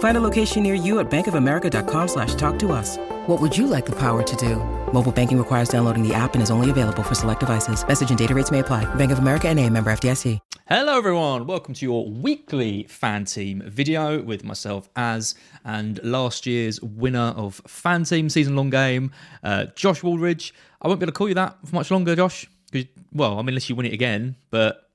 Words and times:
Find 0.00 0.16
a 0.16 0.20
location 0.20 0.62
near 0.62 0.74
you 0.74 0.98
at 0.98 1.10
bankofamerica.com 1.10 2.08
slash 2.08 2.34
talk 2.34 2.58
to 2.60 2.72
us. 2.72 2.98
What 3.26 3.40
would 3.40 3.56
you 3.56 3.66
like 3.66 3.86
the 3.86 3.96
power 3.96 4.22
to 4.22 4.36
do? 4.36 4.56
Mobile 4.92 5.12
banking 5.12 5.38
requires 5.38 5.68
downloading 5.68 6.06
the 6.06 6.12
app 6.14 6.34
and 6.34 6.42
is 6.42 6.50
only 6.50 6.68
available 6.70 7.02
for 7.02 7.14
select 7.14 7.40
devices. 7.40 7.86
Message 7.86 8.10
and 8.10 8.18
data 8.18 8.34
rates 8.34 8.50
may 8.50 8.58
apply. 8.58 8.92
Bank 8.96 9.12
of 9.12 9.18
America 9.20 9.48
and 9.48 9.58
a 9.58 9.68
member 9.70 9.90
FDIC. 9.92 10.38
Hello, 10.68 10.96
everyone. 10.96 11.46
Welcome 11.46 11.74
to 11.74 11.84
your 11.84 12.08
weekly 12.08 12.84
fan 12.84 13.24
team 13.24 13.62
video 13.66 14.22
with 14.22 14.44
myself 14.44 14.88
as 14.96 15.34
and 15.64 15.98
last 16.04 16.46
year's 16.46 16.80
winner 16.80 17.34
of 17.36 17.60
fan 17.66 18.04
team 18.04 18.28
season 18.30 18.54
long 18.56 18.70
game, 18.70 19.10
uh, 19.42 19.66
Josh 19.74 20.00
Waldridge. 20.02 20.52
I 20.80 20.88
won't 20.88 21.00
be 21.00 21.04
able 21.04 21.12
to 21.12 21.16
call 21.18 21.28
you 21.28 21.34
that 21.34 21.58
for 21.66 21.74
much 21.74 21.90
longer, 21.90 22.14
Josh. 22.16 22.46
'cause- 22.72 22.84
Well, 23.12 23.34
I 23.34 23.42
mean, 23.42 23.48
unless 23.50 23.68
you 23.68 23.74
win 23.74 23.86
it 23.86 23.92
again, 23.92 24.36
but 24.50 24.88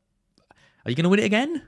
are 0.85 0.89
you 0.89 0.95
going 0.95 1.03
to 1.03 1.09
win 1.09 1.19
it 1.19 1.25
again? 1.25 1.61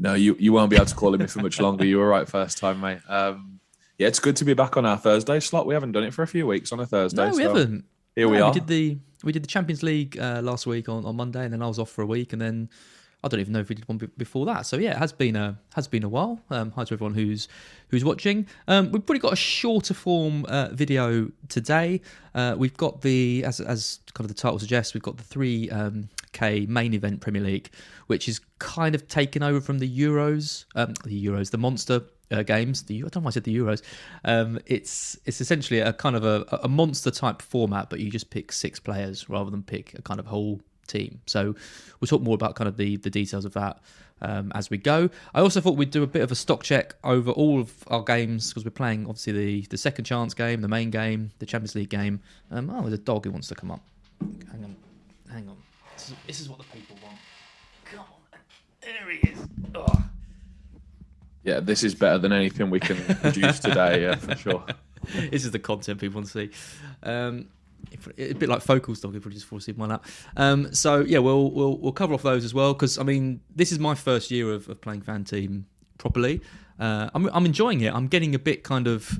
No, 0.00 0.14
you, 0.14 0.34
you 0.38 0.52
won't 0.54 0.70
be 0.70 0.76
able 0.76 0.86
to 0.86 0.94
call 0.94 1.14
him 1.14 1.26
for 1.26 1.40
much 1.40 1.60
longer. 1.60 1.84
You 1.84 1.98
were 1.98 2.08
right 2.08 2.26
first 2.26 2.56
time, 2.56 2.80
mate. 2.80 3.00
Um, 3.06 3.60
yeah, 3.98 4.08
it's 4.08 4.18
good 4.18 4.34
to 4.36 4.46
be 4.46 4.54
back 4.54 4.78
on 4.78 4.86
our 4.86 4.96
Thursday 4.96 5.40
slot. 5.40 5.66
We 5.66 5.74
haven't 5.74 5.92
done 5.92 6.04
it 6.04 6.14
for 6.14 6.22
a 6.22 6.26
few 6.26 6.46
weeks 6.46 6.72
on 6.72 6.80
a 6.80 6.86
Thursday. 6.86 7.22
No, 7.22 7.36
we 7.36 7.42
so 7.42 7.54
haven't. 7.54 7.84
Here 8.16 8.26
we 8.26 8.40
are. 8.40 8.50
We 8.50 8.54
did 8.54 8.66
the 8.66 8.98
we 9.22 9.32
did 9.32 9.44
the 9.44 9.46
Champions 9.46 9.82
League 9.82 10.18
uh, 10.18 10.40
last 10.42 10.66
week 10.66 10.88
on, 10.88 11.04
on 11.04 11.16
Monday, 11.16 11.44
and 11.44 11.52
then 11.52 11.62
I 11.62 11.66
was 11.66 11.78
off 11.78 11.90
for 11.90 12.00
a 12.00 12.06
week, 12.06 12.32
and 12.32 12.40
then 12.40 12.70
I 13.22 13.28
don't 13.28 13.40
even 13.40 13.52
know 13.52 13.60
if 13.60 13.68
we 13.68 13.74
did 13.74 13.86
one 13.86 13.98
be- 13.98 14.08
before 14.16 14.46
that. 14.46 14.64
So 14.64 14.78
yeah, 14.78 14.92
it 14.92 14.96
has 14.96 15.12
been 15.12 15.36
a 15.36 15.58
has 15.74 15.86
been 15.86 16.02
a 16.02 16.08
while. 16.08 16.40
Um, 16.48 16.70
hi 16.70 16.84
to 16.84 16.94
everyone 16.94 17.12
who's 17.12 17.46
who's 17.88 18.02
watching. 18.02 18.46
Um, 18.68 18.90
we've 18.92 19.04
probably 19.04 19.20
got 19.20 19.34
a 19.34 19.36
shorter 19.36 19.92
form 19.92 20.46
uh, 20.46 20.68
video 20.72 21.30
today. 21.50 22.00
Uh, 22.34 22.54
we've 22.56 22.76
got 22.78 23.02
the 23.02 23.44
as 23.44 23.60
as 23.60 24.00
kind 24.14 24.24
of 24.24 24.34
the 24.34 24.40
title 24.40 24.58
suggests, 24.58 24.94
we've 24.94 25.02
got 25.02 25.18
the 25.18 25.24
three 25.24 25.68
um, 25.68 26.08
K 26.32 26.66
main 26.66 26.94
event 26.94 27.20
Premier 27.20 27.42
League, 27.42 27.70
which 28.06 28.28
is 28.28 28.40
kind 28.58 28.94
of 28.94 29.08
taken 29.08 29.42
over 29.42 29.60
from 29.60 29.78
the 29.78 29.98
Euros, 29.98 30.64
um, 30.74 30.94
the 31.04 31.24
Euros, 31.24 31.50
the 31.50 31.58
Monster 31.58 32.02
uh, 32.30 32.42
games. 32.42 32.82
The 32.82 32.98
I 32.98 33.00
don't 33.00 33.16
know 33.16 33.20
why 33.22 33.28
I 33.28 33.32
said 33.32 33.44
the 33.44 33.56
Euros. 33.56 33.82
Um, 34.24 34.58
it's 34.66 35.18
it's 35.24 35.40
essentially 35.40 35.80
a 35.80 35.92
kind 35.92 36.16
of 36.16 36.24
a, 36.24 36.60
a 36.62 36.68
monster 36.68 37.10
type 37.10 37.42
format, 37.42 37.90
but 37.90 38.00
you 38.00 38.10
just 38.10 38.30
pick 38.30 38.52
six 38.52 38.78
players 38.80 39.28
rather 39.28 39.50
than 39.50 39.62
pick 39.62 39.98
a 39.98 40.02
kind 40.02 40.20
of 40.20 40.26
whole 40.26 40.60
team. 40.86 41.20
So 41.26 41.54
we'll 42.00 42.08
talk 42.08 42.22
more 42.22 42.34
about 42.34 42.54
kind 42.54 42.68
of 42.68 42.76
the 42.76 42.96
the 42.96 43.10
details 43.10 43.44
of 43.44 43.52
that 43.54 43.80
um, 44.22 44.52
as 44.54 44.70
we 44.70 44.78
go. 44.78 45.10
I 45.34 45.40
also 45.40 45.60
thought 45.60 45.76
we'd 45.76 45.90
do 45.90 46.02
a 46.02 46.06
bit 46.06 46.22
of 46.22 46.30
a 46.30 46.34
stock 46.34 46.62
check 46.62 46.94
over 47.04 47.30
all 47.30 47.60
of 47.60 47.72
our 47.88 48.02
games 48.02 48.50
because 48.50 48.64
we're 48.64 48.70
playing 48.70 49.06
obviously 49.06 49.32
the 49.32 49.66
the 49.70 49.78
second 49.78 50.04
chance 50.04 50.34
game, 50.34 50.60
the 50.60 50.68
main 50.68 50.90
game, 50.90 51.30
the 51.38 51.46
Champions 51.46 51.74
League 51.74 51.90
game. 51.90 52.20
Um, 52.50 52.70
oh, 52.70 52.82
there's 52.82 52.94
a 52.94 52.98
dog 52.98 53.24
who 53.24 53.30
wants 53.30 53.48
to 53.48 53.54
come 53.54 53.70
up. 53.70 53.80
Hang 54.50 54.64
on, 54.64 54.76
hang 55.30 55.48
on. 55.48 55.56
This 56.00 56.08
is, 56.08 56.16
this 56.26 56.40
is 56.40 56.48
what 56.48 56.58
the 56.58 56.64
people 56.64 56.96
want. 57.02 57.18
Come 57.84 58.00
on, 58.00 58.38
there 58.80 59.10
he 59.10 59.18
is. 59.30 59.38
Ugh. 59.74 60.02
Yeah, 61.44 61.60
this 61.60 61.84
is 61.84 61.94
better 61.94 62.16
than 62.16 62.32
anything 62.32 62.70
we 62.70 62.80
can 62.80 62.96
produce 63.16 63.60
today, 63.60 64.02
yeah, 64.02 64.14
for 64.14 64.34
sure. 64.34 64.64
this 65.30 65.44
is 65.44 65.50
the 65.50 65.58
content 65.58 66.00
people 66.00 66.16
want 66.20 66.28
to 66.28 66.32
see. 66.32 66.50
Um, 67.02 67.48
if- 67.90 68.08
a 68.18 68.32
bit 68.32 68.48
like 68.48 68.62
focal 68.62 68.94
stock, 68.94 69.14
if 69.14 69.26
we 69.26 69.32
just 69.32 69.44
force 69.44 69.66
one 69.68 69.92
up. 69.92 70.06
Um, 70.38 70.72
so 70.72 71.00
yeah, 71.00 71.18
we'll 71.18 71.50
we'll 71.50 71.76
we'll 71.76 71.92
cover 71.92 72.14
off 72.14 72.22
those 72.22 72.44
as 72.44 72.54
well 72.54 72.72
because 72.72 72.96
I 72.98 73.02
mean 73.02 73.40
this 73.54 73.70
is 73.70 73.78
my 73.78 73.94
first 73.94 74.30
year 74.30 74.52
of, 74.52 74.68
of 74.70 74.80
playing 74.80 75.02
fan 75.02 75.24
team 75.24 75.66
properly. 75.98 76.40
Uh, 76.78 77.10
I'm 77.14 77.26
I'm 77.26 77.44
enjoying 77.44 77.82
it. 77.82 77.92
I'm 77.92 78.06
getting 78.08 78.34
a 78.34 78.38
bit 78.38 78.64
kind 78.64 78.86
of 78.86 79.18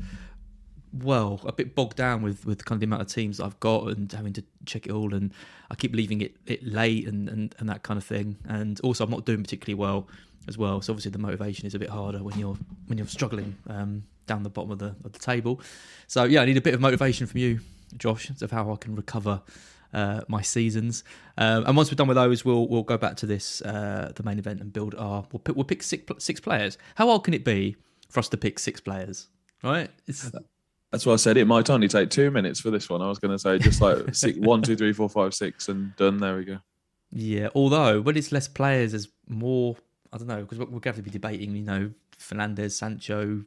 well 0.92 1.40
a 1.44 1.52
bit 1.52 1.74
bogged 1.74 1.96
down 1.96 2.22
with 2.22 2.44
with 2.44 2.64
kind 2.64 2.76
of 2.76 2.80
the 2.80 2.86
amount 2.86 3.02
of 3.02 3.08
teams 3.08 3.40
I've 3.40 3.58
got 3.60 3.88
and 3.88 4.10
having 4.10 4.32
to 4.34 4.44
check 4.66 4.86
it 4.86 4.92
all 4.92 5.14
and 5.14 5.32
I 5.70 5.74
keep 5.74 5.94
leaving 5.94 6.20
it, 6.20 6.36
it 6.46 6.64
late 6.64 7.06
and, 7.06 7.28
and 7.28 7.54
and 7.58 7.68
that 7.68 7.82
kind 7.82 7.98
of 7.98 8.04
thing. 8.04 8.36
And 8.48 8.80
also 8.80 9.04
I'm 9.04 9.10
not 9.10 9.24
doing 9.24 9.42
particularly 9.42 9.74
well 9.74 10.08
as 10.48 10.58
well 10.58 10.80
so 10.80 10.92
obviously 10.92 11.10
the 11.10 11.18
motivation 11.18 11.66
is 11.66 11.74
a 11.74 11.78
bit 11.78 11.90
harder 11.90 12.22
when 12.22 12.38
you're 12.38 12.56
when 12.86 12.98
you're 12.98 13.06
struggling 13.06 13.56
um, 13.68 14.04
down 14.26 14.42
the 14.42 14.50
bottom 14.50 14.70
of 14.70 14.78
the 14.78 14.94
of 15.04 15.12
the 15.12 15.18
table. 15.18 15.60
So 16.06 16.24
yeah 16.24 16.42
I 16.42 16.44
need 16.44 16.56
a 16.56 16.62
bit 16.62 16.74
of 16.74 16.80
motivation 16.80 17.26
from 17.26 17.40
you 17.40 17.60
Josh 17.96 18.30
of 18.42 18.50
how 18.50 18.72
I 18.72 18.76
can 18.76 18.94
recover 18.96 19.42
uh, 19.92 20.20
my 20.28 20.40
seasons. 20.40 21.02
Um, 21.36 21.66
and 21.66 21.76
once 21.76 21.90
we're 21.90 21.96
done 21.96 22.08
with 22.08 22.16
those 22.16 22.44
we'll 22.44 22.66
we'll 22.66 22.82
go 22.82 22.98
back 22.98 23.16
to 23.18 23.26
this 23.26 23.62
uh, 23.62 24.10
the 24.14 24.24
main 24.24 24.40
event 24.40 24.60
and 24.60 24.72
build 24.72 24.96
our 24.96 25.24
we'll 25.30 25.40
pick, 25.40 25.54
we'll 25.54 25.64
pick 25.64 25.84
six 25.84 26.04
six 26.18 26.40
players. 26.40 26.78
How 26.96 27.08
old 27.08 27.22
can 27.22 27.34
it 27.34 27.44
be 27.44 27.76
for 28.08 28.18
us 28.18 28.28
to 28.30 28.36
pick 28.36 28.58
six 28.58 28.80
players? 28.80 29.28
Right? 29.62 29.90
It's 30.06 30.30
That's 30.90 31.06
why 31.06 31.12
I 31.12 31.16
said 31.16 31.36
it 31.36 31.46
might 31.46 31.70
only 31.70 31.88
take 31.88 32.10
two 32.10 32.30
minutes 32.30 32.60
for 32.60 32.70
this 32.70 32.90
one. 32.90 33.00
I 33.00 33.08
was 33.08 33.18
going 33.18 33.30
to 33.30 33.38
say 33.38 33.58
just 33.58 33.80
like 33.80 33.98
six, 34.14 34.38
one, 34.38 34.62
two, 34.62 34.76
three, 34.76 34.92
four, 34.92 35.08
five, 35.08 35.34
six, 35.34 35.68
and 35.68 35.94
done. 35.96 36.18
There 36.18 36.36
we 36.36 36.44
go. 36.44 36.58
Yeah, 37.12 37.48
although 37.54 38.00
when 38.00 38.16
it's 38.16 38.32
less 38.32 38.48
players, 38.48 38.92
there's 38.92 39.08
more. 39.28 39.76
I 40.12 40.18
don't 40.18 40.26
know 40.26 40.40
because 40.42 40.58
we're 40.58 40.66
going 40.66 40.80
to 40.80 40.88
have 40.88 40.96
to 40.96 41.02
be 41.02 41.10
debating. 41.10 41.54
You 41.54 41.62
know, 41.62 41.90
Fernandez, 42.18 42.76
Sancho, 42.76 43.44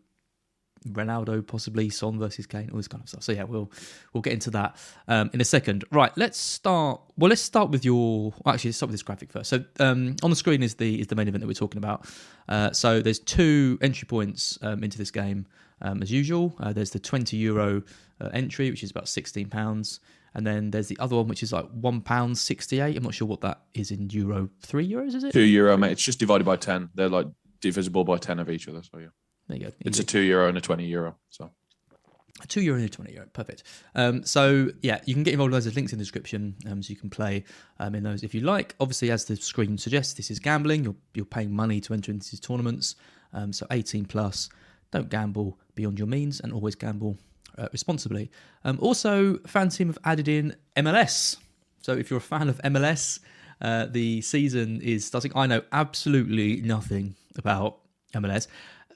Ronaldo, 0.88 1.46
possibly 1.46 1.90
Son 1.90 2.20
versus 2.20 2.46
Kane, 2.46 2.70
all 2.72 2.78
this 2.78 2.88
kind 2.88 3.04
of 3.04 3.09
stuff. 3.09 3.24
So 3.24 3.31
yeah, 3.31 3.44
we'll 3.44 3.72
we'll 4.14 4.22
get 4.22 4.34
into 4.34 4.50
that 4.52 4.78
um, 5.08 5.30
in 5.34 5.42
a 5.42 5.46
second. 5.46 5.84
Right, 5.92 6.12
let's 6.18 6.38
start. 6.38 7.02
Well, 7.18 7.30
let's 7.30 7.42
start 7.42 7.72
with 7.72 7.86
your. 7.86 8.34
Actually, 8.46 8.70
let's 8.70 8.78
start 8.78 8.90
with 8.90 8.96
this 8.96 9.04
graphic 9.04 9.31
first. 9.31 9.50
So 9.50 9.64
um, 9.80 10.16
on 10.24 10.30
the 10.30 10.36
screen 10.36 10.64
is 10.64 10.75
the 10.75 11.00
is 11.00 11.08
the 11.08 11.16
main 11.16 11.28
event 11.28 11.42
that 11.42 11.48
we're 11.48 11.54
talking 11.54 11.78
about. 11.78 12.08
Uh, 12.48 12.72
so 12.72 13.02
there's 13.02 13.20
two 13.20 13.78
entry 13.81 14.06
points 14.06 14.58
um, 14.62 14.84
into 14.84 14.98
this 14.98 15.12
game 15.12 15.46
um, 15.84 16.02
as 16.02 16.12
usual. 16.12 16.56
Uh, 16.60 16.74
there's 16.74 16.90
the 16.92 17.00
20 17.00 17.38
euro 17.38 17.84
uh, 18.20 18.30
entry, 18.34 18.70
which 18.72 18.84
is 18.84 18.90
about 18.92 19.08
16 19.08 19.50
pounds. 19.50 20.00
And 20.36 20.48
then 20.48 20.72
there's 20.72 20.88
the 20.88 20.98
other 21.00 21.16
one, 21.16 21.28
which 21.28 21.44
is 21.44 21.54
like 21.54 21.68
one 21.70 22.02
pound 22.02 22.40
sixty-eight. 22.40 22.98
I'm 22.98 23.04
not 23.04 23.14
sure 23.14 23.28
what 23.28 23.42
that 23.42 23.62
is 23.76 23.92
in 23.92 24.10
euro. 24.10 24.50
Three 24.62 24.90
euros, 24.90 25.14
is 25.14 25.24
it? 25.24 25.32
Two 25.32 25.42
euro, 25.42 25.78
mate. 25.78 25.92
It's 25.92 26.02
just 26.02 26.18
divided 26.18 26.44
by 26.44 26.56
10. 26.56 26.90
They're 26.96 27.08
like 27.08 27.28
divisible 27.62 28.04
by 28.04 28.18
10 28.18 28.40
of 28.40 28.50
each 28.50 28.68
other. 28.68 28.82
So 28.82 28.98
yeah, 28.98 29.08
There 29.48 29.58
you 29.60 29.66
go. 29.66 29.72
it's 29.82 29.98
Easy. 30.00 30.04
a 30.04 30.06
two 30.08 30.22
euro 30.22 30.48
and 30.50 30.58
a 30.58 30.62
20 30.62 30.86
euro. 30.88 31.16
So 31.30 31.52
A 32.44 32.48
two 32.48 32.62
euro 32.62 32.80
and 32.80 32.86
a 32.86 32.90
twenty 32.90 33.14
euro. 33.14 33.28
Perfect. 33.32 33.62
Um, 33.94 34.24
so 34.24 34.72
yeah, 34.82 35.02
you 35.06 35.14
can 35.14 35.22
get 35.22 35.34
involved. 35.34 35.54
There's 35.54 35.76
links 35.76 35.94
in 35.94 36.00
the 36.00 36.04
description, 36.04 36.56
um, 36.68 36.82
so 36.82 36.90
you 36.90 36.96
can 36.96 37.12
play 37.12 37.44
um, 37.80 37.94
in 37.94 38.02
those 38.02 38.24
if 38.24 38.34
you 38.34 38.42
like. 38.42 38.74
Obviously, 38.80 39.12
as 39.12 39.26
the 39.26 39.36
screen 39.36 39.78
suggests, 39.78 40.16
this 40.16 40.32
is 40.32 40.40
gambling. 40.40 40.84
You're 40.84 40.96
you're 41.14 41.26
paying 41.26 41.54
money 41.56 41.80
to 41.82 41.94
enter 41.94 42.12
into 42.12 42.32
these 42.32 42.40
tournaments. 42.40 42.96
Um, 43.34 43.54
so 43.54 43.68
18 43.70 44.06
plus. 44.06 44.50
Don't 44.94 45.09
gamble 45.09 45.58
beyond 45.76 45.98
your 46.00 46.08
means, 46.08 46.40
and 46.40 46.54
always 46.54 46.76
gamble 46.76 47.18
uh, 47.58 47.68
responsibly. 47.72 48.30
Um, 48.64 48.78
also, 48.80 49.38
fan 49.46 49.70
team 49.70 49.88
have 49.88 49.98
added 50.06 50.28
in 50.28 50.56
MLS. 50.78 51.38
So 51.81 51.94
if 51.94 52.09
you're 52.09 52.18
a 52.20 52.22
fan 52.22 52.48
of 52.48 52.62
MLS, 52.64 53.20
uh, 53.62 53.88
the 53.88 54.22
season 54.22 54.80
is 54.81 55.04
starting. 55.06 55.31
I 55.36 55.48
know 55.48 55.62
absolutely 55.72 56.62
nothing 56.62 57.16
about 57.38 57.80
MLS. 58.13 58.48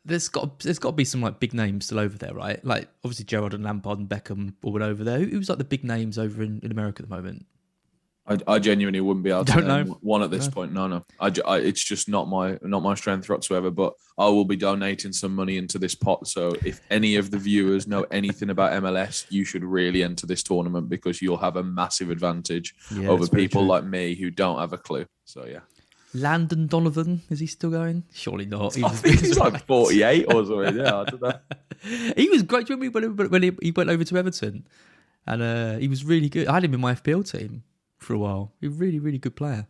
There's 0.05 0.29
got 0.29 0.59
there's 0.59 0.79
got 0.79 0.91
to 0.91 0.95
be 0.95 1.03
some 1.03 1.21
like 1.21 1.39
big 1.39 1.53
names 1.53 1.85
still 1.85 1.99
over 1.99 2.17
there, 2.17 2.33
right? 2.33 2.63
Like 2.63 2.87
obviously 3.03 3.25
Gerrard 3.25 3.53
and 3.53 3.63
Lampard 3.63 3.99
and 3.99 4.07
Beckham 4.07 4.53
all 4.63 4.71
went 4.71 4.83
over 4.85 5.03
there. 5.03 5.19
Who- 5.19 5.31
Who's 5.31 5.49
like 5.49 5.57
the 5.57 5.65
big 5.65 5.83
names 5.83 6.17
over 6.17 6.41
in, 6.43 6.59
in 6.63 6.71
America 6.71 7.03
at 7.03 7.09
the 7.09 7.15
moment? 7.15 7.45
I, 8.29 8.37
I 8.47 8.59
genuinely 8.59 8.99
wouldn't 8.99 9.23
be 9.23 9.29
able 9.31 9.45
to 9.45 9.53
Don't 9.53 9.67
know. 9.67 9.83
one 10.01 10.21
at 10.21 10.31
this 10.31 10.45
No. 10.47 10.51
point. 10.51 10.73
No, 10.73 10.87
no. 10.87 11.03
I, 11.19 11.31
I- 11.45 11.59
it's 11.59 11.83
just 11.83 12.09
not 12.09 12.27
my 12.27 12.57
not 12.61 12.83
my 12.83 12.93
strength 12.95 13.29
whatsoever. 13.29 13.71
But 13.71 13.93
I 14.17 14.27
will 14.27 14.43
be 14.45 14.55
donating 14.57 15.13
some 15.13 15.33
money 15.33 15.57
into 15.57 15.77
this 15.79 15.95
pot. 15.95 16.27
So 16.27 16.51
if 16.65 16.81
any 16.91 17.15
of 17.15 17.31
the 17.31 17.37
viewers 17.37 17.87
know 17.87 18.03
anything 18.11 18.49
about 18.49 18.73
MLS, 18.83 19.25
you 19.29 19.45
should 19.45 19.63
really 19.63 20.03
enter 20.03 20.27
this 20.27 20.43
tournament 20.43 20.89
because 20.89 21.21
you'll 21.21 21.37
have 21.37 21.55
a 21.55 21.63
massive 21.63 22.09
advantage 22.09 22.75
Yeah, 22.93 23.09
over 23.09 23.27
people 23.27 23.63
like 23.63 23.83
me 23.85 24.15
who 24.15 24.29
don't 24.29 24.59
have 24.59 24.73
a 24.73 24.77
clue. 24.77 25.05
So 25.25 25.45
yeah, 25.45 25.59
Landon 26.13 26.67
Donovan 26.67 27.21
is 27.29 27.39
he 27.39 27.47
still 27.47 27.69
going? 27.69 28.03
Surely 28.13 28.45
not. 28.45 28.75
He 28.75 28.83
I 28.83 28.89
was- 28.89 29.01
think 29.01 29.19
he's 29.21 29.37
like 29.37 29.65
forty-eight 29.67 30.25
or 30.33 30.45
something. 30.45 30.75
Yeah, 30.77 30.97
I 31.01 31.03
don't 31.05 31.21
know. 31.21 31.33
he 32.17 32.27
was 32.29 32.43
great. 32.43 32.67
Do 32.67 32.73
you 32.73 32.79
remember 32.79 33.23
when, 33.23 33.29
when 33.29 33.43
he, 33.43 33.51
he 33.61 33.71
went 33.71 33.89
over 33.89 34.03
to 34.03 34.17
Everton? 34.17 34.67
And 35.29 35.41
uh, 35.41 35.77
he 35.77 35.87
was 35.89 36.05
really 36.05 36.29
good. 36.29 36.47
I 36.47 36.53
had 36.55 36.63
him 36.63 36.73
in 36.73 36.79
my 36.79 36.93
FPL 36.95 37.29
team 37.29 37.63
for 37.97 38.13
a 38.13 38.17
while. 38.17 38.53
A 38.63 38.67
really, 38.67 38.99
really 38.99 39.17
good 39.17 39.35
player. 39.35 39.67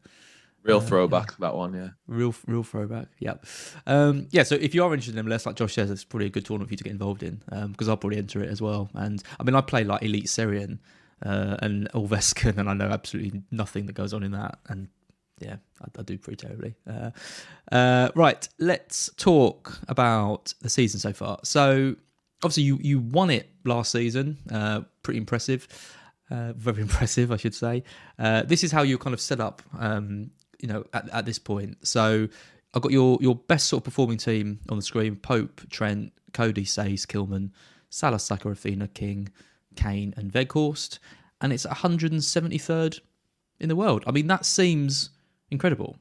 Real 0.63 0.81
throwback 0.81 1.37
that 1.37 1.55
one, 1.55 1.73
yeah. 1.73 1.89
Real, 2.07 2.35
real 2.45 2.63
throwback. 2.63 3.07
Yep. 3.19 3.45
Um, 3.85 4.27
yeah. 4.31 4.43
So 4.43 4.55
if 4.55 4.75
you 4.75 4.83
are 4.83 4.93
interested 4.93 5.17
in 5.17 5.25
MLS, 5.25 5.45
like 5.45 5.55
Josh 5.55 5.73
says, 5.73 5.89
it's 5.89 6.03
probably 6.03 6.25
a 6.25 6.29
good 6.29 6.45
tournament 6.45 6.69
for 6.69 6.73
you 6.73 6.77
to 6.77 6.83
get 6.83 6.91
involved 6.91 7.23
in 7.23 7.41
because 7.71 7.87
I'll 7.87 7.95
probably 7.95 8.17
enter 8.17 8.43
it 8.43 8.49
as 8.49 8.61
well. 8.61 8.89
And 8.93 9.23
I 9.39 9.43
mean, 9.43 9.55
I 9.55 9.61
play 9.61 9.85
like 9.85 10.01
Eliteserien 10.01 10.79
uh, 11.25 11.55
and 11.61 11.89
Allsvenskan, 11.93 12.57
and 12.57 12.69
I 12.69 12.73
know 12.73 12.89
absolutely 12.89 13.43
nothing 13.49 13.85
that 13.85 13.93
goes 13.93 14.13
on 14.13 14.23
in 14.23 14.31
that. 14.31 14.59
And 14.67 14.89
yeah, 15.39 15.55
I, 15.81 15.99
I 15.99 16.03
do 16.03 16.17
pretty 16.17 16.45
terribly. 16.45 16.75
Uh, 16.85 17.11
uh, 17.71 18.09
right. 18.15 18.47
Let's 18.59 19.09
talk 19.15 19.79
about 19.87 20.53
the 20.61 20.69
season 20.69 20.99
so 20.99 21.13
far. 21.13 21.39
So 21.43 21.95
obviously, 22.43 22.63
you 22.63 22.77
you 22.81 22.99
won 22.99 23.29
it 23.29 23.49
last 23.63 23.91
season. 23.91 24.37
Uh, 24.51 24.81
pretty 25.03 25.19
impressive. 25.19 25.67
Uh, 26.29 26.53
very 26.53 26.81
impressive, 26.87 27.31
I 27.31 27.37
should 27.37 27.55
say. 27.55 27.83
Uh, 28.19 28.43
this 28.43 28.63
is 28.63 28.71
how 28.71 28.81
you 28.81 28.97
kind 28.97 29.13
of 29.13 29.21
set 29.21 29.39
up 29.39 29.61
um, 29.77 30.31
you 30.59 30.67
know, 30.67 30.85
at, 30.93 31.09
at 31.09 31.25
this 31.25 31.39
point. 31.39 31.85
So 31.85 32.27
I've 32.73 32.81
got 32.81 32.91
your 32.91 33.17
your 33.21 33.35
best 33.35 33.67
sort 33.67 33.81
of 33.81 33.85
performing 33.85 34.17
team 34.17 34.59
on 34.69 34.77
the 34.77 34.83
screen: 34.83 35.15
Pope, 35.15 35.61
Trent, 35.69 36.13
Coady, 36.33 36.65
Saiss, 36.65 37.05
Kilman, 37.05 37.51
Salah, 37.89 38.19
Saka, 38.19 38.55
King, 38.93 39.29
Kane, 39.75 40.13
and 40.17 40.31
Weghorst, 40.33 40.99
and 41.41 41.53
it's 41.53 41.65
173rd 41.65 42.99
in 43.59 43.69
the 43.69 43.75
world. 43.75 44.03
I 44.05 44.11
mean, 44.11 44.27
that 44.27 44.45
seems 44.45 45.11
incredible. 45.49 45.97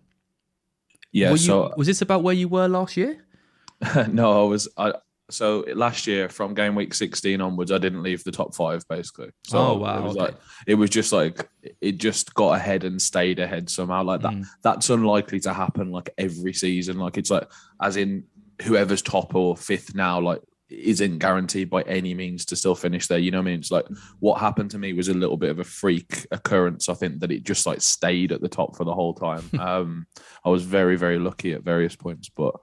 Yeah. 1.12 1.31
Were 1.31 1.38
so 1.38 1.73
was 1.76 1.87
this 1.87 2.02
about 2.02 2.23
where 2.23 2.34
you 2.34 2.49
were 2.49 2.69
last 2.69 2.96
year? 2.96 3.25
no, 4.08 4.44
I 4.44 4.49
was. 4.49 4.69
I, 4.76 4.94
so 5.28 5.64
last 5.75 6.06
year 6.06 6.28
from 6.28 6.55
game 6.55 6.75
week 6.76 6.94
16 6.94 7.40
onwards 7.40 7.73
i 7.73 7.78
didn't 7.78 8.02
leave 8.02 8.23
the 8.23 8.31
top 8.31 8.55
five 8.55 8.84
basically. 8.88 9.31
So 9.46 9.58
Oh, 9.58 9.75
wow, 9.78 9.99
it 9.99 10.02
was 10.05 10.17
okay. 10.17 10.26
like 10.26 10.37
it 10.67 10.75
was 10.76 10.90
just 10.90 11.12
like 11.12 11.49
it 11.81 11.99
just 11.99 12.32
got 12.34 12.52
ahead 12.56 12.84
and 12.84 13.02
stayed 13.02 13.38
ahead 13.40 13.69
somehow. 13.69 14.02
Like 14.05 14.23
that 14.23 14.32
Mm. 14.34 14.44
that's 14.62 14.88
unlikely 14.90 15.40
to 15.40 15.52
happen 15.52 15.90
like 15.90 16.11
every 16.17 16.52
season. 16.52 16.99
Like 16.99 17.19
it's 17.19 17.31
like 17.31 17.50
as 17.82 17.96
in 17.96 18.25
whoever's 18.62 19.02
top 19.02 19.34
or 19.34 19.56
fifth 19.56 19.94
now 19.94 20.20
like 20.20 20.40
isn't 20.69 21.19
guaranteed 21.19 21.70
by 21.70 21.82
any 21.82 22.12
means 22.14 22.44
to 22.46 22.56
still 22.56 22.75
finish 22.75 23.06
there. 23.06 23.19
You 23.19 23.31
know 23.31 23.38
what 23.38 23.49
i 23.49 23.50
mean? 23.50 23.58
It's 23.61 23.70
like 23.70 23.87
what 24.20 24.40
happened 24.40 24.70
to 24.73 24.78
me 24.78 24.93
was 24.93 25.08
a 25.08 25.14
little 25.14 25.37
bit 25.37 25.50
of 25.50 25.58
a 25.61 25.64
freak 25.64 26.26
occurrence 26.32 26.88
i 26.88 26.94
think 26.94 27.20
that 27.20 27.31
it 27.32 27.44
just 27.44 27.67
like 27.67 27.81
stayed 27.81 28.32
at 28.32 28.40
the 28.40 28.49
top 28.49 28.76
for 28.76 28.84
the 28.84 28.94
whole 28.94 29.14
time. 29.14 29.44
Um 29.61 30.06
i 30.44 30.49
was 30.50 30.62
very 30.64 30.96
very 30.96 31.19
lucky 31.19 31.52
at 31.52 31.62
various 31.64 31.96
points 31.96 32.28
but 32.28 32.55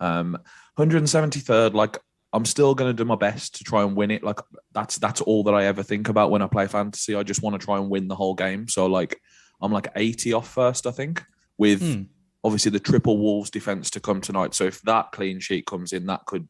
um 0.00 0.38
173rd 0.78 1.74
like 1.74 1.98
I'm 2.32 2.44
still 2.44 2.74
going 2.74 2.88
to 2.94 2.94
do 2.94 3.04
my 3.06 3.14
best 3.16 3.56
to 3.56 3.64
try 3.64 3.82
and 3.82 3.94
win 3.96 4.10
it. 4.10 4.22
Like 4.22 4.38
that's 4.72 4.96
that's 4.98 5.20
all 5.20 5.42
that 5.44 5.54
I 5.54 5.64
ever 5.64 5.82
think 5.82 6.08
about 6.08 6.30
when 6.30 6.42
I 6.42 6.46
play 6.46 6.66
fantasy. 6.66 7.14
I 7.14 7.22
just 7.22 7.42
want 7.42 7.58
to 7.60 7.64
try 7.64 7.76
and 7.78 7.90
win 7.90 8.08
the 8.08 8.14
whole 8.14 8.34
game. 8.34 8.68
So 8.68 8.86
like 8.86 9.20
I'm 9.60 9.72
like 9.72 9.88
80 9.94 10.32
off 10.32 10.48
first, 10.48 10.86
I 10.86 10.90
think, 10.92 11.22
with 11.58 11.80
Hmm. 11.82 12.02
obviously 12.42 12.70
the 12.70 12.80
triple 12.80 13.18
Wolves 13.18 13.50
defense 13.50 13.90
to 13.90 14.00
come 14.00 14.20
tonight. 14.20 14.54
So 14.54 14.64
if 14.64 14.80
that 14.82 15.12
clean 15.12 15.40
sheet 15.40 15.66
comes 15.66 15.92
in, 15.92 16.06
that 16.06 16.24
could 16.26 16.48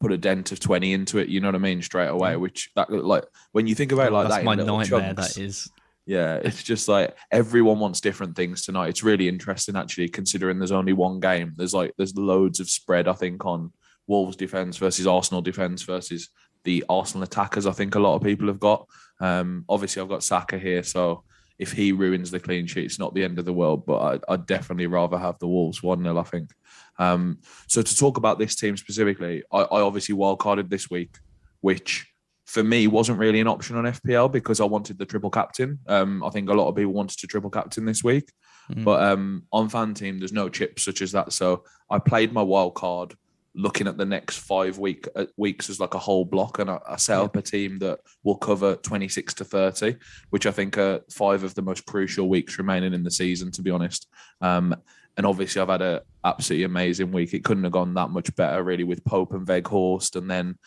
put 0.00 0.12
a 0.12 0.16
dent 0.18 0.52
of 0.52 0.60
20 0.60 0.92
into 0.92 1.18
it. 1.18 1.28
You 1.28 1.40
know 1.40 1.48
what 1.48 1.54
I 1.56 1.58
mean? 1.58 1.82
Straight 1.82 2.08
away. 2.08 2.36
Which 2.36 2.70
that 2.76 2.90
like 2.90 3.24
when 3.52 3.66
you 3.66 3.74
think 3.74 3.90
about 3.92 4.08
it 4.08 4.12
like 4.12 4.28
That's 4.28 4.36
that, 4.36 4.44
my 4.44 4.54
nightmare. 4.54 4.84
chunks, 4.84 5.34
That 5.34 5.42
is. 5.42 5.68
yeah, 6.06 6.36
it's 6.36 6.62
just 6.62 6.86
like 6.88 7.16
everyone 7.32 7.80
wants 7.80 8.00
different 8.00 8.36
things 8.36 8.62
tonight. 8.64 8.88
It's 8.88 9.02
really 9.02 9.26
interesting 9.28 9.76
actually, 9.76 10.08
considering 10.10 10.58
there's 10.58 10.72
only 10.72 10.92
one 10.92 11.18
game. 11.20 11.54
There's 11.56 11.74
like 11.74 11.92
there's 11.96 12.16
loads 12.16 12.60
of 12.60 12.70
spread, 12.70 13.08
I 13.08 13.14
think, 13.14 13.44
on 13.44 13.72
Wolves 14.06 14.36
defense 14.36 14.76
versus 14.76 15.06
Arsenal 15.06 15.42
defense 15.42 15.82
versus 15.82 16.28
the 16.64 16.84
Arsenal 16.88 17.24
attackers. 17.24 17.66
I 17.66 17.72
think 17.72 17.94
a 17.94 18.00
lot 18.00 18.14
of 18.16 18.22
people 18.22 18.46
have 18.48 18.60
got. 18.60 18.86
Um, 19.20 19.64
obviously, 19.68 20.02
I've 20.02 20.08
got 20.08 20.22
Saka 20.24 20.58
here, 20.58 20.82
so 20.82 21.24
if 21.58 21.72
he 21.72 21.92
ruins 21.92 22.30
the 22.30 22.40
clean 22.40 22.66
sheet, 22.66 22.84
it's 22.86 22.98
not 22.98 23.14
the 23.14 23.22
end 23.24 23.38
of 23.38 23.44
the 23.44 23.52
world. 23.52 23.86
But 23.86 24.00
I'd, 24.00 24.24
I'd 24.28 24.46
definitely 24.46 24.86
rather 24.86 25.18
have 25.18 25.38
the 25.38 25.46
Wolves 25.48 25.82
one 25.82 26.02
0 26.02 26.18
I 26.18 26.22
think. 26.24 26.50
Um, 26.98 27.38
so 27.68 27.82
to 27.82 27.96
talk 27.96 28.16
about 28.16 28.38
this 28.38 28.54
team 28.56 28.76
specifically, 28.76 29.42
I, 29.52 29.60
I 29.60 29.80
obviously 29.80 30.14
wildcarded 30.14 30.68
this 30.70 30.90
week, 30.90 31.16
which 31.60 32.06
for 32.46 32.62
me 32.62 32.86
wasn't 32.86 33.18
really 33.18 33.40
an 33.40 33.48
option 33.48 33.76
on 33.76 33.84
FPL 33.84 34.30
because 34.30 34.60
I 34.60 34.64
wanted 34.64 34.98
the 34.98 35.06
triple 35.06 35.30
captain. 35.30 35.78
Um, 35.86 36.22
I 36.22 36.30
think 36.30 36.50
a 36.50 36.54
lot 36.54 36.68
of 36.68 36.76
people 36.76 36.92
wanted 36.92 37.18
to 37.20 37.26
triple 37.26 37.50
captain 37.50 37.84
this 37.84 38.04
week, 38.04 38.30
Mm. 38.72 38.82
but 38.82 39.02
um, 39.02 39.42
on 39.52 39.68
fan 39.68 39.92
team 39.92 40.18
there's 40.18 40.32
no 40.32 40.48
chips 40.48 40.84
such 40.84 41.02
as 41.02 41.12
that. 41.12 41.34
So 41.34 41.64
I 41.90 41.98
played 41.98 42.32
my 42.32 42.40
wild 42.40 42.74
card, 42.74 43.14
looking 43.54 43.86
at 43.86 43.96
the 43.96 44.04
next 44.04 44.38
five 44.38 44.78
week 44.78 45.06
uh, 45.14 45.26
weeks 45.36 45.70
as 45.70 45.78
like 45.78 45.94
a 45.94 45.98
whole 45.98 46.24
block, 46.24 46.58
and 46.58 46.68
I, 46.70 46.78
I 46.88 46.96
set 46.96 47.18
up 47.18 47.36
a 47.36 47.42
team 47.42 47.78
that 47.78 48.00
will 48.22 48.36
cover 48.36 48.76
26 48.76 49.34
to 49.34 49.44
30, 49.44 49.96
which 50.30 50.46
I 50.46 50.50
think 50.50 50.76
are 50.78 51.00
five 51.10 51.44
of 51.44 51.54
the 51.54 51.62
most 51.62 51.86
crucial 51.86 52.28
weeks 52.28 52.58
remaining 52.58 52.94
in 52.94 53.02
the 53.04 53.10
season. 53.10 53.50
To 53.52 53.62
be 53.62 53.70
honest, 53.70 54.08
um, 54.40 54.74
and 55.16 55.24
obviously 55.26 55.62
I've 55.62 55.68
had 55.68 55.82
a 55.82 56.02
absolutely 56.24 56.64
amazing 56.64 57.12
week. 57.12 57.32
It 57.34 57.44
couldn't 57.44 57.64
have 57.64 57.72
gone 57.72 57.94
that 57.94 58.10
much 58.10 58.34
better, 58.34 58.62
really, 58.64 58.84
with 58.84 59.04
Pope 59.04 59.32
and 59.32 59.46
Weghorst, 59.46 60.16
and 60.16 60.28
then 60.30 60.58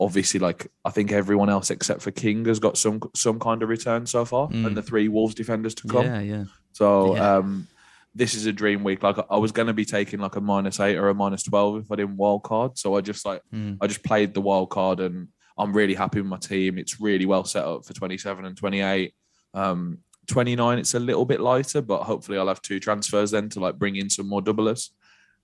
obviously 0.00 0.40
like 0.40 0.66
I 0.84 0.90
think 0.90 1.12
everyone 1.12 1.48
else 1.48 1.70
except 1.70 2.02
for 2.02 2.10
King 2.10 2.44
has 2.46 2.58
got 2.58 2.76
some 2.76 3.00
some 3.14 3.38
kind 3.38 3.62
of 3.62 3.68
return 3.68 4.04
so 4.06 4.24
far, 4.24 4.48
Mm. 4.48 4.66
and 4.66 4.76
the 4.76 4.82
three 4.82 5.06
Wolves 5.08 5.34
defenders 5.36 5.74
to 5.76 5.86
come. 5.86 6.04
Yeah, 6.06 6.20
yeah. 6.20 6.44
So 6.72 7.14
Yeah. 7.14 7.36
um, 7.36 7.68
this 8.14 8.34
is 8.34 8.46
a 8.46 8.52
dream 8.52 8.84
week. 8.84 9.02
Like 9.02 9.16
I 9.30 9.36
was 9.38 9.52
going 9.52 9.68
to 9.68 9.72
be 9.72 9.84
taking 9.84 10.20
like 10.20 10.36
a 10.36 10.40
minus 10.40 10.80
eight 10.80 10.96
or 10.96 11.08
a 11.08 11.14
minus 11.14 11.42
twelve 11.42 11.84
if 11.84 11.90
I 11.90 11.96
didn't 11.96 12.16
wild 12.16 12.42
card. 12.42 12.78
So 12.78 12.96
I 12.96 13.00
just 13.00 13.24
like 13.24 13.42
Mm. 13.52 13.78
I 13.80 13.86
just 13.86 14.04
played 14.04 14.34
the 14.34 14.40
wild 14.40 14.70
card, 14.70 15.00
and 15.00 15.28
I'm 15.56 15.72
really 15.72 15.94
happy 15.94 16.20
with 16.20 16.28
my 16.28 16.38
team. 16.38 16.78
It's 16.78 17.00
really 17.00 17.26
well 17.26 17.44
set 17.44 17.64
up 17.64 17.84
for 17.84 17.92
27 17.92 18.44
and 18.44 18.56
28. 18.56 19.14
Um, 19.54 19.98
29, 20.28 20.78
it's 20.78 20.94
a 20.94 21.00
little 21.00 21.24
bit 21.24 21.40
lighter, 21.40 21.82
but 21.82 22.04
hopefully 22.04 22.38
I'll 22.38 22.48
have 22.48 22.62
two 22.62 22.80
transfers 22.80 23.32
then 23.32 23.48
to 23.50 23.60
like 23.60 23.78
bring 23.78 23.96
in 23.96 24.08
some 24.08 24.28
more 24.28 24.40
doublers. 24.40 24.90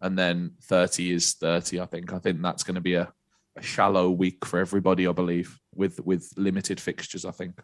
And 0.00 0.17
then 0.17 0.53
30 0.62 1.12
is 1.12 1.35
30. 1.35 1.81
I 1.81 1.87
think. 1.87 2.12
I 2.12 2.19
think 2.19 2.41
that's 2.41 2.62
going 2.62 2.76
to 2.76 2.81
be 2.81 2.94
a, 2.94 3.12
a 3.56 3.62
shallow 3.62 4.11
week 4.11 4.44
for 4.44 4.59
everybody. 4.61 5.06
I 5.09 5.12
believe 5.12 5.59
with 5.75 6.00
with 6.05 6.32
limited 6.37 6.81
fixtures. 6.81 7.25
I 7.25 7.32
think. 7.32 7.61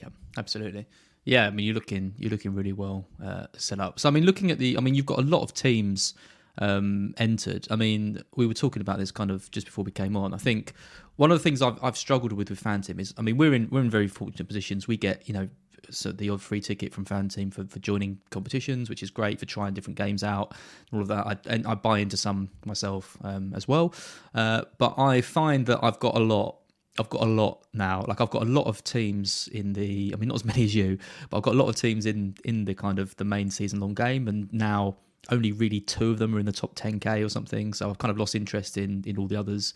Yeah, 0.00 0.08
absolutely. 0.36 0.86
Yeah, 1.26 1.48
I 1.48 1.50
mean, 1.50 1.66
you're 1.66 1.74
looking 1.74 2.14
you're 2.16 2.30
looking 2.30 2.54
really 2.54 2.72
well 2.72 3.04
uh, 3.22 3.46
set 3.56 3.80
up. 3.80 3.98
So, 3.98 4.08
I 4.08 4.12
mean, 4.12 4.24
looking 4.24 4.50
at 4.52 4.58
the, 4.58 4.78
I 4.78 4.80
mean, 4.80 4.94
you've 4.94 5.06
got 5.06 5.18
a 5.18 5.22
lot 5.22 5.42
of 5.42 5.52
teams 5.52 6.14
um, 6.58 7.14
entered. 7.18 7.66
I 7.68 7.74
mean, 7.74 8.22
we 8.36 8.46
were 8.46 8.54
talking 8.54 8.80
about 8.80 8.98
this 8.98 9.10
kind 9.10 9.32
of 9.32 9.50
just 9.50 9.66
before 9.66 9.84
we 9.84 9.90
came 9.90 10.16
on. 10.16 10.32
I 10.32 10.38
think 10.38 10.72
one 11.16 11.32
of 11.32 11.38
the 11.38 11.42
things 11.42 11.60
I've, 11.60 11.82
I've 11.82 11.96
struggled 11.96 12.32
with 12.32 12.48
with 12.48 12.60
Fan 12.60 12.80
Team 12.80 13.00
is, 13.00 13.12
I 13.18 13.22
mean, 13.22 13.36
we're 13.36 13.54
in 13.54 13.68
we're 13.70 13.80
in 13.80 13.90
very 13.90 14.06
fortunate 14.06 14.46
positions. 14.46 14.86
We 14.86 14.96
get 14.96 15.28
you 15.28 15.34
know 15.34 15.48
so 15.90 16.12
the 16.12 16.30
odd 16.30 16.40
free 16.40 16.60
ticket 16.60 16.94
from 16.94 17.04
Fan 17.04 17.28
Team 17.28 17.50
for, 17.50 17.64
for 17.64 17.80
joining 17.80 18.20
competitions, 18.30 18.88
which 18.88 19.02
is 19.02 19.10
great 19.10 19.40
for 19.40 19.46
trying 19.46 19.74
different 19.74 19.98
games 19.98 20.22
out, 20.22 20.54
and 20.92 20.98
all 20.98 21.02
of 21.02 21.08
that. 21.08 21.26
I, 21.26 21.36
and 21.52 21.66
I 21.66 21.74
buy 21.74 21.98
into 21.98 22.16
some 22.16 22.50
myself 22.64 23.16
um, 23.24 23.52
as 23.52 23.66
well. 23.66 23.92
Uh, 24.32 24.62
but 24.78 24.96
I 24.96 25.22
find 25.22 25.66
that 25.66 25.80
I've 25.82 25.98
got 25.98 26.14
a 26.14 26.20
lot 26.20 26.56
I've 26.98 27.10
got 27.10 27.22
a 27.22 27.26
lot 27.26 27.64
now. 27.72 28.04
Like 28.06 28.20
I've 28.20 28.30
got 28.30 28.42
a 28.42 28.46
lot 28.46 28.66
of 28.66 28.82
teams 28.84 29.48
in 29.52 29.72
the. 29.72 30.12
I 30.14 30.16
mean, 30.18 30.28
not 30.28 30.36
as 30.36 30.44
many 30.52 30.64
as 30.64 30.74
you, 30.74 30.98
but 31.30 31.38
I've 31.38 31.42
got 31.42 31.54
a 31.54 31.58
lot 31.58 31.68
of 31.68 31.76
teams 31.76 32.06
in 32.06 32.34
in 32.44 32.64
the 32.64 32.74
kind 32.74 32.98
of 32.98 33.16
the 33.16 33.24
main 33.24 33.50
season 33.50 33.80
long 33.80 33.94
game, 33.94 34.28
and 34.28 34.52
now 34.52 34.96
only 35.30 35.52
really 35.52 35.80
two 35.80 36.10
of 36.12 36.18
them 36.18 36.34
are 36.34 36.38
in 36.38 36.46
the 36.46 36.52
top 36.52 36.76
10k 36.76 37.24
or 37.24 37.28
something. 37.28 37.72
So 37.72 37.90
I've 37.90 37.98
kind 37.98 38.10
of 38.10 38.18
lost 38.18 38.34
interest 38.34 38.76
in 38.76 39.02
in 39.06 39.18
all 39.18 39.26
the 39.26 39.36
others. 39.36 39.74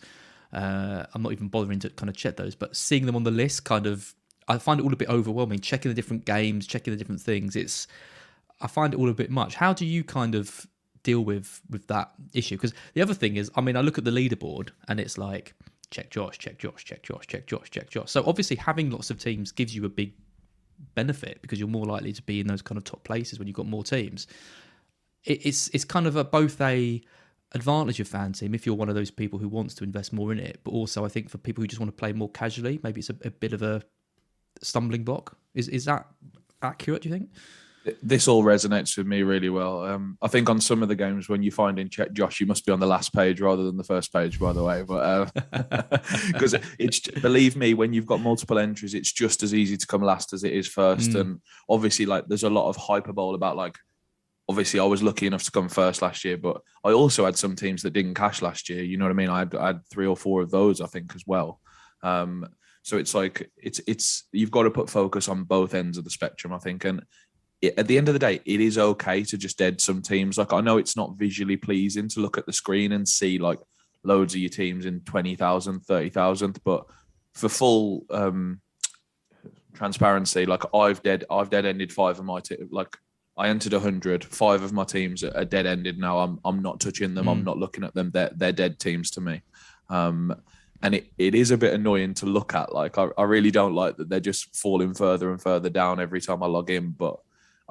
Uh, 0.53 1.05
I'm 1.13 1.21
not 1.21 1.31
even 1.31 1.47
bothering 1.47 1.79
to 1.79 1.89
kind 1.89 2.09
of 2.09 2.15
check 2.15 2.35
those, 2.35 2.55
but 2.55 2.75
seeing 2.75 3.05
them 3.05 3.15
on 3.15 3.23
the 3.23 3.31
list, 3.31 3.63
kind 3.63 3.87
of, 3.87 4.13
I 4.47 4.57
find 4.57 4.79
it 4.79 4.83
all 4.83 4.91
a 4.91 4.97
bit 4.97 5.09
overwhelming. 5.09 5.59
Checking 5.59 5.89
the 5.89 5.95
different 5.95 6.25
games, 6.25 6.67
checking 6.67 6.91
the 6.91 6.97
different 6.97 7.21
things. 7.21 7.55
It's, 7.55 7.87
I 8.59 8.67
find 8.67 8.93
it 8.93 8.99
all 8.99 9.09
a 9.09 9.13
bit 9.13 9.29
much. 9.29 9.55
How 9.55 9.73
do 9.73 9.85
you 9.85 10.03
kind 10.03 10.35
of 10.35 10.67
deal 11.03 11.21
with 11.21 11.61
with 11.69 11.87
that 11.87 12.11
issue? 12.33 12.57
Because 12.57 12.73
the 12.93 13.01
other 13.01 13.13
thing 13.13 13.37
is, 13.37 13.49
I 13.55 13.61
mean, 13.61 13.77
I 13.77 13.81
look 13.81 13.97
at 13.97 14.03
the 14.03 14.11
leaderboard 14.11 14.69
and 14.87 14.99
it's 14.99 15.17
like 15.17 15.53
check 15.91 16.09
Josh, 16.09 16.37
check 16.39 16.57
Josh, 16.57 16.83
check 16.83 17.03
Josh, 17.03 17.27
check 17.27 17.45
Josh, 17.45 17.69
check 17.69 17.89
Josh. 17.89 18.09
So 18.09 18.23
obviously 18.25 18.55
having 18.55 18.89
lots 18.89 19.09
of 19.09 19.19
teams 19.19 19.51
gives 19.51 19.75
you 19.75 19.85
a 19.85 19.89
big 19.89 20.13
benefit 20.95 21.41
because 21.41 21.59
you're 21.59 21.67
more 21.67 21.85
likely 21.85 22.13
to 22.13 22.21
be 22.23 22.39
in 22.39 22.47
those 22.47 22.61
kind 22.61 22.77
of 22.77 22.83
top 22.83 23.03
places 23.03 23.37
when 23.37 23.47
you've 23.47 23.55
got 23.55 23.67
more 23.67 23.83
teams. 23.83 24.27
It's 25.23 25.67
it's 25.69 25.85
kind 25.85 26.07
of 26.07 26.15
a 26.15 26.23
both 26.23 26.59
a 26.61 27.01
advantage 27.53 27.99
of 27.99 28.07
fan 28.07 28.31
team 28.31 28.55
if 28.55 28.65
you're 28.65 28.75
one 28.75 28.89
of 28.89 28.95
those 28.95 29.11
people 29.11 29.37
who 29.37 29.47
wants 29.47 29.75
to 29.75 29.83
invest 29.83 30.13
more 30.13 30.31
in 30.31 30.39
it, 30.39 30.61
but 30.63 30.71
also 30.71 31.05
I 31.05 31.09
think 31.09 31.29
for 31.29 31.37
people 31.37 31.61
who 31.61 31.67
just 31.67 31.79
want 31.79 31.89
to 31.89 31.99
play 31.99 32.13
more 32.13 32.29
casually, 32.29 32.79
maybe 32.81 32.99
it's 32.99 33.09
a, 33.09 33.15
a 33.23 33.29
bit 33.29 33.53
of 33.53 33.61
a 33.61 33.83
stumbling 34.61 35.03
block. 35.03 35.37
Is 35.53 35.67
is 35.67 35.85
that 35.85 36.07
accurate? 36.63 37.03
Do 37.03 37.09
you 37.09 37.15
think? 37.15 37.29
This 38.03 38.27
all 38.27 38.43
resonates 38.43 38.97
with 38.97 39.07
me 39.07 39.23
really 39.23 39.49
well. 39.49 39.83
Um, 39.83 40.17
I 40.21 40.27
think 40.27 40.49
on 40.49 40.61
some 40.61 40.83
of 40.83 40.89
the 40.89 40.95
games 40.95 41.29
when 41.29 41.41
you 41.41 41.51
find 41.51 41.79
in 41.79 41.89
check 41.89 42.13
Josh, 42.13 42.39
you 42.39 42.45
must 42.45 42.65
be 42.65 42.71
on 42.71 42.79
the 42.79 42.87
last 42.87 43.13
page 43.13 43.41
rather 43.41 43.63
than 43.63 43.77
the 43.77 43.83
first 43.83 44.13
page, 44.13 44.39
by 44.39 44.53
the 44.53 44.63
way. 44.63 44.83
But 44.83 45.33
because 46.31 46.55
it's 46.77 46.99
believe 46.99 47.55
me, 47.55 47.73
when 47.73 47.93
you've 47.93 48.05
got 48.05 48.21
multiple 48.21 48.59
entries, 48.59 48.93
it's 48.93 49.11
just 49.11 49.41
as 49.41 49.53
easy 49.53 49.77
to 49.77 49.87
come 49.87 50.01
last 50.01 50.33
as 50.33 50.43
it 50.43 50.53
is 50.53 50.67
first. 50.67 51.11
Mm. 51.11 51.19
And 51.19 51.41
obviously, 51.69 52.05
like 52.05 52.27
there's 52.27 52.43
a 52.43 52.49
lot 52.49 52.69
of 52.69 52.75
hyperbole 52.75 53.35
about 53.35 53.57
like. 53.57 53.77
Obviously, 54.49 54.81
I 54.81 54.83
was 54.83 55.01
lucky 55.01 55.27
enough 55.27 55.43
to 55.43 55.51
come 55.51 55.69
first 55.69 56.01
last 56.01 56.25
year, 56.25 56.35
but 56.35 56.61
I 56.83 56.91
also 56.91 57.23
had 57.23 57.37
some 57.37 57.55
teams 57.55 57.83
that 57.83 57.93
didn't 57.93 58.15
cash 58.15 58.41
last 58.41 58.69
year. 58.69 58.83
You 58.83 58.97
know 58.97 59.05
what 59.05 59.11
I 59.11 59.13
mean? 59.13 59.29
I 59.29 59.39
had, 59.39 59.55
I 59.55 59.67
had 59.67 59.87
three 59.89 60.05
or 60.05 60.17
four 60.17 60.41
of 60.41 60.51
those, 60.51 60.81
I 60.81 60.87
think, 60.87 61.15
as 61.15 61.23
well. 61.25 61.61
Um, 62.03 62.45
so 62.83 62.97
it's 62.97 63.13
like 63.13 63.49
it's 63.55 63.79
it's 63.87 64.27
you've 64.31 64.51
got 64.51 64.63
to 64.63 64.71
put 64.71 64.89
focus 64.89 65.29
on 65.29 65.43
both 65.43 65.73
ends 65.73 65.97
of 65.97 66.03
the 66.03 66.09
spectrum, 66.09 66.51
I 66.51 66.57
think. 66.57 66.83
And 66.83 67.03
it, 67.61 67.75
at 67.77 67.87
the 67.87 67.97
end 67.97 68.07
of 68.07 68.13
the 68.13 68.19
day, 68.19 68.41
it 68.45 68.59
is 68.59 68.77
okay 68.77 69.23
to 69.23 69.37
just 69.37 69.57
dead 69.57 69.79
some 69.79 70.01
teams. 70.01 70.37
Like 70.37 70.53
I 70.53 70.61
know 70.61 70.77
it's 70.77 70.97
not 70.97 71.15
visually 71.17 71.57
pleasing 71.57 72.07
to 72.09 72.19
look 72.19 72.37
at 72.37 72.45
the 72.45 72.53
screen 72.53 72.91
and 72.91 73.07
see 73.07 73.37
like 73.37 73.59
loads 74.03 74.33
of 74.33 74.41
your 74.41 74.49
teams 74.49 74.85
in 74.85 75.01
20,000, 75.01 75.81
30,000, 75.81 76.59
but 76.63 76.85
for 77.33 77.49
full 77.49 78.05
um 78.09 78.61
transparency, 79.73 80.45
like 80.45 80.63
I've 80.73 81.01
dead 81.03 81.23
I've 81.29 81.49
dead 81.49 81.65
ended 81.65 81.93
five 81.93 82.19
of 82.19 82.25
my 82.25 82.41
like 82.71 82.97
I 83.37 83.47
entered 83.47 83.73
100, 83.73 84.25
five 84.25 84.63
of 84.63 84.73
my 84.73 84.83
teams 84.83 85.23
are 85.23 85.45
dead 85.45 85.65
ended 85.65 85.97
now. 85.97 86.19
I'm 86.19 86.39
I'm 86.43 86.61
not 86.61 86.79
touching 86.79 87.13
them. 87.13 87.25
Mm. 87.25 87.31
I'm 87.31 87.43
not 87.43 87.57
looking 87.57 87.83
at 87.83 87.93
them. 87.93 88.11
They're 88.11 88.31
they're 88.35 88.51
dead 88.51 88.79
teams 88.79 89.11
to 89.11 89.21
me. 89.21 89.41
Um 89.89 90.35
and 90.83 90.95
it, 90.95 91.13
it 91.19 91.35
is 91.35 91.51
a 91.51 91.57
bit 91.57 91.75
annoying 91.75 92.15
to 92.15 92.25
look 92.25 92.55
at. 92.55 92.73
Like 92.73 92.97
I, 92.97 93.09
I 93.15 93.23
really 93.23 93.51
don't 93.51 93.75
like 93.75 93.97
that 93.97 94.09
they're 94.09 94.19
just 94.19 94.55
falling 94.55 94.95
further 94.95 95.29
and 95.29 95.39
further 95.39 95.69
down 95.69 95.99
every 95.99 96.19
time 96.19 96.41
I 96.41 96.47
log 96.47 96.71
in, 96.71 96.89
but 96.89 97.19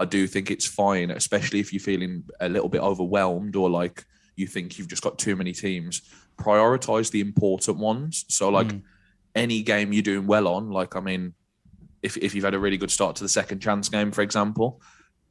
I 0.01 0.07
do 0.07 0.27
think 0.27 0.51
it's 0.51 0.67
fine, 0.67 1.11
especially 1.11 1.61
if 1.61 1.73
you're 1.73 1.81
feeling 1.81 2.25
a 2.41 2.49
little 2.49 2.71
bit 2.71 2.81
overwhelmed 2.81 3.55
or 3.55 3.69
like 3.69 4.07
you 4.35 4.47
think 4.47 4.79
you've 4.79 4.89
just 4.89 5.03
got 5.03 5.19
too 5.19 5.37
many 5.37 5.53
teams. 5.53 6.01
Prioritize 6.39 7.11
the 7.11 7.21
important 7.21 7.77
ones. 7.77 8.25
So, 8.29 8.49
like 8.49 8.69
mm. 8.69 8.83
any 9.35 9.61
game 9.61 9.93
you're 9.93 10.03
doing 10.03 10.27
well 10.27 10.49
on, 10.49 10.71
like, 10.71 10.97
I 10.97 11.01
mean, 11.01 11.35
if, 12.03 12.17
if 12.17 12.35
you've 12.35 12.45
had 12.45 12.55
a 12.55 12.59
really 12.59 12.79
good 12.79 12.91
start 12.91 13.17
to 13.17 13.25
the 13.25 13.29
second 13.29 13.61
chance 13.61 13.91
game, 13.91 14.11
for 14.11 14.23
example, 14.23 14.81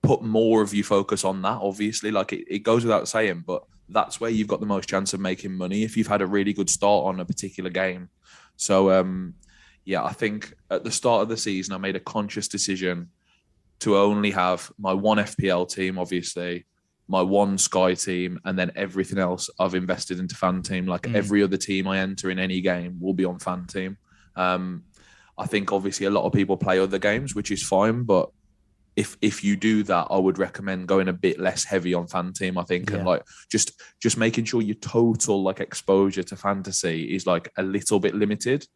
put 0.03 0.21
more 0.21 0.61
of 0.61 0.71
your 0.71 0.83
focus 0.83 1.25
on 1.25 1.41
that, 1.41 1.59
obviously. 1.61 2.11
Like, 2.11 2.31
it, 2.31 2.45
it 2.47 2.59
goes 2.59 2.83
without 2.83 3.07
saying, 3.07 3.43
but 3.47 3.63
that's 3.89 4.21
where 4.21 4.29
you've 4.29 4.47
got 4.47 4.59
the 4.59 4.67
most 4.67 4.87
chance 4.87 5.15
of 5.15 5.19
making 5.19 5.51
money 5.51 5.81
if 5.81 5.97
you've 5.97 6.05
had 6.05 6.21
a 6.21 6.27
really 6.27 6.53
good 6.53 6.69
start 6.69 7.05
on 7.05 7.19
a 7.19 7.25
particular 7.25 7.71
game. 7.71 8.09
So, 8.55 8.91
um, 8.91 9.33
yeah, 9.83 10.03
I 10.03 10.13
think 10.13 10.53
at 10.69 10.83
the 10.83 10.91
start 10.91 11.23
of 11.23 11.29
the 11.29 11.37
season, 11.37 11.73
I 11.73 11.79
made 11.79 11.95
a 11.95 11.99
conscious 11.99 12.47
decision 12.47 13.09
to 13.79 13.97
only 13.97 14.31
have 14.31 14.71
my 14.77 14.93
one 14.93 15.17
FPL 15.17 15.69
team, 15.69 15.97
obviously, 15.97 16.65
my 17.07 17.21
one 17.21 17.57
Sky 17.57 17.93
team, 17.93 18.39
and 18.45 18.57
then 18.57 18.71
everything 18.75 19.17
else 19.17 19.49
I've 19.59 19.75
invested 19.75 20.19
into 20.19 20.35
fan 20.35 20.61
team. 20.61 20.85
Like 20.85 21.03
mm. 21.03 21.15
every 21.15 21.41
other 21.43 21.57
team 21.57 21.87
I 21.87 21.99
enter 21.99 22.29
in 22.29 22.39
any 22.39 22.61
game 22.61 22.97
will 22.99 23.13
be 23.13 23.25
on 23.25 23.39
fan 23.39 23.65
team. 23.65 23.97
Um, 24.35 24.83
I 25.37 25.45
think 25.45 25.71
obviously 25.71 26.05
a 26.05 26.11
lot 26.11 26.25
of 26.25 26.33
people 26.33 26.57
play 26.57 26.79
other 26.79 26.99
games, 26.99 27.33
which 27.33 27.51
is 27.51 27.63
fine, 27.63 28.03
but 28.03 28.29
if 28.95 29.17
if 29.21 29.43
you 29.43 29.55
do 29.55 29.83
that, 29.83 30.07
I 30.09 30.17
would 30.17 30.37
recommend 30.37 30.87
going 30.87 31.07
a 31.07 31.13
bit 31.13 31.39
less 31.39 31.63
heavy 31.63 31.93
on 31.93 32.07
fan 32.07 32.33
team. 32.33 32.57
I 32.57 32.63
think, 32.63 32.89
yeah. 32.89 32.97
and 32.97 33.05
like 33.05 33.23
just 33.49 33.81
just 34.01 34.17
making 34.17 34.45
sure 34.45 34.61
your 34.61 34.75
total 34.75 35.41
like 35.41 35.61
exposure 35.61 36.23
to 36.23 36.35
fantasy 36.35 37.15
is 37.15 37.25
like 37.25 37.49
a 37.57 37.63
little 37.63 37.99
bit 37.99 38.13
limited 38.13 38.67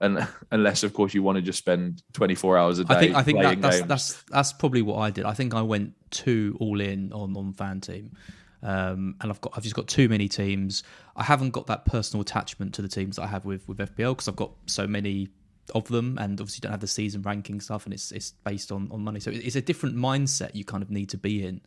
and 0.00 0.26
unless 0.50 0.82
of 0.82 0.94
course 0.94 1.14
you 1.14 1.22
want 1.22 1.36
to 1.36 1.42
just 1.42 1.58
spend 1.58 2.02
24 2.12 2.58
hours 2.58 2.78
a 2.78 2.84
day. 2.84 2.94
I 2.94 3.00
think 3.00 3.16
I 3.16 3.22
think 3.22 3.40
that, 3.42 3.60
that's 3.60 3.82
that's 3.82 4.22
that's 4.24 4.52
probably 4.52 4.82
what 4.82 4.98
I 4.98 5.10
did. 5.10 5.24
I 5.24 5.34
think 5.34 5.54
I 5.54 5.62
went 5.62 5.94
too 6.10 6.56
all 6.60 6.80
in 6.80 7.12
on 7.12 7.36
on 7.36 7.52
fan 7.52 7.80
team. 7.80 8.16
Um, 8.62 9.16
and 9.20 9.30
I've 9.30 9.40
got 9.40 9.54
I've 9.56 9.62
just 9.62 9.74
got 9.74 9.88
too 9.88 10.08
many 10.08 10.28
teams. 10.28 10.82
I 11.16 11.22
haven't 11.22 11.50
got 11.50 11.66
that 11.68 11.86
personal 11.86 12.20
attachment 12.22 12.74
to 12.74 12.82
the 12.82 12.88
teams 12.88 13.16
that 13.16 13.22
I 13.22 13.26
have 13.26 13.44
with 13.44 13.66
with 13.68 13.78
FPL 13.78 14.12
because 14.12 14.28
I've 14.28 14.36
got 14.36 14.52
so 14.66 14.86
many 14.86 15.28
of 15.74 15.88
them, 15.88 16.18
and 16.18 16.40
obviously 16.40 16.60
don't 16.60 16.72
have 16.72 16.80
the 16.80 16.86
season 16.86 17.22
ranking 17.22 17.60
stuff, 17.60 17.86
and 17.86 17.94
it's 17.94 18.12
it's 18.12 18.32
based 18.44 18.70
on 18.70 18.88
on 18.90 19.00
money. 19.00 19.20
So 19.20 19.30
it's 19.30 19.56
a 19.56 19.62
different 19.62 19.96
mindset 19.96 20.54
you 20.54 20.64
kind 20.64 20.82
of 20.82 20.90
need 20.90 21.08
to 21.10 21.16
be 21.16 21.44
in 21.44 21.62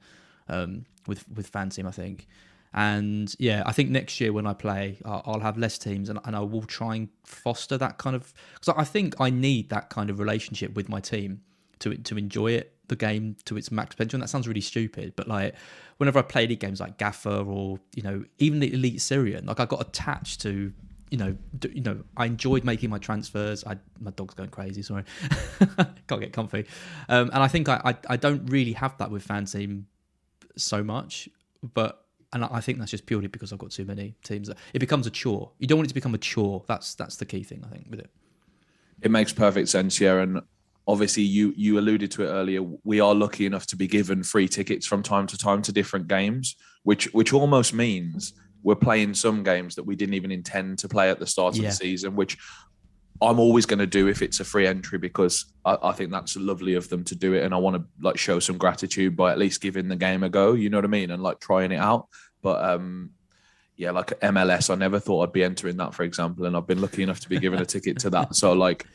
um, 0.49 0.85
with 1.07 1.27
with 1.29 1.47
fan 1.47 1.69
team. 1.69 1.87
I 1.87 1.91
think. 1.91 2.27
And 2.73 3.33
yeah, 3.37 3.63
I 3.65 3.71
think 3.71 3.89
next 3.89 4.19
year 4.19 4.33
when 4.33 4.47
I 4.47 4.53
play, 4.53 4.97
I'll 5.05 5.39
have 5.39 5.57
less 5.57 5.77
teams 5.77 6.09
and, 6.09 6.19
and 6.25 6.35
I 6.35 6.39
will 6.39 6.63
try 6.63 6.95
and 6.95 7.09
foster 7.23 7.77
that 7.77 7.97
kind 7.97 8.15
of 8.15 8.33
because 8.53 8.73
I 8.75 8.83
think 8.83 9.19
I 9.19 9.29
need 9.29 9.69
that 9.69 9.89
kind 9.89 10.09
of 10.09 10.19
relationship 10.19 10.73
with 10.75 10.89
my 10.89 10.99
team 10.99 11.41
to 11.79 11.95
to 11.95 12.17
enjoy 12.17 12.51
it 12.51 12.73
the 12.87 12.95
game 12.95 13.35
to 13.45 13.57
its 13.57 13.71
max 13.71 13.95
potential. 13.95 14.17
And 14.17 14.23
that 14.23 14.27
sounds 14.27 14.47
really 14.47 14.61
stupid, 14.61 15.13
but 15.15 15.27
like 15.27 15.55
whenever 15.97 16.19
I 16.19 16.23
play 16.23 16.43
any 16.43 16.55
games 16.55 16.79
like 16.79 16.97
Gaffer 16.97 17.43
or 17.45 17.79
you 17.95 18.01
know 18.01 18.23
even 18.39 18.59
the 18.59 18.71
Eliteserien, 18.71 19.45
like 19.45 19.59
I 19.59 19.65
got 19.65 19.81
attached 19.81 20.41
to 20.41 20.73
you 21.11 21.17
know, 21.19 21.37
do, 21.59 21.69
you 21.71 21.81
know, 21.81 22.03
I 22.17 22.25
enjoyed 22.25 22.63
making 22.63 22.89
my 22.89 22.97
transfers. 22.97 23.63
I, 23.65 23.77
my 23.99 24.09
dog's 24.09 24.33
going 24.33 24.49
crazy. 24.49 24.81
Sorry, 24.81 25.03
can't 26.07 26.19
get 26.21 26.33
comfy. 26.33 26.65
Um, 27.07 27.29
and 27.31 27.43
I 27.43 27.47
think 27.47 27.69
I, 27.69 27.79
I, 27.85 27.97
I 28.09 28.17
don't 28.17 28.47
really 28.47 28.73
have 28.73 28.97
that 28.97 29.11
with 29.11 29.21
fan 29.21 29.45
team 29.45 29.85
so 30.57 30.83
much, 30.83 31.29
but 31.61 32.02
and 32.33 32.43
I 32.45 32.59
think 32.59 32.79
that's 32.79 32.91
just 32.91 33.05
purely 33.05 33.27
because 33.27 33.53
I've 33.53 33.59
got 33.59 33.71
too 33.71 33.85
many 33.85 34.15
teams. 34.23 34.49
It 34.73 34.79
becomes 34.79 35.07
a 35.07 35.11
chore. 35.11 35.51
You 35.59 35.67
don't 35.67 35.77
want 35.77 35.87
it 35.87 35.89
to 35.89 35.95
become 35.95 36.15
a 36.15 36.19
chore. 36.19 36.63
That's 36.67 36.95
that's 36.95 37.15
the 37.15 37.25
key 37.25 37.43
thing 37.43 37.63
I 37.65 37.69
think 37.69 37.85
with 37.89 37.99
it. 37.99 38.09
It 39.01 39.11
makes 39.11 39.31
perfect 39.31 39.69
sense, 39.69 39.99
yeah. 39.99 40.19
And 40.19 40.41
obviously, 40.87 41.23
you 41.23 41.53
you 41.55 41.79
alluded 41.79 42.11
to 42.11 42.23
it 42.23 42.27
earlier. 42.27 42.63
We 42.83 42.99
are 42.99 43.13
lucky 43.13 43.45
enough 43.45 43.67
to 43.67 43.75
be 43.75 43.87
given 43.87 44.23
free 44.23 44.47
tickets 44.47 44.85
from 44.85 45.03
time 45.03 45.27
to 45.27 45.37
time 45.37 45.61
to 45.63 45.71
different 45.71 46.07
games, 46.07 46.55
which 46.83 47.13
which 47.13 47.33
almost 47.33 47.73
means 47.73 48.33
we're 48.63 48.75
playing 48.75 49.13
some 49.13 49.43
games 49.43 49.75
that 49.75 49.83
we 49.83 49.95
didn't 49.95 50.15
even 50.15 50.31
intend 50.31 50.79
to 50.79 50.87
play 50.87 51.09
at 51.09 51.19
the 51.19 51.27
start 51.27 51.55
yeah. 51.55 51.63
of 51.63 51.65
the 51.65 51.75
season, 51.75 52.15
which 52.15 52.37
I'm 53.21 53.39
always 53.39 53.65
going 53.65 53.79
to 53.79 53.87
do 53.87 54.07
if 54.07 54.21
it's 54.21 54.39
a 54.39 54.45
free 54.45 54.67
entry 54.67 54.99
because 54.99 55.45
I, 55.63 55.77
I, 55.81 55.91
think 55.93 56.11
that's 56.11 56.35
lovely 56.35 56.73
of 56.73 56.89
them 56.89 57.03
to 57.05 57.15
do 57.15 57.33
it, 57.33 57.43
and 57.43 57.53
I 57.53 57.57
want 57.57 57.77
to 57.77 57.83
like 58.01 58.17
show 58.17 58.39
some 58.39 58.57
gratitude 58.57 59.15
by 59.15 59.31
at 59.31 59.37
least 59.37 59.61
giving 59.61 59.87
the 59.87 59.95
game 59.95 60.23
a 60.23 60.29
go. 60.29 60.53
You 60.53 60.69
know 60.69 60.77
what 60.77 60.85
I 60.85 60.89
mean, 60.89 61.11
and 61.11 61.23
like 61.23 61.39
trying 61.39 61.71
it 61.71 61.77
out. 61.77 62.07
But 62.41 62.63
um, 62.63 63.11
yeah, 63.77 63.91
like 63.91 64.19
MLS, 64.19 64.69
I 64.69 64.75
never 64.75 64.99
thought 64.99 65.23
I'd 65.23 65.33
be 65.33 65.43
entering 65.43 65.77
that, 65.77 65.93
for 65.93 66.03
example, 66.03 66.45
and 66.45 66.57
I've 66.57 66.67
been 66.67 66.81
lucky 66.81 67.03
enough 67.03 67.19
to 67.21 67.29
be 67.29 67.39
given 67.39 67.61
a 67.61 67.65
ticket 67.65 67.99
to 67.99 68.09
that. 68.11 68.35
So 68.35 68.53
like, 68.53 68.85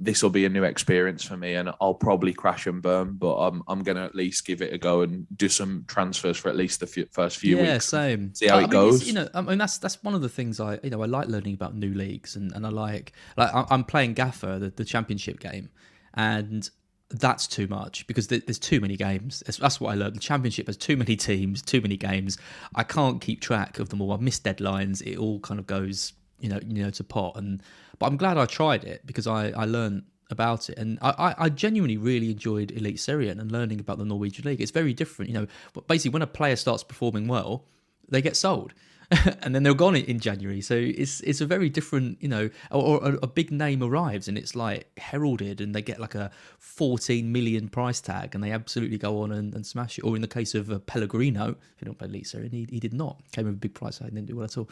this 0.00 0.22
will 0.22 0.30
be 0.30 0.44
a 0.44 0.48
new 0.48 0.64
experience 0.64 1.24
for 1.24 1.36
me, 1.36 1.54
and 1.54 1.70
I'll 1.80 1.94
probably 1.94 2.32
crash 2.32 2.66
and 2.66 2.80
burn, 2.80 3.14
but 3.14 3.36
I'm 3.36 3.62
I'm 3.68 3.82
gonna 3.82 4.04
at 4.04 4.14
least 4.14 4.46
give 4.46 4.62
it 4.62 4.72
a 4.72 4.78
go 4.78 5.02
and 5.02 5.26
do 5.36 5.48
some 5.48 5.84
transfers 5.88 6.36
for 6.36 6.48
at 6.48 6.56
least 6.56 6.80
the 6.80 7.06
first 7.10 7.38
few 7.38 7.56
yeah, 7.56 7.62
weeks. 7.62 7.72
Yeah, 7.72 7.78
same. 7.78 8.34
See 8.34 8.46
how 8.46 8.58
I 8.58 8.64
it 8.64 8.70
goes. 8.70 9.06
You 9.06 9.14
know, 9.14 9.28
I 9.34 9.40
mean 9.40 9.58
that's 9.58 9.78
that's 9.78 10.02
one 10.02 10.14
of 10.14 10.22
the 10.22 10.28
things 10.28 10.60
I 10.60 10.78
you 10.82 10.90
know 10.90 11.02
I 11.02 11.06
like 11.06 11.28
learning 11.28 11.54
about 11.54 11.74
new 11.74 11.92
leagues, 11.92 12.36
and, 12.36 12.52
and 12.52 12.66
I 12.66 12.70
like 12.70 13.12
like 13.36 13.50
I'm 13.52 13.84
playing 13.84 14.14
Gaffer 14.14 14.58
the, 14.58 14.70
the 14.70 14.84
championship 14.84 15.40
game, 15.40 15.70
and 16.14 16.68
that's 17.10 17.46
too 17.46 17.66
much 17.66 18.06
because 18.06 18.28
there's 18.28 18.58
too 18.58 18.80
many 18.80 18.96
games. 18.96 19.42
That's 19.46 19.80
what 19.80 19.90
I 19.90 19.94
learned. 19.94 20.16
The 20.16 20.20
championship 20.20 20.66
has 20.66 20.76
too 20.76 20.96
many 20.96 21.16
teams, 21.16 21.62
too 21.62 21.80
many 21.80 21.96
games. 21.96 22.36
I 22.74 22.82
can't 22.82 23.20
keep 23.20 23.40
track 23.40 23.78
of 23.78 23.88
them 23.88 24.02
all. 24.02 24.12
I 24.12 24.18
miss 24.18 24.38
deadlines. 24.38 25.02
It 25.02 25.16
all 25.16 25.40
kind 25.40 25.58
of 25.58 25.66
goes, 25.66 26.12
you 26.38 26.50
know, 26.50 26.60
you 26.66 26.84
know, 26.84 26.90
to 26.90 27.04
pot. 27.04 27.36
And 27.36 27.62
but 27.98 28.06
I'm 28.06 28.16
glad 28.16 28.38
I 28.38 28.46
tried 28.46 28.84
it 28.84 29.06
because 29.06 29.26
I 29.26 29.50
I 29.50 29.64
learned 29.64 30.04
about 30.30 30.68
it, 30.70 30.78
and 30.78 30.98
I 31.02 31.34
I 31.38 31.48
genuinely 31.48 31.96
really 31.96 32.30
enjoyed 32.30 32.68
Eliteserien 32.70 33.38
and 33.40 33.50
learning 33.50 33.80
about 33.80 33.98
the 33.98 34.04
Norwegian 34.04 34.44
league. 34.44 34.60
It's 34.60 34.70
very 34.70 34.94
different, 34.94 35.30
you 35.30 35.38
know. 35.38 35.46
But 35.72 35.86
basically, 35.86 36.12
when 36.12 36.22
a 36.22 36.26
player 36.26 36.56
starts 36.56 36.82
performing 36.82 37.28
well, 37.28 37.64
they 38.08 38.22
get 38.22 38.36
sold. 38.36 38.74
and 39.42 39.54
then 39.54 39.62
they're 39.62 39.74
gone 39.74 39.96
in 39.96 40.20
January. 40.20 40.60
So 40.60 40.74
it's 40.74 41.20
it's 41.20 41.40
a 41.40 41.46
very 41.46 41.70
different, 41.70 42.22
you 42.22 42.28
know, 42.28 42.50
or, 42.70 43.18
a 43.22 43.26
big 43.26 43.50
name 43.50 43.82
arrives 43.82 44.28
and 44.28 44.36
it's 44.36 44.54
like 44.54 44.90
heralded 44.98 45.62
and 45.62 45.74
they 45.74 45.80
get 45.80 45.98
like 45.98 46.14
a 46.14 46.30
14 46.58 47.32
million 47.32 47.68
price 47.68 48.00
tag 48.02 48.34
and 48.34 48.44
they 48.44 48.52
absolutely 48.52 48.98
go 48.98 49.22
on 49.22 49.32
and, 49.32 49.54
and 49.54 49.66
smash 49.66 49.98
it. 49.98 50.02
Or 50.02 50.14
in 50.14 50.20
the 50.20 50.28
case 50.28 50.54
of 50.54 50.70
uh, 50.70 50.78
Pellegrino, 50.80 51.50
if 51.50 51.80
you 51.80 51.86
don't 51.86 51.98
play 51.98 52.08
Lisa, 52.08 52.38
and 52.38 52.52
he, 52.52 52.66
he 52.68 52.80
did 52.80 52.92
not, 52.92 53.18
came 53.32 53.46
with 53.46 53.54
a 53.54 53.58
big 53.58 53.72
price 53.72 53.98
tag 53.98 54.08
and 54.08 54.16
didn't 54.16 54.28
do 54.28 54.36
well 54.36 54.44
at 54.44 54.58
all. 54.58 54.68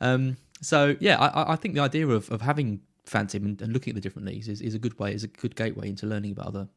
Um, 0.00 0.36
so 0.60 0.96
yeah, 1.00 1.18
I, 1.18 1.52
I 1.52 1.56
think 1.56 1.74
the 1.74 1.80
idea 1.80 2.06
of, 2.06 2.30
of 2.30 2.40
having 2.40 2.80
fan 3.06 3.26
team 3.26 3.44
and, 3.44 3.60
and 3.62 3.72
looking 3.72 3.92
at 3.92 3.94
the 3.94 4.00
different 4.00 4.26
leagues 4.26 4.48
is, 4.48 4.60
is 4.60 4.74
a 4.74 4.78
good 4.78 4.98
way, 4.98 5.14
is 5.14 5.24
a 5.24 5.28
good 5.28 5.56
gateway 5.56 5.88
into 5.88 6.06
learning 6.06 6.32
about 6.32 6.46
other 6.46 6.68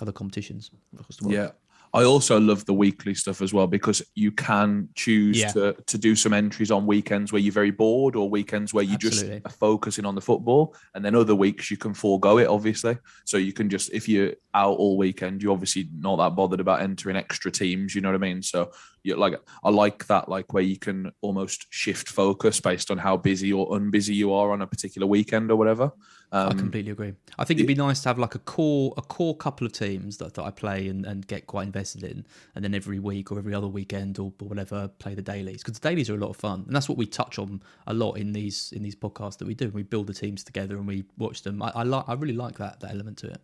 other 0.00 0.12
competitions 0.12 0.70
across 0.98 1.16
the 1.16 1.28
world. 1.28 1.34
Yeah, 1.34 1.50
I 1.92 2.04
also 2.04 2.38
love 2.38 2.64
the 2.66 2.72
weekly 2.72 3.14
stuff 3.14 3.42
as 3.42 3.52
well 3.52 3.66
because 3.66 4.00
you 4.14 4.30
can 4.30 4.88
choose 4.94 5.38
yeah. 5.38 5.48
to 5.52 5.76
to 5.86 5.98
do 5.98 6.14
some 6.14 6.32
entries 6.32 6.70
on 6.70 6.86
weekends 6.86 7.32
where 7.32 7.40
you're 7.40 7.52
very 7.52 7.72
bored 7.72 8.14
or 8.14 8.30
weekends 8.30 8.72
where 8.72 8.84
you 8.84 8.94
Absolutely. 8.94 9.40
just 9.40 9.46
are 9.46 9.58
focusing 9.58 10.04
on 10.04 10.14
the 10.14 10.20
football, 10.20 10.74
and 10.94 11.04
then 11.04 11.16
other 11.16 11.34
weeks 11.34 11.70
you 11.70 11.76
can 11.76 11.92
forego 11.92 12.38
it, 12.38 12.46
obviously. 12.46 12.96
So 13.24 13.38
you 13.38 13.52
can 13.52 13.68
just 13.68 13.92
if 13.92 14.08
you're 14.08 14.34
out 14.54 14.76
all 14.78 14.96
weekend, 14.96 15.42
you're 15.42 15.52
obviously 15.52 15.88
not 15.98 16.16
that 16.16 16.36
bothered 16.36 16.60
about 16.60 16.80
entering 16.80 17.16
extra 17.16 17.50
teams. 17.50 17.94
You 17.94 18.02
know 18.02 18.08
what 18.08 18.16
I 18.16 18.18
mean? 18.18 18.42
So 18.42 18.70
you 19.02 19.16
like 19.16 19.40
I 19.64 19.70
like 19.70 20.06
that 20.06 20.28
like 20.28 20.52
where 20.52 20.62
you 20.62 20.78
can 20.78 21.12
almost 21.20 21.66
shift 21.70 22.08
focus 22.08 22.60
based 22.60 22.90
on 22.90 22.98
how 22.98 23.16
busy 23.16 23.52
or 23.52 23.68
unbusy 23.70 24.14
you 24.14 24.32
are 24.32 24.52
on 24.52 24.62
a 24.62 24.66
particular 24.66 25.06
weekend 25.06 25.50
or 25.50 25.56
whatever. 25.56 25.92
Um, 26.32 26.48
I 26.48 26.54
completely 26.54 26.92
agree. 26.92 27.14
I 27.38 27.44
think 27.44 27.58
it'd 27.58 27.66
be 27.66 27.74
nice 27.74 28.02
to 28.02 28.08
have 28.08 28.18
like 28.18 28.36
a 28.36 28.38
core 28.38 28.94
a 28.96 29.02
core 29.02 29.36
couple 29.36 29.66
of 29.66 29.72
teams 29.72 30.18
that, 30.18 30.34
that 30.34 30.44
I 30.44 30.50
play 30.50 30.86
and, 30.88 31.04
and 31.04 31.26
get 31.26 31.46
quite 31.46 31.64
invested 31.64 32.04
in, 32.04 32.24
and 32.54 32.64
then 32.64 32.74
every 32.74 33.00
week 33.00 33.32
or 33.32 33.38
every 33.38 33.52
other 33.52 33.66
weekend 33.66 34.18
or, 34.18 34.32
or 34.40 34.48
whatever 34.48 34.88
play 34.88 35.14
the 35.14 35.22
dailies 35.22 35.62
because 35.62 35.78
the 35.78 35.88
dailies 35.88 36.08
are 36.08 36.14
a 36.14 36.18
lot 36.18 36.30
of 36.30 36.36
fun, 36.36 36.64
and 36.66 36.76
that's 36.76 36.88
what 36.88 36.98
we 36.98 37.06
touch 37.06 37.38
on 37.38 37.62
a 37.88 37.94
lot 37.94 38.12
in 38.12 38.32
these 38.32 38.72
in 38.76 38.82
these 38.82 38.94
podcasts 38.94 39.38
that 39.38 39.46
we 39.48 39.54
do. 39.54 39.70
We 39.70 39.82
build 39.82 40.06
the 40.06 40.14
teams 40.14 40.44
together 40.44 40.76
and 40.76 40.86
we 40.86 41.04
watch 41.18 41.42
them. 41.42 41.62
I, 41.62 41.72
I 41.74 41.82
like 41.82 42.04
I 42.06 42.14
really 42.14 42.34
like 42.34 42.58
that 42.58 42.78
that 42.80 42.92
element 42.92 43.18
to 43.18 43.28
it. 43.28 43.40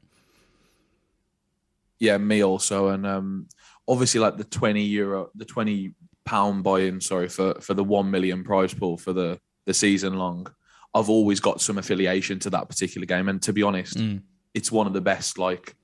Yeah, 1.98 2.18
me 2.18 2.44
also, 2.44 2.88
and 2.88 3.06
um, 3.06 3.48
obviously 3.88 4.20
like 4.20 4.36
the 4.36 4.44
twenty 4.44 4.82
euro, 4.82 5.30
the 5.34 5.44
twenty 5.44 5.94
pound 6.24 6.64
buy-in, 6.64 7.00
sorry 7.00 7.28
for 7.28 7.54
for 7.60 7.74
the 7.74 7.84
one 7.84 8.10
million 8.10 8.44
prize 8.44 8.74
pool 8.74 8.96
for 8.96 9.12
the 9.12 9.38
the 9.66 9.74
season 9.74 10.14
long 10.14 10.46
I've 10.96 11.10
always 11.10 11.40
got 11.40 11.60
some 11.60 11.76
affiliation 11.76 12.38
to 12.40 12.50
that 12.50 12.70
particular 12.70 13.04
game. 13.04 13.28
And 13.28 13.42
to 13.42 13.52
be 13.52 13.62
honest, 13.62 13.98
mm. 13.98 14.22
it's 14.54 14.72
one 14.72 14.86
of 14.86 14.94
the 14.94 15.02
best 15.02 15.36
like 15.36 15.76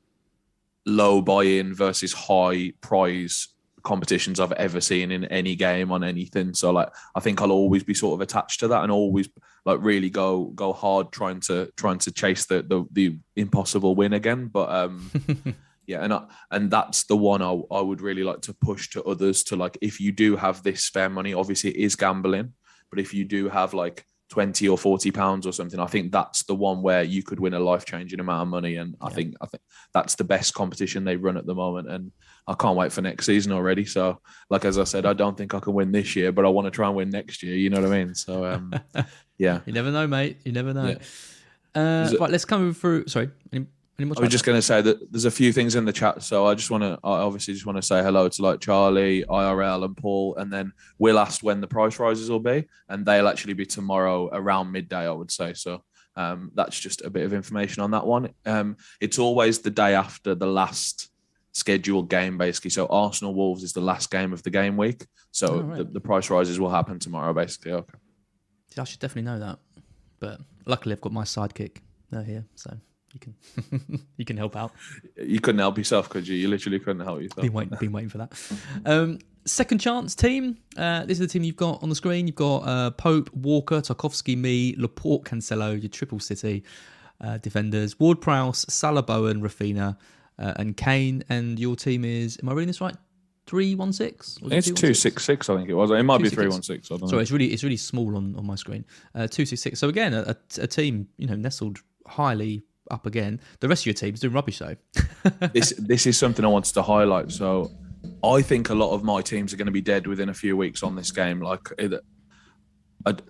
low 0.87 1.21
buy-in 1.21 1.75
versus 1.75 2.15
high 2.15 2.73
prize 2.81 3.49
competitions 3.83 4.41
I've 4.41 4.53
ever 4.53 4.81
seen 4.81 5.11
in 5.11 5.27
any 5.27 5.55
game 5.55 5.93
on 5.93 6.03
anything. 6.03 6.55
So 6.55 6.71
like 6.71 6.89
I 7.15 7.21
think 7.21 7.43
I'll 7.43 7.53
always 7.53 7.85
be 7.85 7.93
sort 7.93 8.15
of 8.15 8.23
attached 8.23 8.61
to 8.61 8.69
that 8.69 8.85
and 8.85 8.91
always 8.91 9.29
like 9.67 9.81
really 9.83 10.09
go 10.09 10.47
go 10.47 10.73
hard 10.73 11.13
trying 11.13 11.41
to 11.41 11.71
trying 11.77 11.99
to 11.99 12.11
chase 12.11 12.47
the 12.47 12.63
the, 12.63 12.87
the 12.91 13.19
impossible 13.37 13.95
win 13.95 14.15
again. 14.15 14.47
But 14.47 14.71
um 14.71 15.11
yeah, 15.87 16.05
and 16.05 16.13
I, 16.13 16.25
and 16.51 16.71
that's 16.71 17.05
the 17.05 17.17
one 17.17 17.43
I, 17.43 17.59
I 17.71 17.81
would 17.81 18.01
really 18.01 18.25
like 18.25 18.41
to 18.43 18.55
push 18.55 18.91
to 18.91 19.03
others 19.05 19.43
to 19.45 19.57
like 19.57 19.79
if 19.81 20.01
you 20.01 20.13
do 20.13 20.37
have 20.37 20.63
this 20.63 20.85
spare 20.85 21.11
money, 21.11 21.35
obviously 21.35 21.71
it 21.71 21.77
is 21.77 21.97
gambling, 21.97 22.53
but 22.91 23.01
if 23.01 23.13
you 23.15 23.25
do 23.25 23.49
have 23.49 23.75
like 23.75 24.05
20 24.33 24.67
or 24.67 24.79
40 24.79 25.11
pounds 25.11 25.47
or 25.47 25.53
something 25.53 25.79
i 25.79 25.85
think 25.85 26.11
that's 26.11 26.45
the 26.45 26.55
one 26.55 26.81
where 26.81 27.03
you 27.03 27.23
could 27.23 27.39
win 27.39 27.53
a 27.53 27.61
life-changing 27.61 28.19
amount 28.19 28.41
of 28.41 28.49
money 28.49 28.77
and 28.77 28.97
i 29.03 29.11
think 29.11 29.35
i 29.43 29.47
think 29.47 29.63
that's 29.93 30.15
the 30.15 30.25
best 30.25 30.55
competition 30.55 31.05
they 31.05 31.17
run 31.17 31.37
at 31.37 31.45
the 31.45 31.55
moment 31.55 31.87
and 31.91 32.11
i 32.47 32.55
can't 32.55 32.75
wait 32.75 32.91
for 32.91 33.03
next 33.03 33.27
season 33.27 33.53
already. 33.53 33.85
So 33.85 34.23
like 34.49 34.65
as 34.65 34.79
i 34.79 34.85
said 34.85 35.05
i 35.05 35.13
don't 35.13 35.37
think 35.37 35.53
i 35.53 35.61
can 35.61 35.75
win 35.75 35.93
this 35.93 36.17
year 36.17 36.33
but 36.33 36.47
i 36.47 36.49
want 36.49 36.65
to 36.65 36.71
try 36.71 36.87
and 36.87 36.97
win 36.97 37.11
next 37.11 37.43
year 37.43 37.55
you 37.55 37.69
know 37.69 37.83
what 37.83 37.93
i 37.93 38.05
mean? 38.05 38.15
So 38.15 38.47
um 38.47 38.73
yeah. 39.37 39.61
You 39.67 39.75
never 39.75 39.91
know 39.91 40.07
mate. 40.07 40.39
You 40.47 40.53
never 40.53 40.73
know. 40.73 40.97
Yeah. 41.77 42.07
uh, 42.07 42.11
right 42.19 42.31
let's 42.31 42.47
come 42.47 42.73
through 42.73 43.09
sorry 43.09 43.29
any, 44.03 44.13
I 44.17 44.21
was 44.21 44.31
just 44.31 44.45
going 44.45 44.59
to 44.59 44.63
say 44.63 44.83
that 44.83 45.13
there's 45.13 45.25
a 45.25 45.31
few 45.31 45.53
things 45.53 45.75
in 45.75 45.85
the 45.85 45.93
chat, 45.93 46.23
so 46.23 46.47
I 46.47 46.55
just 46.55 46.71
want 46.71 46.83
to, 46.83 46.99
I 47.05 47.19
obviously 47.19 47.55
just 47.55 47.67
want 47.67 47.77
to 47.77 47.83
say 47.83 48.03
hello 48.03 48.29
to 48.29 48.43
like 48.43 48.61
Charlie, 48.61 49.25
IRL, 49.25 49.85
and 49.85 49.97
Paul, 49.97 50.37
and 50.37 50.53
then 50.53 50.73
we'll 50.99 51.19
asked 51.19 51.43
when 51.43 51.61
the 51.61 51.67
price 51.67 51.99
rises 51.99 52.31
will 52.31 52.41
be, 52.41 52.67
and 52.89 53.05
they'll 53.07 53.29
actually 53.29 53.55
be 53.55 53.67
tomorrow 53.67 54.29
around 54.33 54.73
midday, 54.73 55.07
I 55.07 55.11
would 55.11 55.31
say. 55.31 55.55
So 55.55 55.83
um, 56.17 56.51
that's 56.55 56.79
just 56.79 57.03
a 57.03 57.11
bit 57.11 57.25
of 57.25 57.33
information 57.33 57.83
on 57.83 57.93
that 57.93 58.07
one. 58.07 58.31
Um, 58.45 58.77
it's 59.01 59.19
always 59.19 59.61
the 59.61 59.71
day 59.71 59.95
after 59.95 60.35
the 60.35 60.47
last 60.47 61.11
scheduled 61.53 62.09
game, 62.09 62.39
basically. 62.39 62.71
So 62.71 62.87
Arsenal 62.87 63.35
Wolves 63.35 63.63
is 63.63 63.73
the 63.73 63.81
last 63.81 64.11
game 64.11 64.33
of 64.33 64.43
the 64.43 64.51
game 64.51 64.77
week, 64.77 65.07
so 65.31 65.47
oh, 65.49 65.61
right. 65.61 65.79
the, 65.79 65.85
the 65.85 66.01
price 66.01 66.31
rises 66.31 66.61
will 66.61 66.71
happen 66.71 66.99
tomorrow, 66.99 67.33
basically. 67.33 67.73
Okay. 67.73 67.95
I 68.79 68.85
should 68.85 69.01
definitely 69.01 69.31
know 69.31 69.39
that, 69.39 69.59
but 70.19 70.41
luckily 70.67 70.95
I've 70.95 71.01
got 71.01 71.13
my 71.13 71.25
sidekick 71.25 71.79
here, 72.11 72.45
so 72.55 72.77
you 73.13 73.21
can 73.21 74.07
you 74.17 74.25
can 74.25 74.37
help 74.37 74.57
out. 74.57 74.73
You 75.17 75.41
couldn't 75.41 75.59
help 75.59 75.79
yourself, 75.79 76.09
could 76.09 76.27
you? 76.27 76.37
You 76.37 76.49
literally 76.49 76.79
couldn't 76.79 77.05
help 77.05 77.21
yourself. 77.21 77.43
Been 77.43 77.53
waiting, 77.53 77.79
been 77.79 77.93
waiting 77.93 78.11
for 78.11 78.19
that. 78.19 78.33
Um, 78.85 79.19
second 79.45 79.79
chance 79.79 80.15
team. 80.15 80.59
Uh, 80.77 81.05
this 81.05 81.21
is 81.21 81.27
the 81.27 81.33
team 81.33 81.43
you've 81.43 81.57
got 81.57 81.83
on 81.83 81.89
the 81.89 81.95
screen. 81.95 82.27
You've 82.27 82.37
got 82.37 82.59
uh, 82.59 82.91
Pope, 82.93 83.31
Walker, 83.35 83.81
Tarkowski, 83.81 84.37
Mee, 84.37 84.75
Laporte, 84.79 85.25
Cancelo, 85.25 85.81
your 85.81 85.89
triple 85.89 86.21
city 86.21 86.65
uh, 87.21 87.39
defenders. 87.39 87.99
Ward 87.99 88.21
Prowse, 88.21 88.65
Salah, 88.73 89.03
Bowen, 89.03 89.43
Raphinha, 89.43 89.97
uh, 90.39 90.53
and 90.57 90.77
Kane. 90.77 91.25
And 91.29 91.59
your 91.59 91.77
team 91.77 92.05
is. 92.05 92.39
Am 92.43 92.49
I 92.49 92.53
reading 92.53 92.69
this 92.69 92.81
right? 92.81 92.97
Three 93.47 93.75
one 93.75 93.93
six. 93.93 94.39
It's 94.45 94.71
two 94.71 94.95
six 94.95 95.25
six. 95.25 95.51
I 95.51 95.57
think 95.57 95.69
it 95.69 95.75
was. 95.75 95.91
It 95.91 96.03
might 96.05 96.23
be 96.23 96.31
three 96.31 96.49
one 96.49 96.63
six. 96.63 96.89
Sorry, 96.89 97.01
know. 97.01 97.19
it's 97.19 97.33
really 97.33 97.53
it's 97.53 97.65
really 97.65 97.77
small 97.77 98.17
on, 98.17 98.37
on 98.37 98.47
my 98.47 98.55
screen. 98.55 98.85
Uh, 99.15 99.27
two 99.27 99.45
six 99.45 99.61
six. 99.61 99.81
So 99.81 99.89
again, 99.89 100.15
a, 100.15 100.37
a, 100.59 100.67
team 100.69 101.09
you 101.17 101.27
know 101.27 101.35
nestled 101.35 101.81
highly 102.07 102.63
up 102.91 103.07
again. 103.07 103.41
The 103.61 103.69
rest 103.69 103.83
of 103.83 103.87
your 103.87 103.95
team's 103.95 104.21
doing 104.21 104.35
rubbish 104.35 104.59
though. 104.59 104.77
this 105.53 105.73
this 105.79 106.07
is 106.07 106.19
something 106.19 106.45
I 106.45 106.49
wanted 106.49 106.75
to 106.75 106.83
highlight. 106.83 107.31
So 107.33 107.71
I 108.25 108.43
think 108.43 108.71
a 108.71 108.75
lot 108.75 108.93
of 108.93 109.05
my 109.05 109.23
teams 109.23 109.53
are 109.53 109.57
going 109.57 109.67
to 109.67 109.73
be 109.73 109.81
dead 109.81 110.07
within 110.07 110.29
a 110.29 110.35
few 110.35 110.57
weeks 110.57 110.83
on 110.83 110.97
this 110.97 111.11
game. 111.11 111.41
Like 111.41 111.69
uh, 111.81 111.99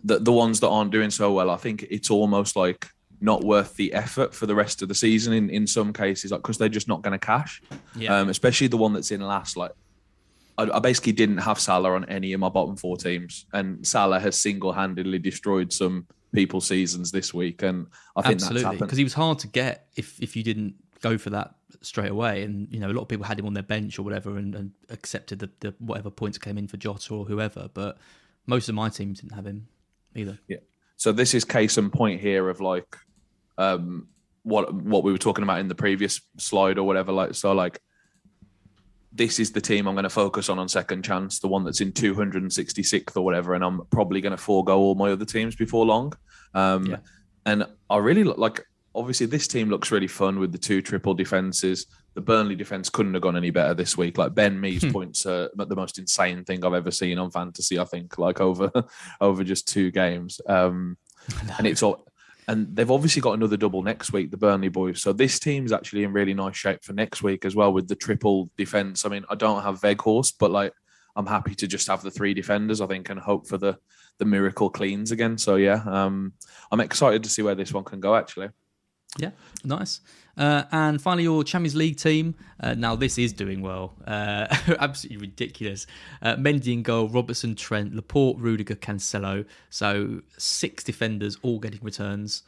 the 0.04 0.18
the 0.18 0.32
ones 0.32 0.61
that 0.61 0.68
aren't 0.68 0.90
doing 0.90 1.11
so 1.11 1.32
well, 1.32 1.50
I 1.50 1.56
think 1.56 1.87
it's 1.90 2.11
almost 2.11 2.56
like 2.56 2.88
not 3.21 3.44
worth 3.44 3.76
the 3.76 3.92
effort 3.94 4.35
for 4.35 4.47
the 4.47 4.54
rest 4.54 4.82
of 4.82 4.88
the 4.88 4.94
season 4.94 5.32
in, 5.32 5.49
in 5.49 5.66
some 5.66 5.92
cases, 5.92 6.32
like 6.32 6.42
because 6.42 6.59
they're 6.59 6.68
just 6.68 6.88
not 6.88 7.02
going 7.02 7.12
to 7.12 7.25
cash. 7.25 7.62
Yeah. 7.94 8.18
Um, 8.18 8.28
especially 8.28 8.66
the 8.66 8.76
one 8.76 8.92
that's 8.92 9.11
in 9.11 9.21
last. 9.21 9.56
Like 9.56 9.71
I, 10.59 10.68
I, 10.71 10.78
basically 10.80 11.12
didn't 11.12 11.38
have 11.38 11.61
Salah 11.61 11.92
on 11.92 12.04
any 12.06 12.32
of 12.32 12.40
my 12.40 12.49
bottom 12.49 12.76
four 12.76 12.97
teams, 12.97 13.47
and 13.52 13.87
Salah 13.87 14.21
has 14.21 14.40
single 14.40 14.73
handedly 14.73 15.18
destroyed 15.18 15.73
some 15.73 16.06
people's 16.33 16.66
seasons 16.66 17.11
this 17.12 17.33
week, 17.33 17.62
and 17.62 17.87
I 18.16 18.23
think 18.23 18.35
absolutely 18.42 18.79
because 18.79 18.99
he 18.99 19.05
was 19.05 19.14
hard 19.14 19.38
to 19.40 19.49
get 19.49 19.88
if 19.97 20.21
if 20.21 20.37
you 20.37 20.42
didn't 20.42 20.75
go 21.01 21.18
for 21.18 21.31
that 21.31 21.55
straight 21.83 22.11
away. 22.11 22.42
And 22.42 22.73
you 22.73 22.81
know, 22.81 22.88
a 22.88 22.92
lot 22.92 23.03
of 23.03 23.09
people 23.09 23.25
had 23.25 23.38
him 23.38 23.47
on 23.47 23.55
their 23.55 23.62
bench 23.62 23.99
or 23.99 24.03
whatever, 24.03 24.38
and, 24.38 24.55
and 24.55 24.73
accepted 24.88 25.40
the, 25.40 25.51
the 25.61 25.75
whatever 25.79 26.11
points 26.11 26.38
came 26.38 26.59
in 26.59 26.68
for 26.68 26.77
Jota 26.77 27.14
or 27.14 27.25
whoever. 27.25 27.68
But 27.73 27.99
most 28.47 28.68
of 28.68 28.75
my 28.75 28.88
teams 28.88 29.21
didn't 29.21 29.35
have 29.35 29.47
him 29.47 29.68
either. 30.14 30.38
Yeah. 30.49 30.59
So 30.97 31.12
this 31.12 31.35
is 31.35 31.45
case 31.45 31.79
in 31.79 31.90
point 31.90 32.21
here 32.21 32.49
of 32.49 32.61
like 32.61 32.97
um, 33.59 34.09
what 34.42 34.73
what 34.73 35.05
we 35.05 35.12
were 35.12 35.18
talking 35.18 35.42
about 35.42 35.61
in 35.61 35.68
the 35.68 35.75
previous 35.75 36.21
slide 36.38 36.79
or 36.79 36.85
whatever. 36.85 37.12
Like 37.12 37.35
so, 37.35 37.53
like 37.53 37.81
this 39.14 39.38
is 39.38 39.53
the 39.53 39.61
team 39.61 39.87
I'm 39.87 39.94
going 39.94 40.05
to 40.05 40.11
focus 40.11 40.48
on 40.48 40.59
on 40.59 40.68
second 40.68 41.05
chance, 41.05 41.38
the 41.38 41.48
one 41.48 41.64
that's 41.64 41.81
in 41.81 41.92
266th 41.92 43.16
or 43.16 43.22
whatever, 43.22 43.55
and 43.55 43.62
I'm 43.62 43.83
probably 43.90 44.20
going 44.20 44.33
to 44.33 44.42
forego 44.42 44.79
all 44.79 44.94
my 44.94 45.12
other 45.12 45.25
teams 45.25 45.55
before 45.55 45.85
long. 45.85 46.12
Um, 46.55 46.87
yeah. 46.87 46.96
And 47.44 47.66
I 47.90 47.96
really 47.98 48.25
like. 48.25 48.64
Obviously, 48.94 49.25
this 49.25 49.48
team 49.48 49.70
looks 49.70 49.90
really 49.90 50.07
fun 50.07 50.38
with 50.38 50.53
the 50.53 50.59
two 50.59 50.83
triple 50.83 51.14
defenses. 51.14 51.87
The 52.12 52.20
Burnley 52.20 52.55
defense 52.55 52.90
couldn't 52.90 53.14
have 53.14 53.22
gone 53.22 53.38
any 53.38 53.48
better 53.48 53.72
this 53.72 53.96
week. 53.96 54.18
Like 54.18 54.35
Ben 54.35 54.61
Mee's 54.61 54.83
hmm. 54.83 54.90
points 54.90 55.25
are 55.25 55.48
the 55.57 55.75
most 55.75 55.98
insane 55.98 56.44
thing 56.44 56.62
I've 56.62 56.75
ever 56.75 56.90
seen 56.90 57.18
on 57.18 57.31
fantasy. 57.31 57.79
I 57.79 57.85
think 57.85 58.18
like 58.18 58.42
over 58.42 58.70
over 59.20 59.44
just 59.44 59.66
two 59.66 59.90
games. 59.90 60.42
Um, 60.46 60.98
and 61.59 61.66
it's 61.66 61.83
all 61.83 62.07
and 62.48 62.74
they've 62.74 62.90
obviously 62.90 63.22
got 63.22 63.35
another 63.35 63.57
double 63.57 63.83
next 63.83 64.12
week, 64.12 64.31
the 64.31 64.37
Burnley 64.37 64.68
boys. 64.68 65.00
So 65.00 65.12
this 65.12 65.38
team's 65.38 65.72
actually 65.72 66.05
in 66.05 66.12
really 66.12 66.35
nice 66.35 66.57
shape 66.57 66.83
for 66.83 66.92
next 66.92 67.22
week 67.22 67.44
as 67.44 67.55
well 67.55 67.72
with 67.72 67.88
the 67.88 67.94
triple 67.94 68.50
defense. 68.57 69.07
I 69.07 69.11
mean, 69.11 69.24
I 69.31 69.35
don't 69.35 69.62
have 69.62 69.81
Weghorst, 69.81 70.35
but 70.38 70.50
like 70.50 70.72
I'm 71.14 71.26
happy 71.26 71.55
to 71.55 71.66
just 71.66 71.87
have 71.88 72.02
the 72.02 72.11
three 72.11 72.35
defenders, 72.35 72.81
I 72.81 72.87
think, 72.87 73.11
and 73.11 73.20
hope 73.20 73.46
for 73.46 73.59
the 73.59 73.78
the 74.18 74.24
miracle 74.24 74.70
cleans 74.70 75.11
again. 75.11 75.38
So 75.38 75.57
yeah, 75.57 75.83
um, 75.87 76.35
I'm 76.70 76.81
excited 76.81 77.24
to 77.24 77.31
see 77.31 77.42
where 77.42 77.55
this 77.55 77.72
one 77.72 77.85
can 77.85 78.00
go 78.00 78.14
actually. 78.14 78.48
Yeah, 79.18 79.31
nice. 79.64 80.00
Uh, 80.37 80.64
and 80.73 81.01
finally, 81.01 81.25
your 81.25 81.45
Champions 81.45 81.75
League 81.75 81.97
team. 81.97 82.35
Uh, 82.61 82.75
now, 82.75 82.97
this 82.97 83.18
is 83.18 83.33
doing 83.33 83.61
well. 83.61 83.95
Uh, 84.07 84.47
absolutely 84.79 85.29
ridiculous. 85.29 85.87
Uh, 86.23 86.37
Mendy 86.37 86.73
in 86.73 86.83
goal, 86.83 87.09
Robertson, 87.09 87.55
Trent, 87.55 87.95
Laporte, 87.95 88.38
Rudiger, 88.38 88.75
Cancelo. 88.75 89.45
So, 89.71 90.21
six 90.38 90.83
defenders 90.85 91.37
all 91.42 91.59
getting 91.59 91.81
returns. 91.83 92.42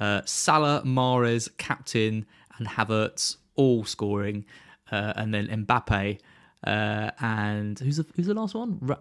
Uh, 0.00 0.22
Salah, 0.24 0.82
Mahrez, 0.84 1.48
captain, 1.58 2.26
and 2.58 2.66
Havertz 2.66 3.36
all 3.54 3.84
scoring. 3.84 4.44
Uh, 4.90 5.12
and 5.16 5.32
then 5.32 5.48
Mbappe. 5.48 6.18
and 6.64 7.78
who's 7.78 7.98
the, 7.98 8.06
who's 8.16 8.26
the 8.26 8.34
last 8.34 8.54
one? 8.54 8.78
Ra- 8.80 8.96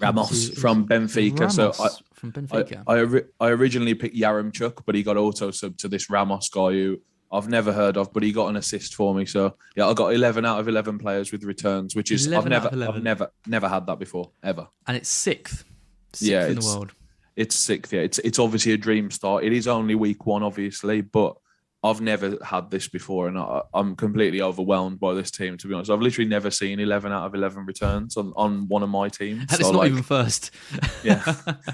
Ramos 0.00 0.58
from 0.58 0.86
Benfica. 0.86 1.40
Ramos 1.40 1.54
so 1.54 1.72
I, 1.78 1.88
from 2.14 2.32
Benfica. 2.32 2.82
I, 2.86 3.44
I, 3.44 3.48
I, 3.48 3.50
originally 3.50 3.94
picked 3.94 4.16
Yaremchuk, 4.16 4.84
but 4.86 4.94
he 4.94 5.02
got 5.02 5.16
auto 5.18 5.50
sub 5.50 5.76
to 5.78 5.88
this 5.88 6.08
Ramos 6.08 6.48
guy 6.48 6.72
who 6.72 7.00
I've 7.32 7.48
never 7.48 7.72
heard 7.72 7.96
of, 7.96 8.12
but 8.12 8.22
he 8.22 8.30
got 8.30 8.48
an 8.48 8.56
assist 8.56 8.94
for 8.94 9.14
me. 9.14 9.24
So 9.24 9.56
yeah, 9.74 9.86
I 9.86 9.94
got 9.94 10.12
eleven 10.12 10.44
out 10.44 10.60
of 10.60 10.68
eleven 10.68 10.98
players 10.98 11.32
with 11.32 11.44
returns, 11.44 11.96
which 11.96 12.10
is 12.10 12.30
I've 12.32 12.46
never 12.46 12.68
I've 12.68 13.02
never 13.02 13.30
never 13.46 13.68
had 13.68 13.86
that 13.86 13.98
before 13.98 14.30
ever. 14.42 14.68
And 14.86 14.96
it's 14.96 15.08
sixth, 15.08 15.64
sixth 16.12 16.30
yeah, 16.30 16.46
in 16.46 16.56
the 16.56 16.64
world. 16.64 16.92
It's 17.34 17.56
sixth. 17.56 17.92
Yeah, 17.92 18.02
it's 18.02 18.18
it's 18.18 18.38
obviously 18.38 18.72
a 18.72 18.76
dream 18.76 19.10
start. 19.10 19.44
It 19.44 19.52
is 19.52 19.66
only 19.66 19.94
week 19.94 20.26
one, 20.26 20.42
obviously, 20.42 21.00
but 21.00 21.36
I've 21.84 22.00
never 22.00 22.38
had 22.44 22.70
this 22.70 22.86
before, 22.86 23.26
and 23.26 23.36
I, 23.36 23.62
am 23.74 23.96
completely 23.96 24.40
overwhelmed 24.40 25.00
by 25.00 25.14
this 25.14 25.32
team. 25.32 25.56
To 25.56 25.66
be 25.66 25.74
honest, 25.74 25.90
I've 25.90 26.00
literally 26.00 26.28
never 26.28 26.48
seen 26.48 26.78
11 26.78 27.10
out 27.10 27.26
of 27.26 27.34
11 27.34 27.66
returns 27.66 28.16
on, 28.16 28.32
on 28.36 28.68
one 28.68 28.84
of 28.84 28.88
my 28.88 29.08
teams. 29.08 29.40
And 29.40 29.50
so 29.50 29.56
it's 29.56 29.64
not 29.64 29.74
like, 29.74 29.90
even 29.90 30.04
first. 30.04 30.52
yeah, 31.02 31.22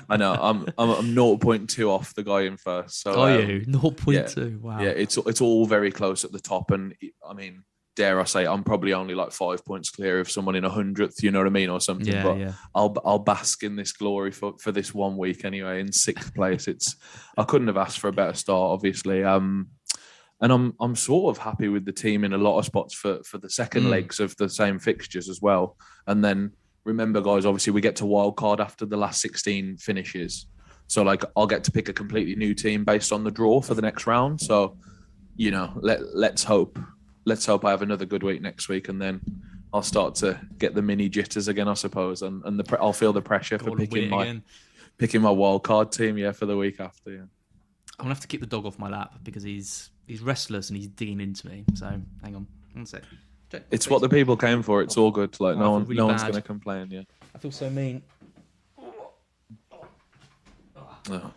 I 0.09 0.16
know. 0.16 0.33
I'm, 0.33 0.62
I'm 0.79 0.90
I'm 0.90 1.14
0.2 1.14 1.88
off 1.90 2.14
the 2.14 2.23
guy 2.23 2.42
in 2.42 2.57
first. 2.57 3.03
So 3.03 3.21
are 3.21 3.33
um, 3.33 3.51
you 3.51 3.61
0.2? 3.61 4.37
Yeah, 4.37 4.57
wow. 4.57 4.81
Yeah, 4.81 4.90
it's 4.90 5.18
it's 5.18 5.42
all 5.42 5.66
very 5.66 5.92
close 5.92 6.25
at 6.25 6.33
the 6.33 6.40
top, 6.40 6.71
and 6.71 6.94
I 7.29 7.35
mean, 7.35 7.64
dare 7.94 8.18
I 8.18 8.25
say, 8.25 8.47
I'm 8.47 8.64
probably 8.64 8.94
only 8.94 9.14
like 9.14 9.33
five 9.33 9.62
points 9.66 9.90
clear 9.90 10.21
of 10.21 10.31
someone 10.31 10.55
in 10.55 10.64
a 10.64 10.71
hundredth. 10.71 11.23
You 11.23 11.33
know 11.33 11.40
what 11.40 11.49
I 11.49 11.51
mean, 11.51 11.68
or 11.68 11.83
something. 11.83 12.14
Yeah, 12.14 12.23
but 12.23 12.38
yeah. 12.38 12.53
I'll 12.75 12.97
I'll 13.05 13.18
bask 13.18 13.62
in 13.62 13.77
this 13.77 13.92
glory 13.92 14.31
for 14.31 14.55
for 14.59 14.73
this 14.73 14.94
one 14.94 15.18
week 15.18 15.44
anyway. 15.44 15.81
In 15.81 15.92
sixth 15.92 16.35
place, 16.35 16.66
it's 16.66 16.97
I 17.37 17.44
couldn't 17.44 17.66
have 17.66 17.77
asked 17.77 17.99
for 17.99 18.09
a 18.09 18.12
better 18.12 18.33
start. 18.35 18.71
Obviously, 18.71 19.23
um 19.23 19.68
and 20.40 20.53
I'm 20.53 20.74
I'm 20.81 20.94
sort 20.94 21.37
of 21.37 21.42
happy 21.42 21.68
with 21.68 21.85
the 21.85 21.92
team 21.92 22.24
in 22.24 22.33
a 22.33 22.38
lot 22.38 22.59
of 22.59 22.64
spots 22.64 22.94
for 22.94 23.22
for 23.24 23.38
the 23.38 23.51
second 23.51 23.85
mm. 23.85 23.90
legs 23.90 24.20
of 24.20 24.37
the 24.37 24.48
same 24.48 24.79
fixtures 24.79 25.29
as 25.29 25.40
well. 25.42 25.77
And 26.07 26.24
then 26.24 26.53
remember, 26.85 27.20
guys, 27.20 27.44
obviously 27.44 27.72
we 27.72 27.81
get 27.81 27.96
to 27.96 28.07
wild 28.07 28.37
card 28.37 28.61
after 28.61 28.87
the 28.87 28.96
last 28.96 29.20
16 29.20 29.79
finishes. 29.79 30.46
So 30.87 31.03
like 31.03 31.24
I'll 31.37 31.46
get 31.46 31.64
to 31.64 31.72
pick 31.72 31.88
a 31.88 31.92
completely 31.92 32.35
new 32.35 32.55
team 32.55 32.85
based 32.85 33.12
on 33.12 33.24
the 33.24 33.31
draw 33.31 33.61
for 33.61 33.74
the 33.74 33.83
next 33.83 34.07
round. 34.07 34.40
So 34.40 34.79
you 35.37 35.51
know, 35.51 35.72
let 35.77 36.01
let's 36.14 36.44
hope 36.44 36.79
let's 37.24 37.46
hope 37.46 37.64
I 37.64 37.70
have 37.70 37.83
another 37.83 38.07
good 38.07 38.22
week 38.22 38.42
next 38.42 38.68
week, 38.68 38.88
and 38.88 39.01
then 39.01 39.20
I'll 39.72 39.83
start 39.83 40.14
to 40.16 40.40
get 40.59 40.74
the 40.74 40.83
mini 40.83 41.09
jitters 41.09 41.46
again, 41.46 41.68
I 41.68 41.74
suppose, 41.74 42.22
and 42.22 42.42
and 42.44 42.59
the 42.59 42.79
I'll 42.81 42.92
feel 42.92 43.12
the 43.12 43.22
pressure 43.22 43.59
for 43.59 43.77
picking 43.77 44.11
my 44.11 44.22
again. 44.22 44.42
picking 44.98 45.20
my 45.20 45.31
wild 45.31 45.62
card 45.62 45.92
team, 45.92 46.18
yeah, 46.18 46.33
for 46.33 46.46
the 46.46 46.57
week 46.57 46.81
after. 46.81 47.11
Yeah. 47.11 47.27
I'm 47.98 48.05
gonna 48.05 48.14
have 48.14 48.20
to 48.20 48.29
keep 48.29 48.40
the 48.40 48.46
dog 48.46 48.66
off 48.66 48.79
my 48.79 48.88
lap 48.88 49.14
because 49.22 49.42
he's 49.42 49.90
he's 50.09 50.23
restless 50.23 50.71
and 50.71 50.77
he's 50.77 50.88
digging 50.88 51.21
into 51.21 51.47
me. 51.49 51.64
So 51.75 51.87
hang 52.25 52.35
on. 52.35 52.47
One 52.73 52.87
sec. 52.87 53.03
Check- 53.53 53.64
It's 53.71 53.88
what 53.88 54.01
the 54.01 54.09
people 54.09 54.37
came 54.37 54.62
for. 54.62 54.83
It's 54.83 54.97
all 54.97 55.11
good. 55.11 55.38
Like 55.38 55.57
Oh, 55.57 55.61
no 55.61 55.71
one, 55.73 55.85
really 55.85 55.97
no 55.97 56.07
one's 56.07 56.23
going 56.23 56.35
to 56.35 56.42
complain. 56.42 56.88
Yeah. 56.90 57.03
I 57.35 57.38
feel 57.38 57.53
so 57.53 57.71
mean. 57.71 58.03
No. 61.09 61.33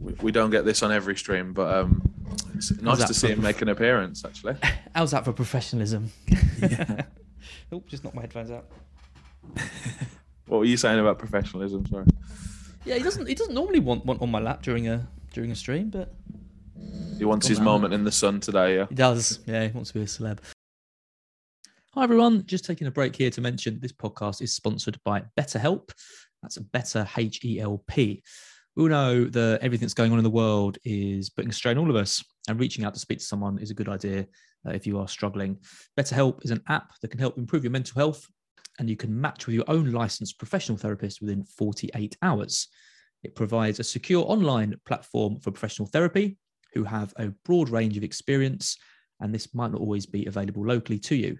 We, 0.00 0.12
we 0.22 0.32
don't 0.32 0.50
get 0.50 0.64
this 0.64 0.82
on 0.82 0.90
every 0.90 1.16
stream, 1.16 1.52
but 1.52 1.72
um, 1.74 2.02
it's 2.54 2.70
nice 2.80 3.04
to 3.04 3.14
see 3.14 3.28
him 3.28 3.42
make 3.42 3.60
an 3.62 3.68
appearance. 3.68 4.24
Actually, 4.24 4.56
How's 4.94 5.10
that 5.12 5.24
for 5.24 5.32
professionalism? 5.32 6.10
oh, 7.70 7.82
just 7.86 8.02
knocked 8.02 8.16
my 8.16 8.22
headphones 8.22 8.50
out. 8.50 8.66
what 10.46 10.58
were 10.58 10.64
you 10.64 10.76
saying 10.76 10.98
about 10.98 11.18
professionalism? 11.18 11.84
Sorry. 11.86 12.06
Yeah, 12.84 12.96
he 12.96 13.02
doesn't. 13.02 13.26
He 13.28 13.34
doesn't 13.34 13.54
normally 13.54 13.80
want 13.80 14.04
one 14.06 14.18
on 14.18 14.30
my 14.30 14.40
lap 14.40 14.62
during 14.62 14.88
a 14.88 15.06
during 15.32 15.50
a 15.50 15.54
stream, 15.56 15.90
but 15.90 16.14
He 17.18 17.24
wants 17.24 17.46
his 17.46 17.58
on. 17.58 17.64
moment 17.64 17.94
in 17.94 18.04
the 18.04 18.12
sun 18.12 18.40
today. 18.40 18.76
Yeah. 18.76 18.86
he 18.88 18.94
does. 18.94 19.40
Yeah, 19.46 19.66
he 19.66 19.72
wants 19.72 19.90
to 19.92 19.98
be 19.98 20.02
a 20.02 20.06
celeb. 20.06 20.38
Hi 21.94 22.04
everyone, 22.04 22.46
just 22.46 22.64
taking 22.64 22.86
a 22.86 22.90
break 22.90 23.14
here 23.14 23.30
to 23.30 23.40
mention 23.42 23.78
this 23.80 23.92
podcast 23.92 24.40
is 24.40 24.54
sponsored 24.54 24.98
by 25.04 25.22
BetterHelp. 25.38 25.90
That's 26.42 26.56
a 26.56 26.62
Better 26.62 27.06
H 27.16 27.44
E 27.44 27.60
L 27.60 27.82
P. 27.86 28.22
We 28.74 28.82
all 28.84 28.88
know 28.88 29.24
that 29.26 29.58
everything 29.60 29.84
that's 29.86 29.92
going 29.94 30.12
on 30.12 30.18
in 30.18 30.24
the 30.24 30.30
world 30.30 30.78
is 30.84 31.28
putting 31.28 31.50
a 31.50 31.54
strain 31.54 31.76
on 31.76 31.84
all 31.84 31.90
of 31.90 31.96
us, 31.96 32.24
and 32.48 32.58
reaching 32.58 32.84
out 32.84 32.94
to 32.94 33.00
speak 33.00 33.18
to 33.18 33.24
someone 33.24 33.58
is 33.58 33.70
a 33.70 33.74
good 33.74 33.88
idea 33.90 34.26
uh, 34.66 34.70
if 34.70 34.86
you 34.86 34.98
are 34.98 35.06
struggling. 35.08 35.58
BetterHelp 35.98 36.42
is 36.44 36.50
an 36.50 36.62
app 36.68 36.92
that 37.02 37.08
can 37.08 37.20
help 37.20 37.36
improve 37.36 37.62
your 37.62 37.70
mental 37.70 37.94
health, 38.00 38.26
and 38.78 38.88
you 38.88 38.96
can 38.96 39.18
match 39.20 39.46
with 39.46 39.54
your 39.54 39.66
own 39.68 39.92
licensed 39.92 40.38
professional 40.38 40.78
therapist 40.78 41.20
within 41.20 41.44
48 41.44 42.16
hours. 42.22 42.68
It 43.22 43.34
provides 43.34 43.80
a 43.80 43.84
secure 43.84 44.24
online 44.26 44.74
platform 44.86 45.38
for 45.40 45.50
professional 45.50 45.88
therapy 45.88 46.36
who 46.74 46.84
have 46.84 47.12
a 47.16 47.28
broad 47.44 47.68
range 47.68 47.96
of 47.96 48.04
experience, 48.04 48.78
and 49.20 49.34
this 49.34 49.54
might 49.54 49.72
not 49.72 49.80
always 49.80 50.06
be 50.06 50.26
available 50.26 50.66
locally 50.66 50.98
to 51.00 51.14
you. 51.14 51.38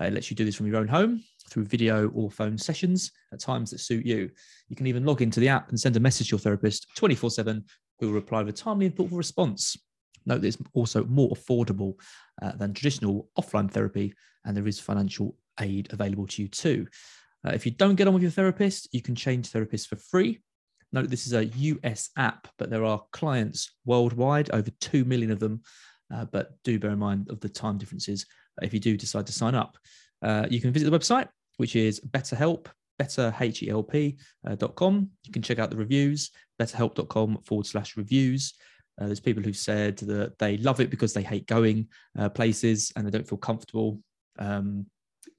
Uh, 0.00 0.06
it 0.06 0.14
lets 0.14 0.30
you 0.30 0.36
do 0.36 0.44
this 0.44 0.56
from 0.56 0.66
your 0.66 0.78
own 0.78 0.88
home 0.88 1.22
through 1.48 1.64
video 1.64 2.08
or 2.10 2.30
phone 2.30 2.56
sessions 2.56 3.12
at 3.32 3.40
times 3.40 3.70
that 3.70 3.78
suit 3.78 4.06
you. 4.06 4.30
You 4.68 4.76
can 4.76 4.86
even 4.86 5.04
log 5.04 5.20
into 5.20 5.38
the 5.38 5.48
app 5.48 5.68
and 5.68 5.78
send 5.78 5.96
a 5.96 6.00
message 6.00 6.28
to 6.28 6.32
your 6.32 6.40
therapist 6.40 6.86
24 6.96 7.30
7, 7.30 7.64
who 8.00 8.06
will 8.06 8.14
reply 8.14 8.42
with 8.42 8.54
a 8.54 8.58
timely 8.58 8.86
and 8.86 8.96
thoughtful 8.96 9.18
response. 9.18 9.76
Note 10.24 10.40
that 10.40 10.48
it's 10.48 10.58
also 10.74 11.04
more 11.04 11.30
affordable 11.30 11.94
uh, 12.40 12.52
than 12.52 12.72
traditional 12.72 13.28
offline 13.38 13.70
therapy, 13.70 14.14
and 14.44 14.56
there 14.56 14.66
is 14.66 14.80
financial 14.80 15.36
aid 15.60 15.92
available 15.92 16.26
to 16.26 16.42
you 16.42 16.48
too. 16.48 16.86
Uh, 17.46 17.50
if 17.50 17.66
you 17.66 17.72
don't 17.72 17.96
get 17.96 18.06
on 18.06 18.14
with 18.14 18.22
your 18.22 18.32
therapist, 18.32 18.88
you 18.92 19.02
can 19.02 19.14
change 19.14 19.50
therapists 19.50 19.86
for 19.86 19.96
free. 19.96 20.40
Note 20.92 21.08
this 21.08 21.26
is 21.26 21.32
a 21.32 21.46
US 21.46 22.10
app, 22.16 22.48
but 22.58 22.70
there 22.70 22.84
are 22.84 23.02
clients 23.12 23.72
worldwide, 23.84 24.50
over 24.50 24.70
2 24.80 25.04
million 25.04 25.30
of 25.30 25.40
them. 25.40 25.62
Uh, 26.12 26.26
but 26.26 26.50
do 26.62 26.78
bear 26.78 26.90
in 26.90 26.98
mind 26.98 27.30
of 27.30 27.40
the 27.40 27.48
time 27.48 27.78
differences 27.78 28.26
if 28.60 28.74
you 28.74 28.80
do 28.80 28.96
decide 28.96 29.26
to 29.26 29.32
sign 29.32 29.54
up. 29.54 29.78
Uh, 30.22 30.46
you 30.50 30.60
can 30.60 30.72
visit 30.72 30.90
the 30.90 30.98
website, 30.98 31.28
which 31.56 31.74
is 31.74 32.00
BetterHelp, 32.00 32.66
betterhelp.com. 33.00 35.10
You 35.24 35.32
can 35.32 35.42
check 35.42 35.58
out 35.58 35.70
the 35.70 35.76
reviews, 35.76 36.30
betterhelp.com 36.60 37.38
forward 37.44 37.66
slash 37.66 37.96
reviews. 37.96 38.54
Uh, 39.00 39.06
there's 39.06 39.20
people 39.20 39.42
who've 39.42 39.56
said 39.56 39.96
that 39.98 40.38
they 40.38 40.58
love 40.58 40.80
it 40.80 40.90
because 40.90 41.14
they 41.14 41.22
hate 41.22 41.46
going 41.46 41.88
uh, 42.18 42.28
places 42.28 42.92
and 42.94 43.06
they 43.06 43.10
don't 43.10 43.26
feel 43.26 43.38
comfortable 43.38 44.00
um, 44.38 44.84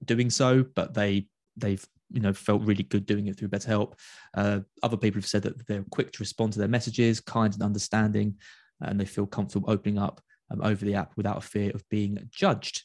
doing 0.06 0.30
so, 0.30 0.66
but 0.76 0.94
they 0.94 1.28
they've 1.56 1.86
you 2.14 2.22
know 2.22 2.34
felt 2.34 2.62
really 2.62 2.84
good 2.84 3.06
doing 3.06 3.28
it 3.28 3.38
through 3.38 3.50
BetterHelp. 3.50 3.94
Uh, 4.34 4.60
other 4.82 4.98
people 4.98 5.20
have 5.20 5.28
said 5.28 5.44
that 5.44 5.68
they're 5.68 5.84
quick 5.92 6.12
to 6.14 6.20
respond 6.20 6.54
to 6.54 6.60
their 6.60 6.68
messages, 6.68 7.20
kind 7.20 7.54
and 7.54 7.64
understanding, 7.64 8.36
and 8.82 9.00
they 9.00 9.06
feel 9.06 9.26
comfortable 9.26 9.70
opening 9.70 9.98
up 9.98 10.22
um, 10.52 10.62
over 10.62 10.86
the 10.86 10.96
app 10.96 11.14
without 11.18 11.38
a 11.38 11.42
fear 11.42 11.72
of 11.72 11.88
being 11.90 12.18
judged. 12.32 12.84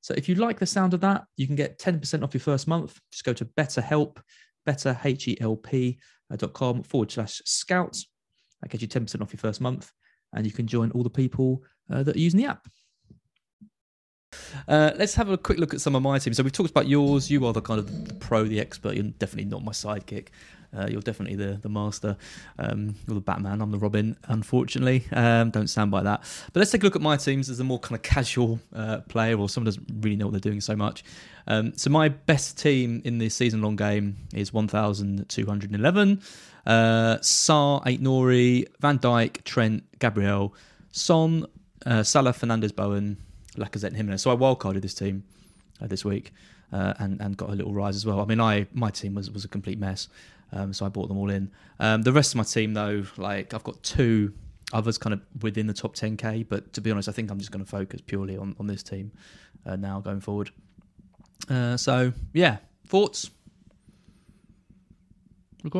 So 0.00 0.14
if 0.16 0.28
you 0.28 0.34
like 0.36 0.58
the 0.58 0.66
sound 0.66 0.94
of 0.94 1.00
that, 1.02 1.24
you 1.36 1.46
can 1.46 1.56
get 1.56 1.78
10% 1.78 2.22
off 2.22 2.32
your 2.32 2.40
first 2.40 2.66
month. 2.66 2.98
Just 3.12 3.24
go 3.24 3.34
to 3.34 3.44
BetterHelp, 3.44 4.16
better, 4.64 4.98
uh, 5.04 6.36
dot 6.36 6.52
com 6.54 6.82
forward 6.82 7.10
slash 7.10 7.42
scouts. 7.44 8.06
That 8.62 8.70
gets 8.70 8.82
you 8.82 8.88
10% 8.88 9.20
off 9.20 9.32
your 9.32 9.38
first 9.38 9.60
month. 9.60 9.90
And 10.32 10.46
you 10.46 10.52
can 10.52 10.66
join 10.66 10.90
all 10.92 11.02
the 11.02 11.10
people 11.10 11.64
uh, 11.92 12.02
that 12.02 12.16
are 12.16 12.20
using 12.20 12.40
the 12.40 12.46
app. 12.46 12.66
Uh, 14.68 14.92
let's 14.96 15.14
have 15.14 15.28
a 15.28 15.38
quick 15.38 15.58
look 15.58 15.74
at 15.74 15.80
some 15.80 15.94
of 15.94 16.02
my 16.02 16.18
teams. 16.18 16.36
So 16.36 16.42
we've 16.42 16.52
talked 16.52 16.70
about 16.70 16.88
yours. 16.88 17.30
You 17.30 17.46
are 17.46 17.52
the 17.52 17.62
kind 17.62 17.78
of 17.78 18.08
the 18.08 18.14
pro, 18.14 18.44
the 18.44 18.60
expert. 18.60 18.94
You're 18.94 19.04
definitely 19.04 19.50
not 19.50 19.64
my 19.64 19.72
sidekick. 19.72 20.28
Uh, 20.76 20.86
you're 20.88 21.00
definitely 21.00 21.36
the 21.36 21.58
the 21.62 21.68
master. 21.68 22.16
Um, 22.58 22.94
you're 23.06 23.16
the 23.16 23.20
Batman. 23.20 23.60
I'm 23.60 23.72
the 23.72 23.78
Robin. 23.78 24.16
Unfortunately, 24.28 25.04
um, 25.12 25.50
don't 25.50 25.66
stand 25.66 25.90
by 25.90 26.02
that. 26.04 26.20
But 26.52 26.60
let's 26.60 26.70
take 26.70 26.82
a 26.82 26.84
look 26.84 26.96
at 26.96 27.02
my 27.02 27.16
teams 27.16 27.50
as 27.50 27.58
a 27.58 27.64
more 27.64 27.78
kind 27.78 27.96
of 27.96 28.02
casual 28.02 28.60
uh, 28.74 28.98
player, 29.08 29.36
or 29.36 29.48
someone 29.48 29.66
doesn't 29.66 29.86
really 30.00 30.16
know 30.16 30.26
what 30.26 30.32
they're 30.32 30.40
doing 30.40 30.60
so 30.60 30.76
much. 30.76 31.02
Um, 31.46 31.76
so 31.76 31.90
my 31.90 32.08
best 32.08 32.58
team 32.58 33.02
in 33.04 33.18
the 33.18 33.28
season-long 33.28 33.74
game 33.74 34.16
is 34.34 34.52
1,211. 34.52 36.22
Uh, 36.66 37.16
Eight 37.86 38.02
Nori, 38.02 38.66
Van 38.78 38.98
Dijk, 38.98 39.42
Trent, 39.42 39.82
Gabriel, 39.98 40.54
Son, 40.92 41.46
uh, 41.86 42.02
Salah, 42.04 42.32
Fernandez, 42.32 42.70
Bowen, 42.70 43.16
Lacazette, 43.60 43.88
and 43.88 43.96
Jimenez. 43.96 44.22
So 44.22 44.30
I 44.30 44.36
wildcarded 44.36 44.82
this 44.82 44.94
team 44.94 45.24
uh, 45.80 45.86
this 45.86 46.04
week 46.04 46.32
uh, 46.72 46.94
and 46.98 47.20
and 47.20 47.36
got 47.36 47.50
a 47.50 47.52
little 47.52 47.72
rise 47.72 47.96
as 47.96 48.06
well. 48.06 48.20
I 48.20 48.24
mean, 48.24 48.40
I 48.40 48.66
my 48.72 48.90
team 48.90 49.14
was 49.14 49.30
was 49.30 49.44
a 49.44 49.48
complete 49.48 49.78
mess, 49.78 50.08
um, 50.52 50.72
so 50.72 50.86
I 50.86 50.88
brought 50.88 51.08
them 51.08 51.18
all 51.18 51.30
in. 51.30 51.50
Um, 51.78 52.02
the 52.02 52.12
rest 52.12 52.32
of 52.32 52.36
my 52.36 52.44
team, 52.44 52.74
though, 52.74 53.04
like 53.16 53.54
I've 53.54 53.64
got 53.64 53.82
two 53.82 54.32
others 54.72 54.98
kind 54.98 55.12
of 55.12 55.20
within 55.42 55.66
the 55.66 55.72
top 55.72 55.96
10k, 55.96 56.46
but 56.48 56.72
to 56.74 56.80
be 56.80 56.92
honest, 56.92 57.08
I 57.08 57.12
think 57.12 57.30
I'm 57.30 57.38
just 57.38 57.50
going 57.50 57.64
to 57.64 57.70
focus 57.70 58.00
purely 58.00 58.36
on 58.36 58.54
on 58.58 58.66
this 58.66 58.82
team 58.82 59.12
uh, 59.66 59.76
now 59.76 60.00
going 60.00 60.20
forward. 60.20 60.50
Uh, 61.48 61.76
so 61.76 62.12
yeah, 62.32 62.58
thoughts. 62.86 63.30
Look. 65.62 65.74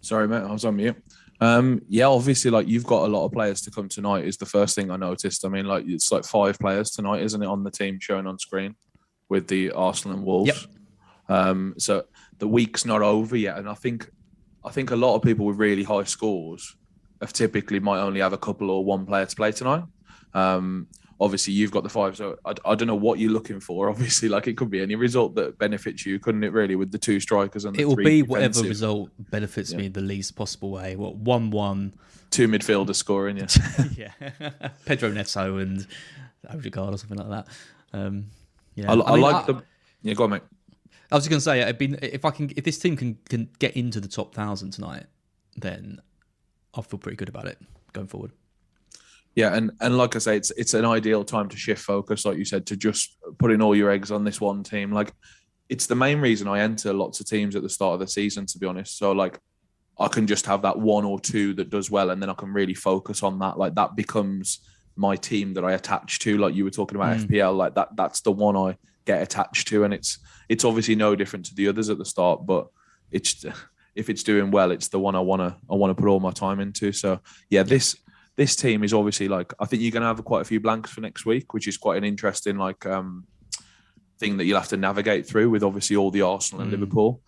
Sorry, 0.00 0.26
mate, 0.26 0.38
I 0.38 0.52
was 0.52 0.64
on 0.64 0.76
mute. 0.76 0.96
Um, 1.40 1.82
yeah, 1.88 2.06
obviously, 2.06 2.50
like 2.50 2.66
you've 2.66 2.86
got 2.86 3.04
a 3.04 3.12
lot 3.12 3.24
of 3.24 3.32
players 3.32 3.60
to 3.62 3.70
come 3.70 3.88
tonight. 3.88 4.24
Is 4.24 4.36
the 4.36 4.46
first 4.46 4.74
thing 4.74 4.90
I 4.90 4.96
noticed. 4.96 5.44
I 5.44 5.48
mean, 5.48 5.66
like 5.66 5.84
it's 5.86 6.10
like 6.10 6.24
five 6.24 6.58
players 6.58 6.90
tonight, 6.90 7.22
isn't 7.22 7.42
it, 7.42 7.46
on 7.46 7.62
the 7.62 7.70
team 7.70 7.98
showing 8.00 8.26
on 8.26 8.38
screen 8.38 8.74
with 9.28 9.46
the 9.46 9.70
Arsenal 9.72 10.16
and 10.16 10.26
Wolves. 10.26 10.48
Yep. 11.28 11.38
Um, 11.38 11.74
so 11.78 12.04
the 12.38 12.48
week's 12.48 12.84
not 12.84 13.02
over 13.02 13.36
yet, 13.36 13.58
and 13.58 13.68
I 13.68 13.74
think, 13.74 14.10
I 14.64 14.70
think 14.70 14.90
a 14.90 14.96
lot 14.96 15.14
of 15.14 15.22
people 15.22 15.46
with 15.46 15.58
really 15.58 15.84
high 15.84 16.04
scores 16.04 16.76
have 17.20 17.32
typically 17.32 17.80
might 17.80 18.00
only 18.00 18.20
have 18.20 18.32
a 18.32 18.38
couple 18.38 18.70
or 18.70 18.84
one 18.84 19.04
player 19.04 19.26
to 19.26 19.36
play 19.36 19.52
tonight. 19.52 19.84
Um, 20.34 20.86
obviously, 21.20 21.52
you've 21.52 21.70
got 21.70 21.82
the 21.82 21.88
five, 21.88 22.16
so 22.16 22.38
I, 22.44 22.54
I 22.64 22.74
don't 22.74 22.86
know 22.88 22.94
what 22.94 23.18
you're 23.18 23.30
looking 23.32 23.60
for. 23.60 23.88
Obviously, 23.90 24.28
like 24.28 24.46
it 24.46 24.56
could 24.56 24.70
be 24.70 24.80
any 24.80 24.94
result 24.94 25.34
that 25.36 25.58
benefits 25.58 26.06
you, 26.06 26.18
couldn't 26.18 26.44
it? 26.44 26.52
Really, 26.52 26.76
with 26.76 26.92
the 26.92 26.98
two 26.98 27.20
strikers 27.20 27.64
and 27.64 27.78
It 27.78 27.84
will 27.84 27.96
be 27.96 28.22
whatever 28.22 28.48
defensive- 28.48 28.68
result 28.68 29.10
benefits 29.30 29.72
Yeah. 29.72 29.78
me 29.78 29.88
the 29.88 30.00
least 30.00 30.36
possible 30.36 30.70
way. 30.70 30.96
What 30.96 31.16
one 31.16 31.50
one, 31.50 31.94
two 32.30 32.48
midfielders 32.48 32.96
scoring. 32.96 33.38
Yeah. 33.38 33.46
yeah, 34.40 34.70
Pedro 34.86 35.10
Neto 35.10 35.58
and 35.58 35.86
Odegaard 36.48 36.94
or 36.94 36.98
something 36.98 37.18
like 37.18 37.30
that. 37.30 37.46
Um, 37.92 38.26
yeah, 38.74 38.92
I, 38.92 38.94
I, 38.94 39.12
mean, 39.14 39.20
like 39.22 39.46
the. 39.46 39.62
Yeah, 40.02 40.14
go 40.14 40.24
on, 40.24 40.30
mate. 40.30 40.42
I 41.10 41.14
was 41.14 41.24
just 41.24 41.30
going 41.30 41.38
to 41.38 41.44
say, 41.44 41.60
it'd 41.60 41.78
been 41.78 41.98
if 42.02 42.24
I 42.24 42.30
can, 42.30 42.50
if 42.56 42.64
this 42.64 42.78
team 42.78 42.96
can 42.96 43.18
can 43.28 43.48
get 43.58 43.76
into 43.76 43.98
the 44.00 44.08
top 44.08 44.34
thousand 44.34 44.72
tonight, 44.72 45.06
then 45.56 46.00
I'll 46.74 46.82
feel 46.82 46.98
pretty 46.98 47.16
good 47.16 47.28
about 47.28 47.46
it 47.46 47.58
going 47.92 48.06
forward. 48.06 48.32
Yeah, 49.34 49.54
and 49.54 49.70
and 49.80 49.96
like 49.96 50.16
I 50.16 50.18
say, 50.18 50.36
it's 50.36 50.50
it's 50.52 50.74
an 50.74 50.84
ideal 50.84 51.24
time 51.24 51.48
to 51.48 51.56
shift 51.56 51.82
focus, 51.82 52.24
like 52.24 52.38
you 52.38 52.44
said, 52.44 52.66
to 52.66 52.76
just 52.76 53.16
putting 53.38 53.62
all 53.62 53.74
your 53.76 53.90
eggs 53.90 54.10
on 54.10 54.24
this 54.24 54.40
one 54.40 54.62
team. 54.64 54.90
Like, 54.92 55.12
it's 55.68 55.86
the 55.86 55.94
main 55.94 56.20
reason 56.20 56.48
I 56.48 56.60
enter 56.60 56.92
lots 56.92 57.20
of 57.20 57.28
teams 57.28 57.54
at 57.54 57.62
the 57.62 57.68
start 57.68 57.94
of 57.94 58.00
the 58.00 58.08
season, 58.08 58.46
to 58.46 58.58
be 58.58 58.66
honest. 58.66 58.98
So 58.98 59.12
like, 59.12 59.38
I 59.98 60.08
can 60.08 60.26
just 60.26 60.46
have 60.46 60.62
that 60.62 60.78
one 60.78 61.04
or 61.04 61.20
two 61.20 61.54
that 61.54 61.70
does 61.70 61.90
well, 61.90 62.10
and 62.10 62.20
then 62.20 62.30
I 62.30 62.34
can 62.34 62.52
really 62.52 62.74
focus 62.74 63.22
on 63.22 63.38
that. 63.40 63.58
Like 63.58 63.74
that 63.76 63.94
becomes 63.94 64.60
my 64.96 65.14
team 65.14 65.54
that 65.54 65.64
I 65.64 65.72
attach 65.72 66.18
to. 66.20 66.36
Like 66.38 66.54
you 66.56 66.64
were 66.64 66.70
talking 66.70 66.96
about 66.96 67.16
Mm. 67.18 67.28
FPL, 67.28 67.56
like 67.56 67.74
that 67.76 67.94
that's 67.94 68.20
the 68.22 68.32
one 68.32 68.56
I 68.56 68.76
get 69.04 69.22
attached 69.22 69.68
to, 69.68 69.84
and 69.84 69.94
it's 69.94 70.18
it's 70.48 70.64
obviously 70.64 70.96
no 70.96 71.14
different 71.14 71.46
to 71.46 71.54
the 71.54 71.68
others 71.68 71.90
at 71.90 71.98
the 71.98 72.04
start, 72.04 72.44
but 72.44 72.66
it's 73.12 73.44
if 73.94 74.10
it's 74.10 74.22
doing 74.24 74.50
well, 74.50 74.70
it's 74.72 74.88
the 74.88 74.98
one 74.98 75.14
I 75.14 75.20
wanna 75.20 75.58
I 75.70 75.74
wanna 75.76 75.94
put 75.94 76.08
all 76.08 76.20
my 76.20 76.32
time 76.32 76.58
into. 76.58 76.90
So 76.92 77.20
yeah, 77.50 77.62
this 77.62 77.96
this 78.38 78.54
team 78.56 78.82
is 78.84 78.94
obviously 78.94 79.28
like 79.28 79.52
I 79.60 79.66
think 79.66 79.82
you're 79.82 79.90
going 79.96 80.02
to 80.02 80.06
have 80.12 80.24
quite 80.24 80.42
a 80.42 80.44
few 80.52 80.60
blanks 80.60 80.90
for 80.90 81.00
next 81.02 81.26
week, 81.26 81.52
which 81.54 81.66
is 81.68 81.76
quite 81.76 81.98
an 81.98 82.04
interesting 82.04 82.56
like 82.56 82.86
um 82.86 83.26
thing 84.18 84.36
that 84.38 84.44
you'll 84.46 84.58
have 84.58 84.68
to 84.68 84.76
navigate 84.76 85.26
through 85.28 85.50
with 85.50 85.62
obviously 85.62 85.96
all 85.96 86.10
the 86.10 86.22
Arsenal 86.22 86.62
and 86.62 86.70
Mm. 86.70 86.76
Liverpool. 86.80 87.20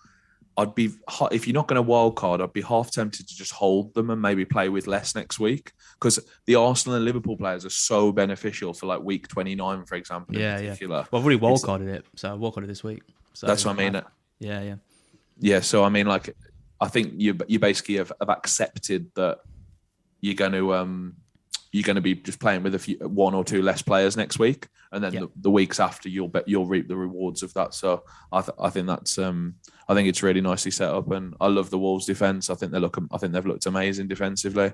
I'd 0.56 0.74
be 0.74 0.90
if 1.30 1.46
you're 1.46 1.54
not 1.60 1.68
going 1.68 1.76
to 1.82 1.82
wild 1.82 2.16
card, 2.16 2.40
I'd 2.40 2.52
be 2.52 2.60
half 2.62 2.90
tempted 2.90 3.26
to 3.28 3.34
just 3.36 3.52
hold 3.52 3.94
them 3.94 4.10
and 4.10 4.20
maybe 4.20 4.44
play 4.44 4.68
with 4.68 4.86
less 4.86 5.14
next 5.14 5.38
week 5.38 5.72
because 5.98 6.18
the 6.46 6.54
Arsenal 6.56 6.96
and 6.96 7.04
Liverpool 7.04 7.36
players 7.36 7.64
are 7.64 7.70
so 7.90 8.12
beneficial 8.12 8.72
for 8.74 8.86
like 8.86 9.00
week 9.02 9.28
29, 9.28 9.84
for 9.86 9.94
example. 9.94 10.34
in 10.34 10.40
Yeah, 10.42 10.60
yeah. 10.60 10.74
Well, 10.86 11.00
I've 11.00 11.12
already 11.14 11.36
It's- 11.36 11.62
wildcarded 11.64 11.88
it, 11.88 12.04
so 12.16 12.34
I 12.34 12.36
wildcarded 12.36 12.66
this 12.66 12.82
week. 12.84 13.02
So 13.32 13.46
That's 13.46 13.64
what 13.64 13.78
I 13.78 13.90
mean. 13.90 14.02
Yeah, 14.38 14.62
yeah. 14.62 14.74
Yeah, 15.38 15.60
so 15.60 15.82
I 15.84 15.88
mean, 15.88 16.06
like, 16.06 16.36
I 16.80 16.88
think 16.88 17.14
you 17.16 17.38
you 17.48 17.58
basically 17.58 17.96
have, 17.96 18.12
have 18.20 18.28
accepted 18.30 19.10
that 19.14 19.38
you're 20.20 20.34
going 20.34 20.52
to 20.52 20.74
um 20.74 21.14
you're 21.72 21.84
going 21.84 21.96
to 21.96 22.00
be 22.02 22.16
just 22.16 22.40
playing 22.40 22.62
with 22.64 22.74
a 22.74 22.78
few 22.80 22.96
one 22.98 23.32
or 23.34 23.44
two 23.44 23.62
less 23.62 23.80
players 23.80 24.16
next 24.16 24.38
week, 24.40 24.66
and 24.90 25.02
then 25.04 25.12
Yeah. 25.12 25.20
the, 25.20 25.30
the 25.42 25.50
weeks 25.50 25.78
after 25.78 26.08
you'll 26.08 26.28
bet 26.28 26.48
you'll 26.48 26.66
reap 26.66 26.88
the 26.88 26.96
rewards 26.96 27.42
of 27.44 27.54
that. 27.54 27.74
So 27.74 28.02
I 28.32 28.40
th- 28.40 28.56
I 28.58 28.70
think 28.70 28.86
that's 28.88 29.18
um 29.18 29.54
I 29.88 29.94
think 29.94 30.08
it's 30.08 30.22
really 30.22 30.40
nicely 30.40 30.70
set 30.72 30.90
up, 30.92 31.10
and 31.12 31.34
I 31.40 31.46
love 31.46 31.70
the 31.70 31.78
Wolves 31.78 32.06
defense. 32.06 32.50
I 32.50 32.54
think 32.54 32.72
they 32.72 32.78
look 32.80 32.98
I 33.12 33.18
think 33.18 33.32
they've 33.32 33.46
looked 33.46 33.66
amazing 33.66 34.08
defensively, 34.08 34.72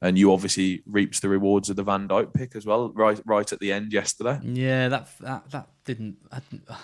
and 0.00 0.16
you 0.16 0.32
obviously 0.32 0.82
reaps 0.86 1.20
the 1.20 1.28
rewards 1.28 1.68
of 1.68 1.76
the 1.76 1.82
Van 1.82 2.06
Dijk 2.06 2.32
pick 2.32 2.54
as 2.54 2.64
well, 2.64 2.90
right 2.90 3.20
right 3.26 3.52
at 3.52 3.58
the 3.58 3.72
end 3.72 3.92
yesterday. 3.92 4.38
Yeah, 4.42 4.88
that 4.88 5.08
that 5.20 5.50
that 5.50 5.68
didn't. 5.84 6.18
I, 6.30 6.40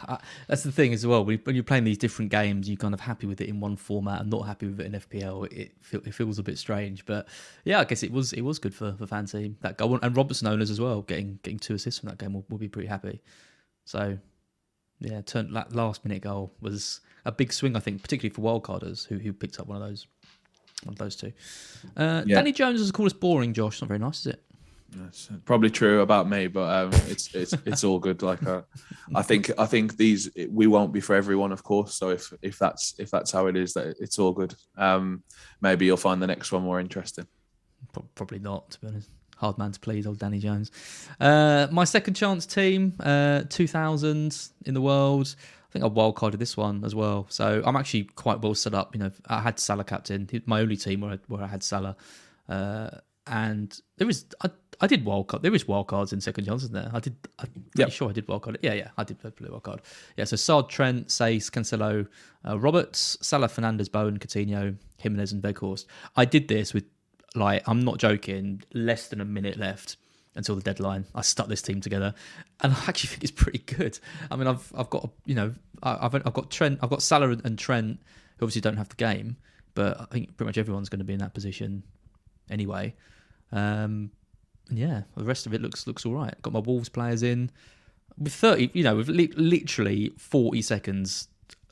I, 0.09 0.19
that's 0.49 0.65
the 0.65 0.73
thing 0.73 0.93
as 0.93 1.07
well. 1.07 1.25
When 1.25 1.41
you're 1.47 1.63
playing 1.63 1.85
these 1.85 1.99
different 1.99 2.31
games, 2.33 2.69
you're 2.69 2.77
kind 2.77 2.95
of 2.95 3.01
happy 3.01 3.27
with 3.27 3.41
it 3.41 3.49
in 3.49 3.61
one 3.61 3.77
format 3.77 4.21
and 4.21 4.31
not 4.31 4.47
happy 4.47 4.67
with 4.67 4.81
it 4.81 4.87
in 4.87 5.01
FPL. 5.01 5.53
It 5.53 5.73
it 5.93 6.15
feels 6.15 6.39
a 6.39 6.43
bit 6.43 6.59
strange, 6.59 7.07
but 7.07 7.29
yeah, 7.65 7.79
I 7.79 7.85
guess 7.85 8.03
it 8.03 8.11
was 8.11 8.33
it 8.33 8.43
was 8.43 8.59
good 8.59 8.75
for 8.75 8.95
for 8.99 9.07
fan 9.07 9.27
team 9.27 9.57
that 9.61 9.79
goal 9.79 9.99
and 10.03 10.17
Robertson 10.17 10.49
owners 10.49 10.71
as 10.71 10.81
well. 10.81 11.03
Getting 11.03 11.39
getting 11.43 11.59
two 11.59 11.75
assists 11.75 12.01
from 12.01 12.09
that 12.09 12.19
game 12.19 12.33
will, 12.35 12.45
will 12.49 12.59
be 12.59 12.69
pretty 12.69 12.89
happy. 12.89 13.23
So 13.85 14.19
yeah, 14.99 15.21
turn 15.21 15.53
that 15.53 15.75
last 15.75 16.05
minute 16.05 16.23
goal 16.23 16.53
was 16.61 17.01
a 17.25 17.33
big 17.33 17.53
swing, 17.53 17.77
I 17.77 17.81
think, 17.81 18.03
particularly 18.03 18.35
for 18.35 18.43
wildcarders 18.43 19.07
who 19.07 19.19
who 19.19 19.33
picked 19.33 19.61
up 19.61 19.69
one 19.69 19.81
of 19.81 19.89
those 19.89 20.07
one 20.83 20.93
of 20.95 20.99
those 20.99 21.17
two. 21.17 21.33
Uh, 21.97 22.23
Yeah. 22.27 22.37
Danny 22.37 22.53
Jones 22.53 22.81
is 22.81 22.91
called 22.91 23.07
us 23.07 23.13
boring, 23.13 23.53
Josh. 23.53 23.81
Not 23.81 23.89
very 23.89 23.99
nice, 24.01 24.21
is 24.21 24.27
it? 24.35 24.43
That's 24.97 25.29
probably 25.45 25.71
true 25.71 26.03
about 26.03 26.29
me, 26.29 26.47
but 26.47 26.71
um, 26.73 26.91
it's 27.09 27.35
it's 27.35 27.53
it's 27.65 27.83
all 27.83 27.99
good. 27.99 28.23
Like 28.23 28.47
uh, 28.47 28.63
I 29.15 29.23
think 29.23 29.51
I 29.59 29.67
think 29.67 29.97
these 29.97 30.31
we 30.49 30.69
won't 30.69 30.93
be 30.93 31.01
for 31.01 31.17
everyone, 31.17 31.51
of 31.51 31.65
course. 31.65 31.97
So 31.97 32.11
if 32.11 32.33
if 32.43 32.59
that's 32.61 32.95
if 32.99 33.11
that's 33.11 33.33
how 33.33 33.49
it 33.49 33.57
is, 33.57 33.73
that 33.75 33.97
it's 33.99 34.21
all 34.21 34.33
good. 34.33 34.55
Um, 34.77 35.25
maybe 35.61 35.85
you'll 35.87 35.97
find 35.97 36.23
the 36.23 36.29
next 36.29 36.53
one 36.53 36.63
more 36.63 36.79
interesting. 36.79 37.27
Probably 38.15 38.39
not, 38.39 38.71
to 38.73 38.81
be 38.81 38.87
honest. 38.87 39.11
Hard 39.37 39.59
man 39.59 39.73
to 39.73 39.81
please, 39.81 40.07
old 40.07 40.19
Danny 40.21 40.39
Jones. 40.39 40.71
Uh, 41.21 41.67
my 41.73 41.83
second 41.85 42.15
chance 42.15 42.47
team, 42.47 42.95
uh, 43.01 43.43
2000 43.49 44.49
in 44.65 44.75
the 44.75 44.81
world. 44.81 45.35
I 45.75 45.81
think 45.81 45.85
I 45.85 45.89
wildcarded 45.89 46.39
this 46.39 46.57
one 46.57 46.85
as 46.85 46.95
well. 46.95 47.27
So 47.31 47.61
I'm 47.67 47.75
actually 47.75 48.05
quite 48.05 48.41
well 48.41 48.55
set 48.55 48.75
up. 48.75 48.95
You 48.95 49.01
know, 49.01 49.11
I 49.27 49.41
had 49.41 49.59
Salah 49.59 49.83
captain. 49.83 50.29
My 50.47 50.61
only 50.61 50.77
team 50.77 51.01
where 51.01 51.13
I, 51.15 51.19
where 51.27 51.43
I 51.43 51.49
had 51.49 51.65
Salah. 51.65 51.97
Uh, 52.49 52.91
and 53.27 53.81
there 53.97 54.09
is, 54.09 54.25
I, 54.45 54.51
I 54.81 54.87
did 54.87 55.05
wildcard. 55.05 55.43
There 55.43 55.55
is 55.55 55.65
wildcards 55.65 56.13
in 56.13 56.21
second 56.21 56.45
chance, 56.45 56.63
isn't 56.63 56.75
there? 56.75 56.91
I 56.93 57.01
did, 57.01 57.17
I'm 57.41 57.49
pretty 57.49 57.71
Yep. 57.77 57.91
sure 57.91 58.09
I 58.11 58.13
did 58.13 58.27
wildcard. 58.29 58.59
Yeah, 58.63 58.75
yeah, 58.75 58.91
I 58.97 59.03
did 59.03 59.19
play 59.19 59.49
wildcard. 59.49 59.81
Yeah, 60.17 60.25
so 60.27 60.37
Sard, 60.37 60.69
Trent, 60.69 61.09
Saiss, 61.09 61.51
Cancelo, 61.51 62.07
uh, 62.47 62.57
Roberts, 62.57 63.19
Salah, 63.21 63.49
Fernandez, 63.49 63.89
Bowen, 63.89 64.19
Coutinho, 64.21 64.77
Jimenez, 64.99 65.33
and 65.33 65.43
Weghorst. 65.43 65.87
I 66.15 66.25
did 66.25 66.47
this 66.47 66.73
with 66.73 66.85
like 67.35 67.63
I'm 67.67 67.81
not 67.85 67.99
joking, 67.99 68.63
less 68.75 69.09
than 69.09 69.21
a 69.21 69.25
minute 69.25 69.59
left 69.59 69.97
until 70.37 70.55
the 70.57 70.63
deadline. 70.63 71.05
I 71.15 71.23
stuck 71.23 71.49
this 71.49 71.63
team 71.63 71.81
together, 71.81 72.15
and 72.61 72.73
I 72.73 72.85
actually 72.89 73.09
think 73.09 73.23
it's 73.23 73.33
pretty 73.33 73.59
good. 73.61 73.99
I 74.31 74.37
mean, 74.37 74.47
I've 74.47 74.73
I've 74.77 74.91
got 74.91 75.11
you 75.27 75.35
know 75.35 75.55
I've 75.83 76.15
I've 76.15 76.33
got 76.35 76.51
Trent, 76.51 76.79
I've 76.83 76.91
got 76.91 77.03
Salah 77.03 77.37
and 77.45 77.59
Trent, 77.59 78.01
who 78.39 78.45
obviously 78.47 78.61
don't 78.61 78.77
have 78.77 78.89
the 78.89 78.97
game, 78.97 79.37
but 79.75 80.01
I 80.01 80.05
think 80.07 80.37
pretty 80.37 80.49
much 80.49 80.59
everyone's 80.59 80.89
going 80.89 80.99
to 81.01 81.05
be 81.05 81.13
in 81.13 81.21
that 81.21 81.35
position 81.35 81.83
anyway. 82.51 82.95
Um, 83.53 84.11
and 84.71 84.79
yeah, 84.79 85.03
the 85.17 85.25
rest 85.25 85.47
of 85.47 85.55
it 85.55 85.61
looks 85.63 85.87
looks 85.87 86.05
all 86.07 86.15
right. 86.15 86.35
Got 86.43 86.53
my 86.53 86.61
Wolves 86.61 86.89
players 86.89 87.23
in 87.23 87.51
with 88.19 88.33
thirty, 88.33 88.71
you 88.73 88.83
know, 88.83 88.97
with 88.97 89.09
li- 89.09 89.33
literally 89.37 90.13
forty 90.19 90.63
seconds 90.63 91.29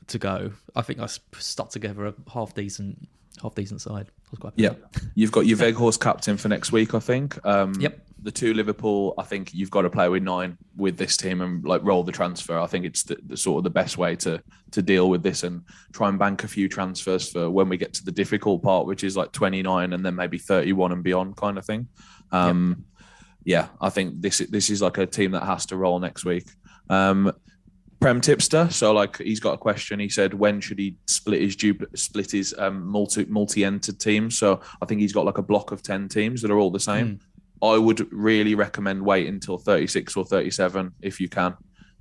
to 0.07 0.19
go. 0.19 0.51
I 0.75 0.81
think 0.81 0.99
I 0.99 1.07
stuck 1.07 1.69
together 1.69 2.05
a 2.05 2.13
half 2.31 2.53
decent 2.53 3.07
half 3.41 3.55
decent 3.55 3.81
side. 3.81 4.07
I 4.09 4.27
was 4.31 4.39
quite. 4.39 4.53
Yeah, 4.55 4.73
you've 5.15 5.31
got 5.31 5.45
your 5.47 5.57
Weghorst 5.59 5.99
captain 5.99 6.37
for 6.37 6.49
next 6.49 6.71
week, 6.71 6.93
I 6.93 6.99
think. 6.99 7.43
Um, 7.45 7.73
Yep. 7.79 7.99
The 8.23 8.31
two 8.31 8.53
Liverpool, 8.53 9.13
I 9.17 9.23
think 9.23 9.53
you've 9.53 9.69
got 9.69 9.81
to 9.81 9.89
play 9.89 10.09
with 10.09 10.23
nine 10.23 10.57
with 10.75 10.97
this 10.97 11.17
team 11.17 11.41
and 11.41 11.63
like 11.65 11.83
roll 11.83 12.03
the 12.03 12.11
transfer. 12.11 12.57
I 12.57 12.67
think 12.67 12.85
it's 12.85 13.03
the, 13.03 13.17
the 13.27 13.37
sort 13.37 13.59
of 13.59 13.63
the 13.65 13.69
best 13.69 13.97
way 13.97 14.15
to 14.17 14.41
to 14.71 14.81
deal 14.81 15.09
with 15.09 15.23
this 15.23 15.43
and 15.43 15.63
try 15.91 16.09
and 16.09 16.17
bank 16.17 16.43
a 16.43 16.47
few 16.47 16.67
transfers 16.69 17.29
for 17.29 17.49
when 17.49 17.69
we 17.69 17.77
get 17.77 17.93
to 17.95 18.05
the 18.05 18.11
difficult 18.11 18.63
part, 18.63 18.87
which 18.87 19.03
is 19.03 19.15
like 19.17 19.31
29 19.33 19.93
and 19.93 20.05
then 20.05 20.15
maybe 20.15 20.37
31 20.37 20.93
and 20.93 21.03
beyond 21.03 21.35
kind 21.35 21.57
of 21.57 21.65
thing. 21.65 21.87
Um, 22.31 22.85
Yeah, 23.45 23.67
I 23.81 23.89
think 23.89 24.21
this 24.21 24.37
this 24.49 24.69
is 24.69 24.81
like 24.81 24.97
a 24.97 25.05
team 25.05 25.31
that 25.31 25.43
has 25.43 25.65
to 25.67 25.77
roll 25.77 25.99
next 25.99 26.25
week. 26.25 26.47
Um, 26.89 27.33
Prem 27.99 28.19
tipster. 28.19 28.69
So 28.69 28.91
like 28.91 29.17
he's 29.17 29.39
got 29.39 29.53
a 29.53 29.57
question. 29.57 29.99
He 29.99 30.09
said 30.09 30.33
when 30.33 30.59
should 30.59 30.79
he 30.79 30.97
split 31.07 31.41
his 31.41 31.55
split 31.95 32.31
his 32.31 32.53
um, 32.57 32.85
multi 32.85 33.25
multi 33.25 33.63
entered 33.63 33.99
teams? 33.99 34.37
So 34.37 34.61
I 34.81 34.85
think 34.85 35.01
he's 35.01 35.13
got 35.13 35.25
like 35.25 35.37
a 35.37 35.41
block 35.41 35.71
of 35.71 35.81
ten 35.81 36.09
teams 36.09 36.41
that 36.41 36.51
are 36.51 36.59
all 36.59 36.71
the 36.71 36.79
same. 36.79 37.19
I 37.63 37.77
would 37.77 38.11
really 38.11 38.55
recommend 38.55 39.01
wait 39.01 39.27
until 39.27 39.57
thirty 39.57 39.87
six 39.87 40.17
or 40.17 40.25
thirty 40.25 40.51
seven 40.51 40.91
if 41.01 41.21
you 41.21 41.29
can, 41.29 41.55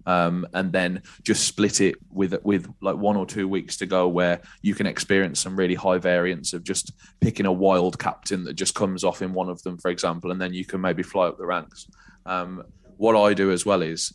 um, 0.07 0.47
and 0.55 0.73
then 0.73 1.03
just 1.23 1.47
split 1.47 1.81
it 1.81 1.95
with 2.11 2.35
with 2.43 2.69
like 2.81 2.97
one 2.97 3.17
or 3.17 3.27
two 3.27 3.47
weeks 3.47 3.77
to 3.77 3.87
go 3.87 4.09
where 4.09 4.41
you 4.63 4.75
can 4.75 4.87
experience 4.87 5.41
some 5.41 5.57
really 5.57 5.77
high 5.77 5.99
variance 5.99 6.53
of 6.53 6.65
just 6.65 6.93
picking 7.21 7.47
a 7.47 7.53
wild 7.53 7.99
captain 7.99 8.43
that 8.45 8.55
just 8.55 8.75
comes 8.75 9.05
off 9.05 9.23
in 9.23 9.33
one 9.33 9.49
of 9.49 9.63
them, 9.63 9.79
for 9.79 9.91
example, 9.91 10.33
and 10.33 10.41
then 10.41 10.53
you 10.53 10.65
can 10.65 10.81
maybe 10.81 11.03
fly 11.03 11.29
up 11.29 11.39
the 11.39 11.47
ranks. 11.47 11.87
Um, 12.27 12.65
what 12.97 13.17
I 13.17 13.33
do 13.35 13.53
as 13.53 13.65
well 13.65 13.83
is 13.83 14.13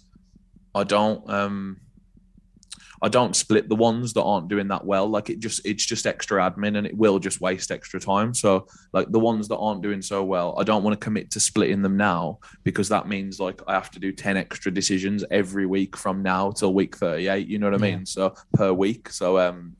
I 0.76 0.84
don't 0.84 1.28
um 1.30 1.78
I 3.02 3.10
don't 3.10 3.36
split 3.36 3.70
the 3.70 3.76
ones 3.76 4.14
that 4.14 4.24
aren't 4.24 4.48
doing 4.48 4.68
that 4.70 4.86
well. 4.86 5.08
Like 5.08 5.30
it 5.30 5.40
just 5.40 5.66
it's 5.66 5.86
just 5.86 6.08
extra 6.08 6.42
admin 6.42 6.78
and 6.78 6.88
it 6.88 6.96
will 6.96 7.20
just 7.20 7.42
waste 7.42 7.72
extra 7.72 8.00
time. 8.00 8.34
So 8.34 8.68
like 8.94 9.12
the 9.12 9.20
ones 9.20 9.48
that 9.50 9.58
aren't 9.58 9.84
doing 9.84 10.02
so 10.02 10.24
well, 10.24 10.56
I 10.58 10.64
don't 10.64 10.84
want 10.84 11.00
to 11.00 11.04
commit 11.04 11.32
to 11.32 11.40
splitting 11.40 11.82
them 11.82 11.98
now 11.98 12.40
because 12.64 12.90
that 12.90 13.08
means 13.08 13.40
like 13.40 13.62
I 13.68 13.74
have 13.74 13.92
to 13.92 14.00
do 14.00 14.12
10 14.12 14.38
extra 14.38 14.72
decisions 14.72 15.24
every 15.30 15.66
week 15.66 15.96
from 15.96 16.24
now 16.24 16.52
till 16.52 16.74
week 16.74 16.98
38, 16.98 17.48
you 17.48 17.60
know 17.60 17.70
what 17.70 17.80
I 17.80 17.84
mean? 17.84 18.06
So 18.06 18.34
per 18.54 18.74
week. 18.74 19.10
So 19.10 19.38
um 19.40 19.76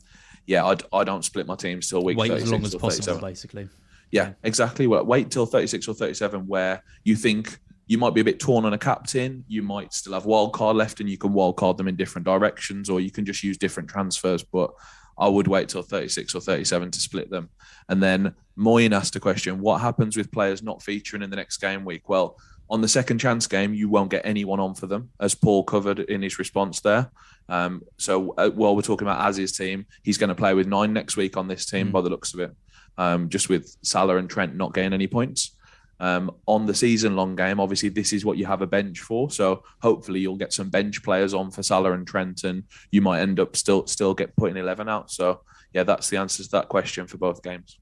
yeah, 0.46 0.66
I, 0.66 0.78
I 0.94 1.04
don't 1.04 1.26
split 1.26 1.46
my 1.46 1.56
teams 1.56 1.90
till 1.90 2.04
week 2.04 2.18
Wait 2.18 2.32
as 2.32 2.50
long 2.50 2.64
as 2.64 2.74
possible, 2.74 3.20
37. 3.20 3.22
basically. 3.22 3.70
Yeah, 4.12 4.34
exactly. 4.44 4.88
Well, 4.88 5.06
wait 5.06 5.30
till 5.30 5.46
36 5.46 5.88
or 5.90 5.94
37 5.94 6.48
where 6.48 6.82
you 7.04 7.16
think 7.16 7.60
you 7.88 7.98
might 7.98 8.14
be 8.14 8.22
a 8.22 8.26
bit 8.26 8.40
torn 8.40 8.66
on 8.66 8.74
a 8.74 8.78
captain. 8.78 9.44
You 9.48 9.64
might 9.64 9.94
still 9.94 10.14
have 10.14 10.26
wild 10.26 10.54
card 10.54 10.76
left 10.76 11.00
and 11.00 11.10
you 11.10 11.18
can 11.18 11.34
wild 11.34 11.56
card 11.58 11.78
them 11.78 11.88
in 11.88 11.96
different 11.96 12.26
directions 12.26 12.90
or 12.90 13.00
you 13.00 13.12
can 13.12 13.26
just 13.26 13.44
use 13.44 13.58
different 13.58 13.90
transfers. 13.90 14.44
But 14.44 14.72
I 15.18 15.28
would 15.28 15.48
wait 15.48 15.70
till 15.70 15.82
36 15.82 16.36
or 16.36 16.42
37 16.42 16.92
to 16.92 17.00
split 17.00 17.30
them. 17.30 17.50
And 17.90 18.04
then 18.04 18.36
Moyen 18.56 18.94
asked 18.94 19.16
a 19.16 19.20
question 19.20 19.62
what 19.62 19.82
happens 19.82 20.18
with 20.18 20.32
players 20.32 20.62
not 20.62 20.84
featuring 20.84 21.24
in 21.24 21.30
the 21.30 21.38
next 21.38 21.58
game 21.58 21.86
week? 21.86 22.10
Well, 22.10 22.38
on 22.70 22.82
the 22.82 22.88
second 22.88 23.20
chance 23.20 23.48
game, 23.48 23.74
you 23.74 23.88
won't 23.88 24.12
get 24.12 24.26
anyone 24.26 24.60
on 24.60 24.76
for 24.76 24.88
them, 24.88 25.10
as 25.22 25.34
Paul 25.34 25.64
covered 25.64 26.00
in 26.00 26.22
his 26.22 26.38
response 26.38 26.82
there. 26.82 27.10
Um, 27.48 27.82
so 27.98 28.34
uh, 28.38 28.50
while 28.50 28.76
we're 28.76 28.82
talking 28.82 29.08
about 29.08 29.26
Az's 29.26 29.54
team, 29.54 29.86
he's 30.04 30.18
going 30.18 30.30
to 30.30 30.36
play 30.36 30.54
with 30.54 30.68
nine 30.68 30.92
next 30.92 31.16
week 31.16 31.38
on 31.38 31.48
this 31.48 31.66
team 31.66 31.92
by 31.92 32.02
the 32.02 32.10
looks 32.10 32.34
of 32.34 32.42
it, 32.42 32.54
um, 32.98 33.30
just 33.30 33.48
with 33.48 33.74
Salah 33.84 34.18
and 34.18 34.30
Trent 34.30 34.56
not 34.56 34.74
getting 34.74 34.92
any 34.92 35.08
points. 35.08 35.57
Um, 36.00 36.32
on 36.46 36.66
the 36.66 36.76
season 36.76 37.16
long 37.16 37.36
game, 37.36 37.60
obviously, 37.60 37.90
this 37.90 38.14
is 38.14 38.24
what 38.24 38.38
you 38.38 38.46
have 38.46 38.62
a 38.62 38.68
bench 38.68 39.00
for. 39.00 39.32
So 39.32 39.64
hopefully, 39.82 40.20
you'll 40.20 40.36
get 40.36 40.54
some 40.54 40.70
bench 40.70 41.04
players 41.04 41.34
on 41.34 41.52
for 41.52 41.64
Salah 41.64 41.94
and 41.94 42.08
Trent, 42.08 42.44
and 42.44 42.64
you 42.92 43.02
might 43.02 43.22
end 43.22 43.40
up 43.40 43.56
still 43.56 43.88
still 43.88 44.14
get 44.14 44.36
putting 44.36 44.58
11 44.58 44.88
out. 44.88 45.12
So, 45.12 45.42
yeah, 45.74 45.84
that's 45.84 46.10
the 46.10 46.18
answer 46.18 46.44
to 46.44 46.50
that 46.52 46.70
question 46.70 47.08
for 47.08 47.18
both 47.18 47.42
games. 47.42 47.80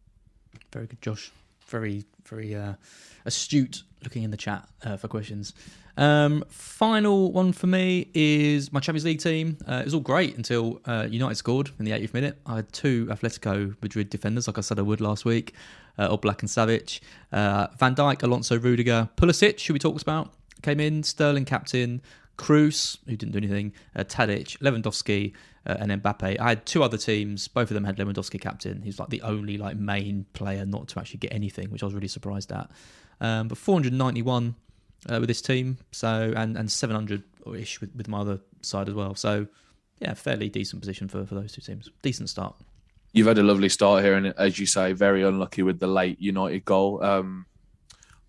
Very 0.72 0.88
good, 0.88 1.02
Josh. 1.02 1.32
Very, 1.68 2.06
very 2.26 2.56
uh, 2.56 2.74
astute 3.26 3.84
looking 4.04 4.24
in 4.24 4.32
the 4.32 4.38
chat 4.38 4.68
uh, 4.84 4.98
for 4.98 5.08
questions. 5.08 5.54
Um, 5.98 6.44
final 6.50 7.32
one 7.32 7.54
for 7.54 7.68
me 7.68 8.10
is 8.14 8.72
my 8.72 8.80
Champions 8.80 9.06
League 9.06 9.20
team. 9.20 9.58
Uh, 9.68 9.76
it 9.76 9.86
was 9.86 9.94
all 9.94 10.02
great 10.02 10.36
until 10.36 10.82
uh, 10.86 11.08
United 11.10 11.36
scored 11.36 11.72
in 11.80 11.86
the 11.86 11.92
80th 11.92 12.14
minute. 12.14 12.38
I 12.46 12.58
had 12.58 12.72
two 12.74 13.06
Atletico 13.08 13.76
Madrid 13.82 14.10
defenders, 14.10 14.48
like 14.48 14.58
I 14.58 14.62
said 14.62 14.78
I 14.78 14.82
would 14.82 15.02
last 15.02 15.26
week, 15.26 15.54
uh, 15.98 16.16
Black 16.18 16.42
and 16.42 16.50
Savic. 16.50 17.00
Uh, 17.32 17.68
Van 17.80 17.96
Dijk, 17.96 18.24
Alonso, 18.24 18.60
Rudiger, 18.60 19.10
Pulisic, 19.16 19.66
who 19.66 19.74
we 19.74 19.80
talked 19.80 20.02
about, 20.02 20.34
came 20.62 20.80
in. 20.80 21.04
Sterling 21.04 21.46
captain. 21.46 22.02
Cruz, 22.38 22.98
who 23.06 23.16
didn't 23.16 23.32
do 23.32 23.38
anything, 23.38 23.74
uh, 23.96 24.04
Tadic, 24.04 24.58
Lewandowski, 24.60 25.34
uh, 25.66 25.78
and 25.80 25.92
Mbappe. 25.92 26.40
I 26.40 26.50
had 26.50 26.66
two 26.66 26.84
other 26.84 26.98
teams. 26.98 27.48
Both 27.48 27.72
of 27.72 27.76
them 27.76 27.84
had 27.84 27.98
Lewandowski 27.98 28.40
captain. 28.40 28.82
He's 28.82 29.00
like 29.00 29.10
the 29.10 29.22
only 29.22 29.58
like 29.58 29.78
main 29.78 30.26
player 30.34 30.66
not 30.66 30.88
to 30.90 31.00
actually 31.00 31.20
get 31.20 31.34
anything, 31.34 31.70
which 31.70 31.84
I 31.84 31.86
was 31.86 31.96
really 31.96 32.08
surprised 32.08 32.52
at. 32.52 32.70
Um, 33.22 33.48
but 33.48 33.58
491 33.58 34.56
uh, 35.10 35.20
with 35.20 35.28
this 35.28 35.42
team, 35.42 35.78
so 35.92 36.34
and 36.36 36.58
and 36.58 36.72
700 36.72 37.24
ish 37.56 37.82
with, 37.82 37.96
with 37.96 38.08
my 38.08 38.20
other 38.20 38.40
side 38.62 38.90
as 38.90 38.96
well. 38.96 39.16
So 39.16 39.48
yeah, 40.00 40.14
fairly 40.14 40.50
decent 40.50 40.82
position 40.82 41.08
for 41.08 41.26
for 41.26 41.36
those 41.36 41.54
two 41.54 41.62
teams. 41.62 41.90
Decent 42.02 42.30
start. 42.30 42.56
You've 43.14 43.28
had 43.28 43.38
a 43.38 43.44
lovely 43.44 43.70
start 43.70 44.04
here, 44.04 44.16
and 44.16 44.28
as 44.38 44.60
you 44.60 44.66
say, 44.66 44.92
very 44.92 45.24
unlucky 45.24 45.64
with 45.64 45.80
the 45.80 45.88
late 45.88 46.20
United 46.20 46.66
goal. 46.66 47.02
Um, 47.02 47.46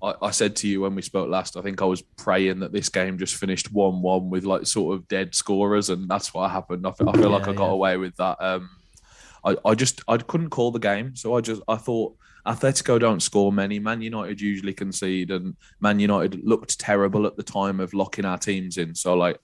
I, 0.06 0.26
I 0.26 0.30
said 0.30 0.54
to 0.56 0.68
you 0.68 0.80
when 0.82 0.94
we 0.94 1.02
spoke 1.02 1.28
last, 1.28 1.56
I 1.56 1.62
think 1.62 1.82
I 1.82 1.84
was 1.84 2.02
praying 2.02 2.60
that 2.60 2.72
this 2.72 2.88
game 2.88 3.18
just 3.18 3.34
finished 3.34 3.72
one-one 3.72 4.30
with 4.30 4.44
like 4.44 4.66
sort 4.66 4.94
of 4.94 5.08
dead 5.08 5.34
scorers, 5.34 5.90
and 5.90 6.08
that's 6.08 6.32
what 6.32 6.50
happened. 6.50 6.86
I 6.86 6.92
feel, 6.92 7.08
I 7.08 7.12
feel 7.12 7.30
like 7.30 7.46
Yeah, 7.46 7.52
I 7.52 7.54
got 7.54 7.66
yeah. 7.66 7.72
away 7.72 7.96
with 7.96 8.16
that. 8.16 8.36
Um, 8.40 8.70
I, 9.44 9.56
I 9.64 9.74
just 9.74 10.02
I 10.08 10.16
couldn't 10.18 10.50
call 10.50 10.70
the 10.70 10.78
game, 10.78 11.16
so 11.16 11.36
I 11.36 11.40
just 11.40 11.62
I 11.68 11.76
thought 11.76 12.16
Atletico 12.46 13.00
don't 13.00 13.20
score 13.20 13.52
many. 13.52 13.78
Man 13.78 14.00
United 14.00 14.40
usually 14.40 14.72
concede, 14.74 15.30
and 15.30 15.56
Man 15.80 15.98
United 15.98 16.44
looked 16.44 16.78
terrible 16.78 17.26
at 17.26 17.36
the 17.36 17.42
time 17.42 17.80
of 17.80 17.92
locking 17.92 18.24
our 18.24 18.38
teams 18.38 18.78
in. 18.78 18.94
So 18.94 19.14
like, 19.14 19.38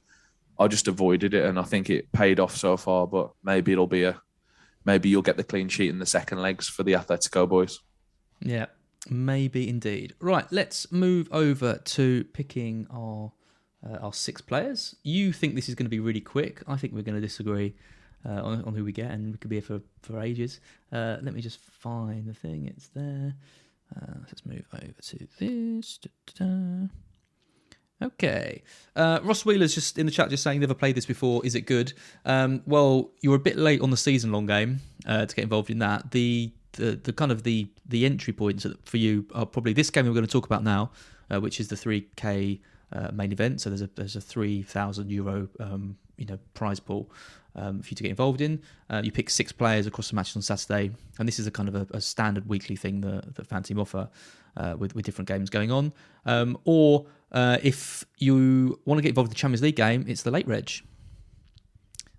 I 0.59 0.69
just 0.69 0.89
avoided 0.89 1.35
it, 1.35 1.45
and 1.45 1.59
I 1.59 1.65
think 1.65 1.91
it 1.91 2.13
paid 2.13 2.39
off 2.41 2.57
so 2.57 2.77
far. 2.77 3.07
But 3.07 3.31
maybe 3.43 3.73
it'll 3.73 3.87
be 3.87 4.05
a, 4.05 4.21
maybe 4.85 5.09
you'll 5.09 5.23
get 5.23 5.37
the 5.37 5.45
clean 5.45 5.69
sheet 5.69 5.91
in 5.91 5.99
the 5.99 6.07
second 6.07 6.39
legs 6.39 6.69
for 6.69 6.83
the 6.85 6.93
Atletico 6.93 7.49
boys. 7.49 7.81
Yeah, 8.41 8.67
maybe 9.11 9.69
indeed. 9.69 10.15
Right, 10.21 10.47
let's 10.51 10.91
move 10.93 11.29
over 11.33 11.79
to 11.79 12.25
picking 12.33 12.87
our 12.91 13.33
uh, 13.85 13.99
our 13.99 14.13
six 14.13 14.41
players. 14.41 14.95
You 15.03 15.33
think 15.33 15.55
this 15.55 15.69
is 15.69 15.75
going 15.75 15.87
to 15.87 15.91
be 15.91 16.01
really 16.01 16.21
quick? 16.21 16.63
I 16.69 16.77
think 16.77 16.93
we're 16.93 17.03
going 17.03 17.17
to 17.17 17.21
disagree 17.21 17.75
uh, 18.25 18.43
on, 18.43 18.65
on, 18.65 18.75
who 18.75 18.85
we 18.85 18.93
get, 18.93 19.11
and 19.11 19.33
we 19.33 19.39
could 19.39 19.51
be 19.51 19.57
here 19.57 19.63
for 19.63 19.81
for 20.03 20.21
ages. 20.21 20.61
Uh, 20.93 21.17
let 21.23 21.35
me 21.35 21.41
just 21.41 21.59
find 21.59 22.27
the 22.27 22.35
thing. 22.35 22.67
It's 22.67 22.89
there. 22.89 23.35
Uh, 23.95 24.15
let's 24.27 24.47
move 24.47 24.67
over 24.73 24.95
to 25.01 25.29
this. 25.39 25.99
Da-da-da. 25.99 26.89
Okay. 28.03 28.63
Uh, 28.97 29.21
Ross 29.23 29.45
Wheeler's 29.45 29.75
just 29.75 29.99
in 29.99 30.07
the 30.07 30.13
chat 30.13 30.31
just 30.31 30.43
saying 30.43 30.61
never 30.61 30.75
played 30.75 30.97
this 30.97 31.07
before. 31.07 31.45
Is 31.45 31.55
it 31.55 31.63
good? 31.63 31.93
Um, 32.25 32.63
well, 32.67 33.11
you're 33.21 33.37
a 33.37 33.41
bit 33.41 33.57
late 33.57 33.81
on 33.81 33.91
the 33.91 33.97
season 33.97 34.33
long 34.33 34.47
game 34.47 34.81
uh, 35.07 35.27
to 35.27 35.37
get 35.37 35.43
involved 35.43 35.71
in 35.71 35.79
that. 35.79 36.11
The, 36.11 36.53
the 36.73 36.99
the 37.03 37.13
kind 37.13 37.33
of 37.33 37.43
the 37.43 37.69
the 37.87 38.05
entry 38.05 38.33
points 38.33 38.67
for 38.85 38.97
you 38.97 39.27
are 39.35 39.47
probably 39.47 39.73
this 39.73 39.91
game 39.91 40.07
we're 40.07 40.13
going 40.13 40.27
to 40.27 40.31
talk 40.31 40.47
about 40.47 40.65
now, 40.65 40.91
uh, 41.31 41.41
which 41.41 41.61
is 41.61 41.69
the 41.69 41.77
3K 41.77 42.61
uh, 42.93 43.11
main 43.13 43.33
event. 43.33 43.61
So 43.61 43.71
there's 43.71 43.83
a 43.83 43.91
there's 43.95 44.17
a 44.17 44.21
3,000 44.21 45.11
euro 45.11 45.49
um, 45.61 45.97
you 46.17 46.27
know 46.27 46.39
prize 46.55 46.81
pool 46.81 47.11
um, 47.55 47.83
for 47.83 47.91
you 47.91 47.97
to 47.97 48.03
get 48.03 48.11
involved 48.11 48.41
in. 48.41 48.61
Uh, 48.91 49.03
you 49.05 49.13
pick 49.13 49.31
six 49.31 49.53
players 49.53 49.87
across 49.87 50.11
the 50.11 50.17
matches 50.17 50.37
on 50.37 50.43
Saturday, 50.43 50.91
and 51.19 51.29
this 51.29 51.39
is 51.39 51.47
a 51.47 51.51
kind 51.51 51.69
of 51.69 51.75
a, 51.75 51.87
a 51.91 52.01
standard 52.01 52.49
weekly 52.49 52.77
thing 52.77 53.01
that, 53.03 53.35
that 53.35 53.49
Fanteam 53.49 53.81
offer 53.81 54.09
uh, 54.57 54.75
with 54.79 54.95
with 54.95 55.05
different 55.05 55.29
games 55.29 55.51
going 55.51 55.71
on. 55.71 55.93
Um, 56.27 56.59
or 56.65 57.07
uh, 57.33 57.59
if 57.63 58.05
you 58.19 58.81
want 58.85 58.99
to 58.99 59.03
get 59.03 59.11
involved 59.11 59.29
in 59.29 59.35
the 59.35 59.37
Champions 59.37 59.63
League 59.63 59.77
game, 59.77 60.05
it's 60.09 60.23
the 60.23 60.31
late 60.31 60.47
reg. 60.47 60.71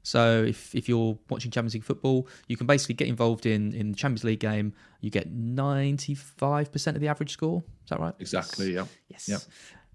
So 0.04 0.44
if, 0.44 0.76
if 0.76 0.88
you're 0.88 1.18
watching 1.30 1.50
Champions 1.50 1.74
League 1.74 1.84
football, 1.84 2.28
you 2.48 2.58
can 2.58 2.68
basically 2.68 2.96
get 2.96 3.08
involved 3.08 3.46
in 3.46 3.74
in 3.74 3.92
the 3.92 3.98
Champions 3.98 4.24
League 4.24 4.40
game. 4.40 4.74
You 5.02 5.10
get 5.10 5.32
ninety 5.32 6.14
five 6.14 6.72
percent 6.72 6.96
of 6.96 7.02
the 7.02 7.08
average 7.08 7.32
score. 7.32 7.64
Is 7.84 7.90
that 7.90 8.00
right? 8.00 8.14
Exactly. 8.20 8.74
Yeah. 8.74 8.86
Yes. 9.08 9.28
Yeah. 9.28 9.38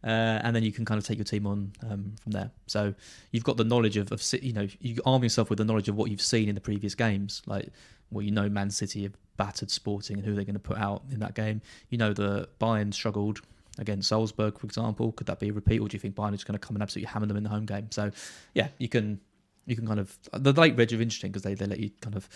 Uh, 0.03 0.41
and 0.45 0.55
then 0.55 0.63
you 0.63 0.73
can 0.73 0.85
kind 0.85 0.97
of 0.97 1.05
take 1.05 1.19
your 1.19 1.25
team 1.25 1.47
on 1.47 1.73
um, 1.83 2.15
from 2.23 2.33
there. 2.33 2.51
So 2.67 2.95
you've 3.33 3.45
got 3.45 3.57
the 3.57 3.65
knowledge 3.65 3.97
of, 3.97 4.13
of, 4.13 4.23
you 4.41 4.53
know, 4.53 4.69
you 4.81 4.97
arm 5.05 5.25
yourself 5.25 5.51
with 5.51 5.59
the 5.59 5.65
knowledge 5.65 5.89
of 5.89 5.97
what 5.97 6.09
you've 6.09 6.23
seen 6.23 6.49
in 6.49 6.55
the 6.55 6.61
previous 6.61 6.95
games, 6.95 7.43
like 7.47 7.71
well, 8.11 8.23
you 8.23 8.31
know, 8.31 8.49
Man 8.49 8.71
City 8.71 9.03
have 9.03 9.17
battered 9.37 9.71
Sporting 9.71 10.17
and 10.17 10.25
who 10.25 10.35
they're 10.35 10.45
going 10.45 10.55
to 10.55 10.61
put 10.61 10.79
out 10.79 11.03
in 11.11 11.21
that 11.21 11.35
game. 11.35 11.61
You 11.91 11.99
know, 11.99 12.13
the 12.13 12.49
Bayern 12.61 12.95
struggled 12.95 13.41
against 13.79 14.09
Salzburg, 14.09 14.59
for 14.59 14.67
example. 14.67 15.13
Could 15.13 15.27
that 15.27 15.41
be 15.41 15.49
a 15.49 15.53
repeat, 15.53 15.81
or 15.81 15.89
do 15.89 15.95
you 15.97 16.01
think 16.01 16.15
Bayern 16.15 16.35
is 16.35 16.45
going 16.45 16.59
to 16.59 16.65
come 16.65 16.77
and 16.77 16.83
absolutely 16.83 17.11
hammer 17.13 17.27
them 17.27 17.37
in 17.37 17.43
the 17.43 17.51
home 17.51 17.67
game? 17.67 17.91
So 17.91 18.11
yeah, 18.55 18.69
you 18.79 18.89
can 18.89 19.21
you 19.69 19.77
can 19.77 19.87
kind 19.87 20.01
of 20.01 20.19
the 20.33 20.53
late 20.53 20.77
reg 20.77 20.93
are 20.93 21.01
interesting 21.01 21.31
because 21.31 21.43
they, 21.43 21.55
they 21.55 21.67
let 21.67 21.79
you 21.79 21.91
kind 22.01 22.17
of 22.17 22.29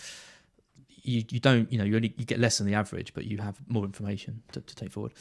you, 1.02 1.24
you 1.30 1.40
don't 1.40 1.72
you 1.72 1.78
know 1.78 1.84
you 1.84 1.96
only 1.96 2.14
you 2.16 2.24
get 2.24 2.38
less 2.38 2.58
than 2.58 2.66
the 2.66 2.74
average, 2.74 3.14
but 3.14 3.24
you 3.24 3.38
have 3.38 3.58
more 3.68 3.84
information 3.84 4.42
to, 4.52 4.60
to 4.60 4.76
take 4.76 4.92
forward. 4.92 5.14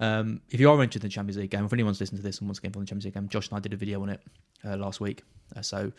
Um, 0.00 0.40
if 0.50 0.60
you 0.60 0.70
are 0.70 0.74
interested 0.74 1.02
in 1.02 1.08
the 1.08 1.12
Champions 1.12 1.36
League 1.38 1.50
game, 1.50 1.64
if 1.64 1.72
anyone's 1.72 1.98
listening 1.98 2.18
to 2.18 2.22
this 2.22 2.38
and 2.38 2.48
wants 2.48 2.60
to 2.60 2.62
get 2.62 2.68
involved 2.68 2.82
in 2.82 2.84
the 2.84 2.88
Champions 2.88 3.04
League 3.06 3.14
game, 3.14 3.28
Josh 3.28 3.48
and 3.48 3.56
I 3.56 3.60
did 3.60 3.72
a 3.72 3.76
video 3.76 4.00
on 4.02 4.10
it 4.10 4.22
uh, 4.64 4.76
last 4.76 5.00
week. 5.00 5.24
Uh, 5.56 5.62
so 5.62 5.92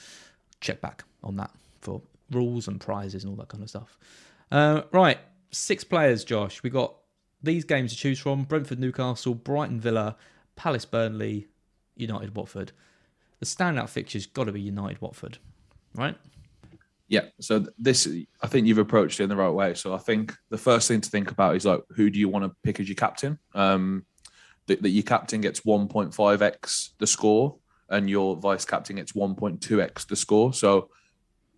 check 0.61 0.79
back 0.79 1.03
on 1.23 1.35
that 1.35 1.51
for 1.81 2.01
rules 2.31 2.69
and 2.69 2.79
prizes 2.79 3.23
and 3.23 3.31
all 3.31 3.37
that 3.37 3.49
kind 3.49 3.61
of 3.61 3.69
stuff. 3.69 3.97
Uh, 4.51 4.83
right, 4.91 5.19
six 5.51 5.83
players, 5.83 6.23
Josh. 6.23 6.63
We 6.63 6.69
got 6.69 6.95
these 7.43 7.65
games 7.65 7.91
to 7.91 7.97
choose 7.97 8.19
from: 8.19 8.43
Brentford, 8.43 8.79
Newcastle, 8.79 9.35
Brighton, 9.35 9.81
Villa, 9.81 10.15
Palace, 10.55 10.85
Burnley, 10.85 11.47
United, 11.97 12.35
Watford. 12.35 12.71
The 13.39 13.45
standout 13.45 13.89
fixture's 13.89 14.25
got 14.25 14.45
to 14.45 14.51
be 14.51 14.61
United, 14.61 15.01
Watford, 15.01 15.37
right? 15.95 16.15
Yeah. 17.07 17.25
So 17.41 17.65
this, 17.77 18.07
I 18.41 18.47
think 18.47 18.67
you've 18.67 18.77
approached 18.77 19.19
it 19.19 19.23
in 19.23 19.29
the 19.29 19.35
right 19.35 19.49
way. 19.49 19.73
So 19.73 19.93
I 19.93 19.97
think 19.97 20.35
the 20.49 20.57
first 20.57 20.87
thing 20.87 21.01
to 21.01 21.09
think 21.09 21.31
about 21.31 21.55
is 21.55 21.65
like, 21.65 21.81
who 21.95 22.09
do 22.09 22.19
you 22.19 22.29
want 22.29 22.45
to 22.45 22.55
pick 22.63 22.79
as 22.79 22.87
your 22.87 22.95
captain? 22.95 23.39
Um, 23.55 24.05
that, 24.67 24.83
that 24.83 24.89
your 24.89 25.03
captain 25.03 25.41
gets 25.41 25.61
1.5x 25.61 26.89
the 26.99 27.07
score, 27.07 27.57
and 27.89 28.07
your 28.07 28.35
vice 28.35 28.65
captain 28.65 28.97
gets 28.97 29.13
1.2x 29.13 30.07
the 30.07 30.15
score. 30.15 30.53
So 30.53 30.89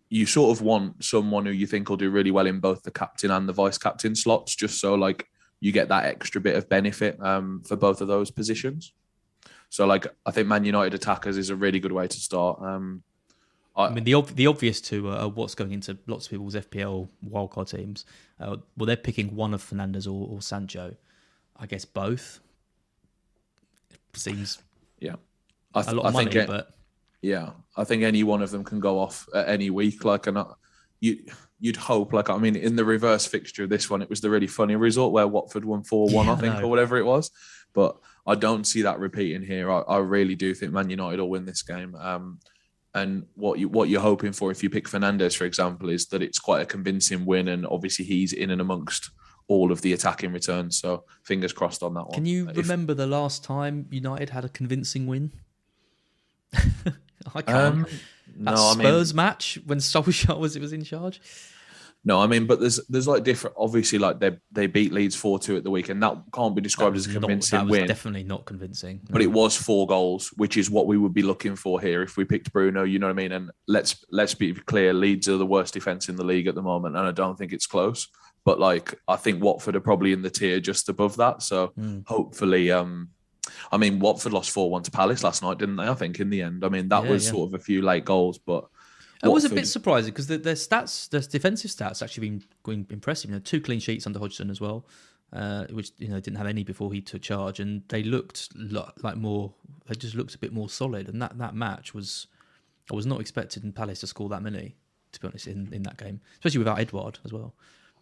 you 0.10 0.26
sort 0.26 0.58
of 0.58 0.63
want 0.63 1.04
someone 1.04 1.46
who 1.46 1.52
you 1.52 1.67
think 1.67 1.89
will 1.89 1.98
do 1.98 2.10
really 2.10 2.32
well 2.32 2.48
in 2.48 2.60
both 2.60 2.84
the 2.84 2.91
captain 2.91 3.32
and 3.32 3.48
the 3.48 3.54
vice 3.54 3.78
captain 3.78 4.15
slots, 4.15 4.56
just 4.56 4.80
so 4.80 4.96
like 4.96 5.28
you 5.60 5.72
get 5.72 5.89
that 5.89 6.06
extra 6.06 6.41
bit 6.41 6.56
of 6.56 6.70
benefit 6.70 7.22
um, 7.22 7.62
for 7.67 7.76
both 7.76 8.02
of 8.02 8.08
those 8.08 8.32
positions. 8.32 8.94
So 9.70 9.86
like 9.86 10.08
I 10.26 10.32
think 10.32 10.48
Man 10.48 10.65
United 10.65 10.94
attackers 10.94 11.38
is 11.38 11.50
a 11.50 11.56
really 11.56 11.80
good 11.80 11.91
way 11.91 12.08
to 12.08 12.17
start. 12.17 12.62
Um, 12.62 13.04
I, 13.76 13.86
I 13.86 13.94
mean, 13.94 14.04
the 14.04 14.22
the 14.22 14.48
obvious 14.48 14.82
two 14.82 15.10
are 15.10 15.28
what's 15.30 15.56
going 15.56 15.72
into 15.72 15.98
lots 16.08 16.26
of 16.26 16.32
people's 16.32 16.56
FPL 16.56 17.08
wildcard 17.28 17.70
teams. 17.70 18.06
Uh, 18.40 18.58
well, 18.78 18.86
they're 18.86 18.98
picking 18.98 19.36
one 19.36 19.54
of 19.54 19.64
Fernandes 19.64 20.08
or, 20.08 20.28
or 20.30 20.42
Sancho. 20.42 20.96
I 21.58 21.66
guess 21.68 21.86
both. 21.86 22.40
It 24.14 24.20
seems 24.20 24.62
yeah, 25.00 25.16
I 25.74 25.82
th- 25.82 25.94
a 25.94 25.96
lot 25.96 26.06
of 26.08 26.08
I 26.08 26.12
money, 26.12 26.32
think 26.32 26.44
it, 26.44 26.48
but 26.48 26.72
yeah, 27.22 27.52
I 27.78 27.84
think 27.84 28.04
any 28.04 28.24
one 28.24 28.42
of 28.42 28.52
them 28.52 28.64
can 28.64 28.80
go 28.80 29.00
off 29.00 29.28
at 29.34 29.48
any 29.48 29.70
week. 29.70 30.04
Like, 30.04 30.28
and 30.28 30.38
you 31.00 31.20
you'd 31.60 31.78
hope. 31.78 32.12
Like, 32.12 32.30
I 32.30 32.38
mean, 32.38 32.56
in 32.56 32.76
the 32.76 32.84
reverse 32.84 33.26
fixture, 33.26 33.64
of 33.64 33.70
this 33.70 33.90
one 33.90 34.02
it 34.02 34.10
was 34.10 34.22
the 34.22 34.30
really 34.30 34.48
funny 34.48 34.76
result 34.76 35.14
where 35.14 35.28
Watford 35.28 35.64
won 35.64 35.84
four 35.84 36.10
one, 36.10 36.28
I 36.28 36.36
think, 36.36 36.62
or 36.62 36.68
whatever 36.68 36.98
it 36.98 37.06
was. 37.06 37.32
But 37.74 37.98
I 38.28 38.36
don't 38.36 38.66
see 38.66 38.82
that 38.82 39.00
repeating 39.00 39.44
here. 39.44 39.72
I, 39.72 39.80
I 39.82 39.98
really 40.00 40.36
do 40.36 40.54
think 40.54 40.74
Man 40.74 40.90
United 40.90 41.20
will 41.20 41.30
win 41.30 41.46
this 41.46 41.62
game. 41.62 41.96
Um, 41.96 42.40
and 42.93 43.25
what 43.36 43.60
you 43.60 43.69
what 43.69 43.89
you're 43.89 44.01
hoping 44.01 44.34
for 44.34 44.51
if 44.51 44.63
you 44.63 44.69
pick 44.69 44.88
Fernandes, 44.88 45.36
for 45.36 45.45
example, 45.45 45.89
is 45.89 46.08
that 46.08 46.21
it's 46.21 46.39
quite 46.39 46.62
a 46.62 46.65
convincing 46.65 47.25
win, 47.25 47.47
and 47.47 47.65
obviously 47.65 48.06
he's 48.06 48.34
in 48.34 48.49
and 48.51 48.62
amongst 48.62 49.12
all 49.47 49.71
of 49.71 49.82
the 49.82 49.93
attacking 49.93 50.34
returns. 50.34 50.80
So 50.80 51.06
fingers 51.23 51.54
crossed 51.54 51.84
on 51.84 51.93
that 51.95 52.04
one. 52.04 52.13
Can 52.13 52.25
you 52.25 52.49
if, 52.49 52.58
remember 52.58 52.93
the 52.93 53.08
last 53.08 53.43
time 53.43 53.88
United 53.89 54.30
had 54.30 54.45
a 54.45 54.49
convincing 54.49 55.08
win? 55.08 55.32
I 56.54 57.41
can't. 57.41 57.47
Um, 57.47 57.88
that 58.38 58.56
no, 58.56 58.73
Spurs 58.73 59.12
I 59.12 59.13
mean, 59.13 59.15
match 59.15 59.60
when 59.65 59.80
Solskjaer 59.80 60.39
was 60.39 60.56
it 60.56 60.62
was 60.62 60.73
in 60.73 60.84
charge. 60.84 61.21
No, 62.04 62.20
I 62.20 62.26
mean, 62.26 62.48
but 62.48 62.60
there's 62.60 62.80
there's 62.88 63.08
like 63.08 63.24
different. 63.24 63.56
Obviously, 63.60 64.00
like 64.00 64.20
they 64.20 64.36
they 64.52 64.66
beat 64.66 64.92
Leeds 64.92 65.16
four 65.16 65.38
two 65.38 65.56
at 65.56 65.64
the 65.64 65.70
weekend. 65.70 66.02
That 66.02 66.18
can't 66.34 66.56
be 66.56 66.62
described 66.62 66.98
as 66.98 67.06
a 67.06 67.14
convincing 67.14 67.60
not, 67.60 67.68
win. 67.70 67.86
Definitely 67.86 68.24
not 68.24 68.46
convincing. 68.46 69.02
But 69.12 69.22
it 69.22 69.28
was 69.28 69.56
four 69.56 69.86
goals, 69.86 70.30
which 70.38 70.58
is 70.58 70.72
what 70.72 70.88
we 70.88 70.98
would 70.98 71.14
be 71.14 71.22
looking 71.22 71.56
for 71.56 71.80
here 71.80 72.02
if 72.02 72.18
we 72.18 72.26
picked 72.26 72.52
Bruno. 72.52 72.84
You 72.84 72.98
know 72.98 73.06
what 73.06 73.14
I 73.14 73.22
mean? 73.22 73.32
And 73.32 73.52
let's 73.68 74.04
let's 74.10 74.34
be 74.34 74.54
clear: 74.54 74.94
Leeds 74.94 75.30
are 75.30 75.38
the 75.38 75.46
worst 75.46 75.76
defense 75.76 76.10
in 76.10 76.16
the 76.16 76.26
league 76.26 76.48
at 76.48 76.56
the 76.56 76.62
moment, 76.64 76.98
and 76.98 77.06
I 77.06 77.12
don't 77.12 77.38
think 77.38 77.54
it's 77.54 77.68
close. 77.68 78.08
But 78.46 78.60
like, 78.60 78.96
I 79.08 79.16
think 79.16 79.44
Watford 79.44 79.76
are 79.76 79.82
probably 79.82 80.12
in 80.14 80.24
the 80.24 80.32
tier 80.32 80.60
just 80.60 80.90
above 80.90 81.18
that. 81.18 81.44
So 81.44 81.72
mm. 81.78 82.04
hopefully, 82.08 82.72
um, 82.72 83.10
I 83.72 83.78
mean, 83.78 84.00
Watford 84.00 84.34
lost 84.34 84.50
four 84.50 84.72
one 84.72 84.82
to 84.82 84.92
Palace 84.92 85.24
last 85.24 85.44
night, 85.44 85.60
didn't 85.60 85.76
they? 85.76 85.88
I 85.88 85.94
think 85.94 86.20
in 86.20 86.32
the 86.32 86.42
end. 86.42 86.66
I 86.66 86.70
mean, 86.70 86.90
that 86.90 87.04
yeah, 87.04 87.12
was 87.12 87.26
yeah. 87.26 87.32
sort 87.32 87.50
of 87.50 87.54
a 87.54 87.64
few 87.64 87.84
late 87.84 88.06
goals, 88.06 88.40
but 88.40 88.66
it 89.24 89.30
was 89.30 89.46
a 89.46 89.50
bit 89.50 89.68
surprising 89.68 90.12
because 90.12 90.28
their 90.28 90.40
stats, 90.40 91.10
their 91.10 91.22
defensive 91.22 91.72
stats, 91.72 92.02
actually 92.02 92.30
been 92.30 92.44
going 92.64 92.88
impressive. 92.90 93.30
You 93.30 93.36
know, 93.36 93.42
two 93.42 93.62
clean 93.62 93.80
sheets 93.80 94.06
under 94.06 94.20
Hodgson 94.20 94.50
as 94.50 94.60
well, 94.60 94.86
uh, 95.34 95.66
which 95.72 95.92
you 95.98 96.08
know 96.08 96.20
didn't 96.20 96.38
have 96.38 96.48
any 96.48 96.64
before 96.64 96.92
he 96.92 97.02
took 97.02 97.22
charge, 97.22 97.60
and 97.60 97.84
they 97.90 98.04
looked 98.04 98.50
like 98.56 99.18
more. 99.18 99.54
They 99.88 99.96
just 99.96 100.16
looked 100.16 100.36
a 100.36 100.40
bit 100.40 100.54
more 100.54 100.70
solid, 100.70 101.08
and 101.08 101.22
that 101.22 101.38
that 101.38 101.56
match 101.56 101.94
was. 101.94 102.28
I 102.92 102.96
was 102.96 103.06
not 103.06 103.22
expecting 103.22 103.72
Palace 103.72 104.02
to 104.02 104.08
score 104.08 104.28
that 104.30 104.42
many, 104.42 104.76
to 105.14 105.20
be 105.20 105.28
honest, 105.28 105.48
in, 105.48 105.72
in 105.72 105.84
that 105.84 105.98
game, 105.98 106.20
especially 106.34 106.58
without 106.58 106.80
Edouard 106.80 107.20
as 107.24 107.32
well. 107.32 107.54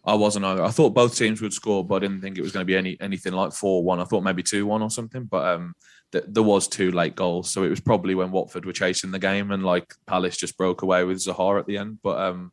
I 0.04 0.14
wasn't. 0.14 0.46
I 0.46 0.70
thought 0.70 0.90
both 0.90 1.16
teams 1.16 1.42
would 1.42 1.52
score, 1.52 1.84
but 1.84 1.96
I 1.96 1.98
didn't 2.00 2.22
think 2.22 2.38
it 2.38 2.42
was 2.42 2.52
going 2.52 2.62
to 2.62 2.66
be 2.66 2.76
any 2.76 2.96
anything 3.00 3.34
like 3.34 3.52
four 3.52 3.84
one. 3.84 4.00
I 4.00 4.04
thought 4.04 4.22
maybe 4.22 4.42
two 4.42 4.66
one 4.66 4.82
or 4.82 4.90
something. 4.90 5.24
But 5.24 5.46
um, 5.46 5.74
th- 6.12 6.24
there 6.26 6.42
was 6.42 6.68
two 6.68 6.90
late 6.90 7.14
goals, 7.14 7.50
so 7.50 7.64
it 7.64 7.68
was 7.68 7.80
probably 7.80 8.14
when 8.14 8.30
Watford 8.30 8.64
were 8.64 8.72
chasing 8.72 9.10
the 9.10 9.18
game 9.18 9.50
and 9.50 9.62
like 9.62 9.94
Palace 10.06 10.38
just 10.38 10.56
broke 10.56 10.82
away 10.82 11.04
with 11.04 11.18
Zaha 11.18 11.60
at 11.60 11.66
the 11.66 11.76
end. 11.76 11.98
But 12.02 12.18
um, 12.18 12.52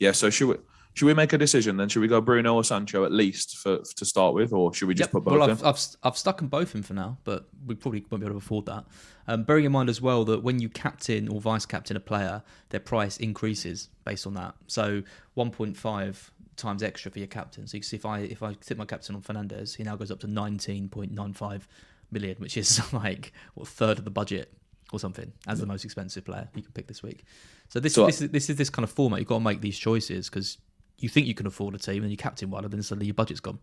yeah. 0.00 0.10
So 0.10 0.28
should 0.28 0.48
we 0.48 0.56
should 0.94 1.06
we 1.06 1.14
make 1.14 1.32
a 1.32 1.38
decision 1.38 1.76
then? 1.76 1.88
Should 1.88 2.00
we 2.00 2.08
go 2.08 2.20
Bruno 2.20 2.54
or 2.54 2.64
Sancho 2.64 3.04
at 3.04 3.12
least 3.12 3.58
for, 3.58 3.78
to 3.78 4.04
start 4.04 4.34
with, 4.34 4.52
or 4.52 4.74
should 4.74 4.88
we 4.88 4.94
just 4.94 5.08
yep. 5.08 5.12
put 5.12 5.24
both? 5.24 5.38
Well, 5.38 5.50
I've, 5.50 5.64
I've, 5.64 5.80
I've 6.02 6.18
stuck 6.18 6.38
them 6.38 6.48
both 6.48 6.74
in 6.74 6.82
for 6.82 6.94
now, 6.94 7.16
but 7.24 7.48
we 7.64 7.74
probably 7.74 8.04
won't 8.10 8.20
be 8.20 8.26
able 8.26 8.34
to 8.40 8.44
afford 8.44 8.66
that. 8.66 8.84
Um, 9.26 9.44
bearing 9.44 9.64
in 9.64 9.72
mind 9.72 9.88
as 9.88 10.02
well 10.02 10.24
that 10.24 10.42
when 10.42 10.58
you 10.58 10.68
captain 10.68 11.28
or 11.28 11.40
vice 11.40 11.64
captain 11.64 11.96
a 11.96 12.00
player, 12.00 12.42
their 12.68 12.80
price 12.80 13.16
increases 13.18 13.88
based 14.04 14.26
on 14.26 14.34
that. 14.34 14.54
So 14.66 15.02
1.5 15.36 16.30
times 16.56 16.82
extra 16.82 17.10
for 17.10 17.18
your 17.18 17.28
captain. 17.28 17.66
So 17.66 17.76
you 17.76 17.80
can 17.80 17.88
see 17.88 17.96
if 17.96 18.06
I 18.06 18.18
if 18.20 18.42
I 18.42 18.56
sit 18.60 18.76
my 18.78 18.84
captain 18.84 19.14
on 19.14 19.22
Fernandes, 19.22 19.76
he 19.76 19.82
now 19.82 19.96
goes 19.96 20.10
up 20.10 20.20
to 20.20 20.26
19.95 20.26 21.62
million, 22.10 22.36
which 22.38 22.56
is 22.56 22.80
like 22.92 23.32
what 23.54 23.68
third 23.68 23.98
of 23.98 24.04
the 24.04 24.10
budget 24.10 24.52
or 24.92 25.00
something 25.00 25.32
as 25.46 25.58
the 25.58 25.66
most 25.66 25.84
expensive 25.84 26.24
player 26.24 26.48
you 26.54 26.62
can 26.62 26.72
pick 26.72 26.86
this 26.86 27.02
week. 27.02 27.24
So 27.68 27.80
this 27.80 27.94
so, 27.94 28.06
this 28.06 28.20
is 28.20 28.30
this 28.30 28.50
is 28.50 28.56
this 28.56 28.70
kind 28.70 28.84
of 28.84 28.90
format. 28.90 29.18
You've 29.20 29.28
got 29.28 29.38
to 29.38 29.44
make 29.44 29.60
these 29.60 29.78
choices 29.78 30.28
because 30.28 30.58
you 30.98 31.08
think 31.08 31.26
you 31.26 31.34
can 31.34 31.46
afford 31.46 31.74
a 31.74 31.78
team 31.78 32.02
and 32.02 32.10
you 32.10 32.16
captain 32.16 32.50
one, 32.50 32.64
and 32.64 32.72
then 32.72 32.82
suddenly 32.82 33.06
your 33.06 33.14
budget's 33.14 33.40
gone. 33.40 33.58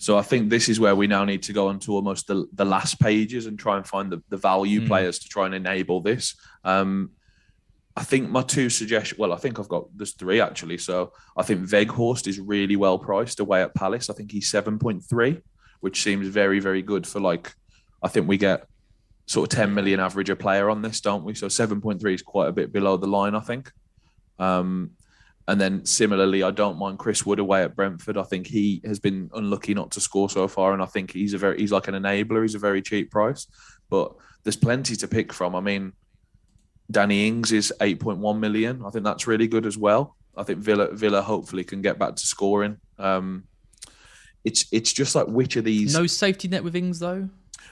So 0.00 0.16
I 0.16 0.22
think 0.22 0.48
this 0.48 0.68
is 0.68 0.78
where 0.78 0.94
we 0.94 1.08
now 1.08 1.24
need 1.24 1.42
to 1.44 1.52
go 1.52 1.66
on 1.68 1.80
to 1.80 1.92
almost 1.92 2.28
the, 2.28 2.46
the 2.52 2.64
last 2.64 3.00
pages 3.00 3.46
and 3.46 3.58
try 3.58 3.76
and 3.76 3.84
find 3.84 4.12
the, 4.12 4.22
the 4.28 4.36
value 4.36 4.80
Mm. 4.82 4.86
players 4.86 5.18
to 5.18 5.28
try 5.28 5.46
and 5.46 5.54
enable 5.54 6.00
this. 6.00 6.36
Um, 6.62 7.10
I 7.98 8.04
think 8.04 8.30
my 8.30 8.42
two 8.42 8.70
suggestions. 8.70 9.18
Well, 9.18 9.32
I 9.32 9.38
think 9.38 9.58
I've 9.58 9.68
got 9.68 9.88
there's 9.96 10.12
three 10.12 10.40
actually. 10.40 10.78
So 10.78 11.12
I 11.36 11.42
think 11.42 11.68
Weghorst 11.68 12.28
is 12.28 12.38
really 12.38 12.76
well 12.76 12.96
priced 12.96 13.40
away 13.40 13.60
at 13.60 13.74
Palace. 13.74 14.08
I 14.08 14.14
think 14.14 14.30
he's 14.30 14.48
seven 14.48 14.78
point 14.78 15.02
three, 15.02 15.40
which 15.80 16.00
seems 16.00 16.28
very 16.28 16.60
very 16.60 16.80
good 16.80 17.08
for 17.08 17.18
like. 17.18 17.52
I 18.00 18.06
think 18.06 18.28
we 18.28 18.36
get 18.36 18.68
sort 19.26 19.52
of 19.52 19.56
ten 19.58 19.74
million 19.74 19.98
average 19.98 20.30
a 20.30 20.36
player 20.36 20.70
on 20.70 20.80
this, 20.80 21.00
don't 21.00 21.24
we? 21.24 21.34
So 21.34 21.48
seven 21.48 21.80
point 21.80 22.00
three 22.00 22.14
is 22.14 22.22
quite 22.22 22.48
a 22.48 22.52
bit 22.52 22.72
below 22.72 22.96
the 22.98 23.08
line, 23.08 23.34
I 23.34 23.40
think. 23.40 23.72
Um, 24.38 24.92
and 25.48 25.60
then 25.60 25.84
similarly, 25.84 26.44
I 26.44 26.52
don't 26.52 26.78
mind 26.78 27.00
Chris 27.00 27.26
Wood 27.26 27.40
away 27.40 27.64
at 27.64 27.74
Brentford. 27.74 28.16
I 28.16 28.22
think 28.22 28.46
he 28.46 28.80
has 28.84 29.00
been 29.00 29.28
unlucky 29.34 29.74
not 29.74 29.90
to 29.92 30.00
score 30.00 30.30
so 30.30 30.46
far, 30.46 30.72
and 30.72 30.80
I 30.80 30.86
think 30.86 31.10
he's 31.10 31.34
a 31.34 31.38
very 31.38 31.58
he's 31.58 31.72
like 31.72 31.88
an 31.88 31.94
enabler. 31.94 32.42
He's 32.42 32.54
a 32.54 32.60
very 32.60 32.80
cheap 32.80 33.10
price, 33.10 33.48
but 33.90 34.14
there's 34.44 34.54
plenty 34.54 34.94
to 34.94 35.08
pick 35.08 35.32
from. 35.32 35.56
I 35.56 35.60
mean, 35.60 35.94
Danny 36.90 37.26
Ings 37.28 37.52
is 37.52 37.72
8.1 37.80 38.38
million. 38.38 38.82
I 38.84 38.90
think 38.90 39.04
that's 39.04 39.26
really 39.26 39.46
good 39.46 39.66
as 39.66 39.76
well. 39.76 40.16
I 40.36 40.42
think 40.44 40.60
Villa 40.60 40.92
Villa 40.94 41.20
hopefully 41.20 41.64
can 41.64 41.82
get 41.82 41.98
back 41.98 42.14
to 42.16 42.26
scoring. 42.26 42.78
Um, 42.98 43.44
it's 44.44 44.66
it's 44.72 44.92
just 44.92 45.14
like 45.14 45.26
which 45.26 45.56
of 45.56 45.64
these 45.64 45.92
No 45.94 46.06
safety 46.06 46.48
net 46.48 46.62
with 46.64 46.76
Ings 46.76 46.98
though. 47.00 47.28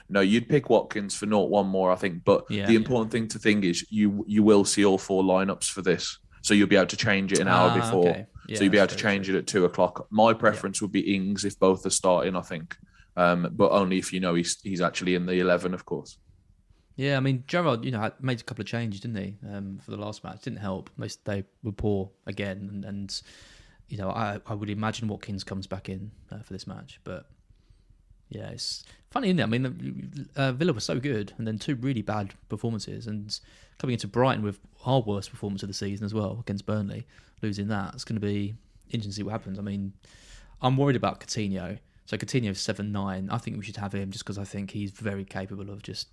no, 0.09 0.19
you'd 0.21 0.49
pick 0.49 0.69
Watkins 0.69 1.15
for 1.15 1.25
not 1.25 1.49
one 1.49 1.67
more, 1.67 1.91
I 1.91 1.95
think. 1.95 2.23
But 2.25 2.45
Yeah. 2.49 2.67
the 2.67 2.75
important 2.75 3.11
thing 3.11 3.27
to 3.29 3.39
think 3.39 3.63
is 3.63 3.85
you 3.89 4.23
you 4.27 4.43
will 4.43 4.65
see 4.65 4.83
all 4.85 4.97
four 4.97 5.23
lineups 5.23 5.65
for 5.69 5.81
this, 5.81 6.19
so 6.41 6.53
you'll 6.53 6.67
be 6.67 6.75
able 6.75 6.87
to 6.87 6.97
change 6.97 7.31
it 7.33 7.39
an 7.39 7.47
hour 7.47 7.69
Ah, 7.71 7.75
before. 7.75 8.09
okay. 8.09 8.25
Yeah, 8.49 8.57
so 8.57 8.63
you'll 8.63 8.71
be 8.71 8.77
able 8.77 8.87
to 8.87 8.95
change 8.95 9.25
true. 9.27 9.35
it 9.35 9.39
at 9.39 9.47
two 9.47 9.65
o'clock. 9.65 10.07
My 10.09 10.33
preference 10.33 10.81
would 10.81 10.91
be 10.91 11.15
Ings 11.15 11.43
if 11.45 11.57
both 11.59 11.85
are 11.85 11.89
starting. 11.89 12.35
I 12.35 12.41
think, 12.41 12.75
um, 13.15 13.47
but 13.53 13.71
only 13.71 13.97
if 13.97 14.11
you 14.13 14.19
know 14.19 14.35
he's 14.35 14.57
he's 14.61 14.81
actually 14.81 15.15
in 15.15 15.25
the 15.25 15.39
eleven, 15.39 15.73
of 15.73 15.85
course. 15.85 16.17
Yeah, 16.97 17.15
I 17.15 17.19
mean 17.19 17.43
Gerrard, 17.47 17.85
you 17.85 17.91
know, 17.91 18.11
made 18.19 18.41
a 18.41 18.43
couple 18.43 18.63
of 18.63 18.67
changes, 18.67 18.99
didn't 19.01 19.17
he? 19.17 19.35
Um, 19.47 19.79
for 19.83 19.91
the 19.91 19.97
last 19.97 20.23
match, 20.23 20.41
didn't 20.41 20.59
help. 20.59 20.89
Most 20.97 21.23
they 21.25 21.43
were 21.63 21.71
poor 21.71 22.09
again, 22.25 22.69
and, 22.71 22.83
and 22.83 23.21
you 23.87 23.97
know, 23.97 24.09
I 24.09 24.41
I 24.47 24.55
would 24.55 24.69
imagine 24.69 25.07
Watkins 25.07 25.43
comes 25.43 25.67
back 25.67 25.89
in 25.89 26.11
uh, 26.31 26.39
for 26.39 26.53
this 26.53 26.65
match, 26.65 26.99
but 27.03 27.29
yeah, 28.29 28.49
it's 28.49 28.83
funny, 29.11 29.27
isn't 29.27 29.39
it? 29.39 29.43
I 29.43 29.45
mean, 29.45 30.27
uh, 30.35 30.51
Villa 30.53 30.73
was 30.73 30.83
so 30.83 30.99
good, 30.99 31.33
and 31.37 31.47
then 31.47 31.59
two 31.59 31.75
really 31.75 32.01
bad 32.01 32.33
performances, 32.49 33.05
and 33.05 33.39
coming 33.77 33.93
into 33.93 34.07
Brighton 34.07 34.43
with 34.43 34.59
our 34.83 35.01
worst 35.01 35.29
performance 35.29 35.61
of 35.61 35.69
the 35.69 35.75
season 35.75 36.03
as 36.03 36.15
well 36.15 36.39
against 36.41 36.65
Burnley, 36.65 37.05
losing 37.43 37.67
that, 37.67 37.93
it's 37.93 38.03
going 38.03 38.19
to 38.19 38.25
be 38.25 38.55
interesting 38.89 39.11
to 39.11 39.15
see 39.15 39.23
what 39.23 39.33
happens. 39.33 39.59
I 39.59 39.61
mean, 39.61 39.93
I'm 40.63 40.77
worried 40.77 40.95
about 40.95 41.19
Coutinho. 41.19 41.77
So 42.07 42.17
Coutinho's 42.17 42.59
seven 42.59 42.91
nine. 42.91 43.29
I 43.29 43.37
think 43.37 43.57
we 43.57 43.65
should 43.65 43.77
have 43.77 43.93
him 43.93 44.09
just 44.09 44.25
because 44.25 44.39
I 44.39 44.45
think 44.45 44.71
he's 44.71 44.91
very 44.91 45.25
capable 45.25 45.69
of 45.69 45.83
just 45.83 46.07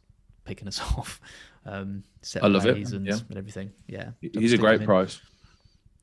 picking 0.44 0.68
us 0.68 0.80
off. 0.98 1.20
Um, 1.66 2.04
set 2.22 2.44
I 2.44 2.48
love 2.48 2.66
it, 2.66 2.92
and, 2.92 3.06
yeah. 3.06 3.18
and 3.28 3.38
everything. 3.38 3.72
Yeah, 3.86 4.10
He's 4.20 4.52
a 4.52 4.58
great 4.58 4.84
price. 4.84 5.20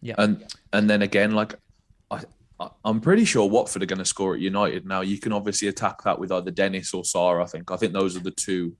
Yeah, 0.02 0.16
And 0.18 0.44
and 0.74 0.90
then 0.90 1.04
again, 1.04 1.32
like 1.32 1.54
I, 2.10 2.22
I 2.60 2.70
I'm 2.84 3.00
pretty 3.00 3.26
sure 3.26 3.48
Watford 3.48 3.84
are 3.84 3.88
going 3.88 4.00
to 4.00 4.06
score 4.06 4.34
at 4.34 4.42
United. 4.42 4.86
Now 4.86 5.02
you 5.02 5.20
can 5.20 5.32
obviously 5.32 5.68
attack 5.68 6.02
that 6.04 6.18
with 6.18 6.32
either 6.32 6.50
Dennis 6.50 6.94
or 6.94 7.04
Sarr. 7.04 7.42
I 7.42 7.46
think 7.46 7.70
I 7.72 7.78
think 7.78 7.94
those 7.94 8.18
are 8.18 8.22
the 8.22 8.32
two 8.32 8.76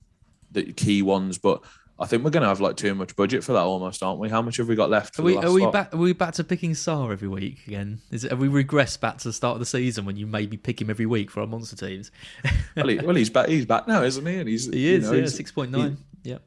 the 0.50 0.72
key 0.72 1.02
ones. 1.02 1.38
But 1.38 1.62
I 2.02 2.06
think 2.06 2.24
we're 2.24 2.30
going 2.30 2.42
to 2.42 2.48
have 2.48 2.60
like 2.60 2.76
too 2.76 2.96
much 2.96 3.14
budget 3.14 3.44
for 3.44 3.52
that 3.52 3.60
almost, 3.60 4.02
aren't 4.02 4.18
we? 4.18 4.28
How 4.28 4.42
much 4.42 4.56
have 4.56 4.66
we 4.66 4.74
got 4.74 4.90
left? 4.90 5.18
Are 5.20 5.22
we 5.22 5.36
are 5.36 5.52
we 5.52 5.64
back? 5.70 5.94
Are 5.94 5.98
we 5.98 6.12
back 6.12 6.34
to 6.34 6.44
picking 6.44 6.72
Sarr 6.72 7.12
every 7.12 7.28
week 7.28 7.64
again? 7.64 8.00
Is 8.10 8.24
it, 8.24 8.32
have 8.32 8.40
we 8.40 8.48
regressed 8.48 8.98
back 8.98 9.18
to 9.18 9.28
the 9.28 9.32
start 9.32 9.54
of 9.54 9.60
the 9.60 9.66
season 9.66 10.04
when 10.04 10.16
you 10.16 10.26
maybe 10.26 10.56
pick 10.56 10.80
him 10.80 10.90
every 10.90 11.06
week 11.06 11.30
for 11.30 11.40
our 11.42 11.46
monster 11.46 11.76
teams? 11.76 12.10
Well, 12.74 12.88
he, 12.88 12.98
well, 12.98 13.14
he's 13.14 13.28
back. 13.28 13.48
He's 13.48 13.66
back 13.66 13.86
now, 13.86 14.02
isn't 14.02 14.24
he? 14.24 14.36
And 14.36 14.48
he's 14.48 14.64
He 14.66 14.88
you 14.88 14.96
is, 14.96 15.10
know, 15.10 15.16
yeah, 15.16 15.26
six 15.26 15.52
point 15.52 15.70
nine. 15.70 15.98
Yeah. 16.24 16.38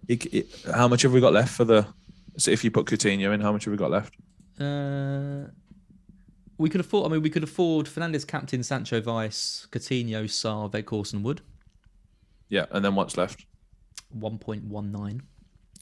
how 0.74 0.88
much 0.88 1.04
have 1.04 1.14
we 1.14 1.22
got 1.22 1.34
left 1.34 1.54
for 1.56 1.64
the? 1.66 1.86
So 2.38 2.50
if 2.50 2.64
you 2.64 2.72
put 2.72 2.88
Coutinho 2.88 3.32
in, 3.32 3.42
how 3.42 3.52
much 3.52 3.66
have 3.66 3.72
we 3.72 3.78
got 3.78 3.92
left? 3.92 4.16
Uh, 4.60 5.52
we 6.58 6.68
could 6.70 6.82
afford. 6.82 7.06
I 7.06 7.14
mean, 7.14 7.22
we 7.22 7.30
could 7.30 7.44
afford 7.44 7.86
Fernandes, 7.86 8.26
captain, 8.26 8.64
Sancho, 8.64 9.00
Vice, 9.02 9.68
Coutinho, 9.72 10.24
Sarr, 10.26 10.72
Weghorst, 10.72 11.14
and 11.14 11.24
Wood. 11.24 11.42
Yeah, 12.50 12.66
and 12.72 12.84
then 12.84 12.96
what's 12.96 13.18
left? 13.18 13.46
One 14.10 14.38
point 14.40 14.64
one 14.64 14.92
nine. 14.92 15.22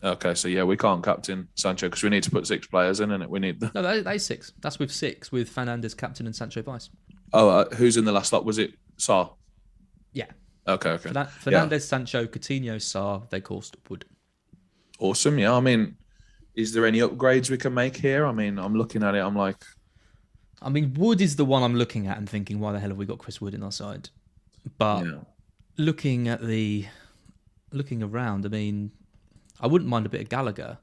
Okay, 0.03 0.33
so 0.33 0.49
yeah, 0.49 0.63
we 0.63 0.75
can't 0.75 1.03
captain 1.03 1.47
Sancho 1.55 1.87
because 1.87 2.03
we 2.03 2.09
need 2.09 2.23
to 2.23 2.31
put 2.31 2.45
six 2.45 2.67
players 2.67 2.99
in, 2.99 3.11
and 3.11 3.25
we 3.27 3.39
need 3.39 3.61
the. 3.61 3.71
No, 3.73 3.81
that, 3.81 4.03
that 4.03 4.15
is 4.15 4.25
six. 4.25 4.51
That's 4.59 4.77
with 4.77 4.91
six 4.91 5.31
with 5.31 5.53
Fernandes, 5.53 5.95
captain, 5.95 6.25
and 6.25 6.35
Sancho, 6.35 6.61
Vice. 6.61 6.89
Oh, 7.31 7.49
uh, 7.49 7.69
who's 7.75 7.95
in 7.95 8.03
the 8.03 8.11
last 8.11 8.33
lot? 8.33 8.43
Was 8.43 8.57
it 8.57 8.73
Sarr? 8.97 9.33
Yeah. 10.11 10.25
Okay, 10.67 10.91
okay. 10.91 11.09
Fernan- 11.09 11.27
Fernandes, 11.27 11.81
Sancho, 11.83 12.25
Coutinho, 12.25 12.75
Sarr, 12.75 13.29
Weghorst, 13.29 13.75
Wood. 13.89 14.05
Awesome. 14.99 15.39
Yeah. 15.39 15.55
I 15.55 15.59
mean, 15.61 15.95
is 16.55 16.73
there 16.73 16.85
any 16.85 16.99
upgrades 16.99 17.49
we 17.49 17.57
can 17.57 17.73
make 17.73 17.97
here? 17.97 18.25
I 18.25 18.31
mean, 18.31 18.59
I'm 18.59 18.75
looking 18.75 19.03
at 19.03 19.15
it. 19.15 19.19
I'm 19.19 19.35
like, 19.35 19.63
I 20.61 20.69
mean, 20.69 20.93
Wood 20.93 21.21
is 21.21 21.35
the 21.35 21.45
one 21.45 21.63
I'm 21.63 21.75
looking 21.75 22.07
at 22.07 22.17
and 22.17 22.29
thinking, 22.29 22.59
why 22.59 22.71
the 22.71 22.79
hell 22.79 22.89
have 22.89 22.97
we 22.97 23.05
got 23.05 23.17
Chris 23.19 23.41
Wood 23.41 23.53
in 23.53 23.63
our 23.63 23.71
side? 23.71 24.09
But 24.77 25.05
yeah. 25.05 25.19
looking 25.77 26.27
at 26.27 26.41
the 26.45 26.85
looking 27.71 28.03
around, 28.03 28.45
I 28.45 28.49
mean, 28.49 28.91
I 29.59 29.67
wouldn't 29.67 29.89
mind 29.89 30.05
a 30.05 30.09
bit 30.09 30.21
of 30.21 30.29
Gallagher. 30.29 30.77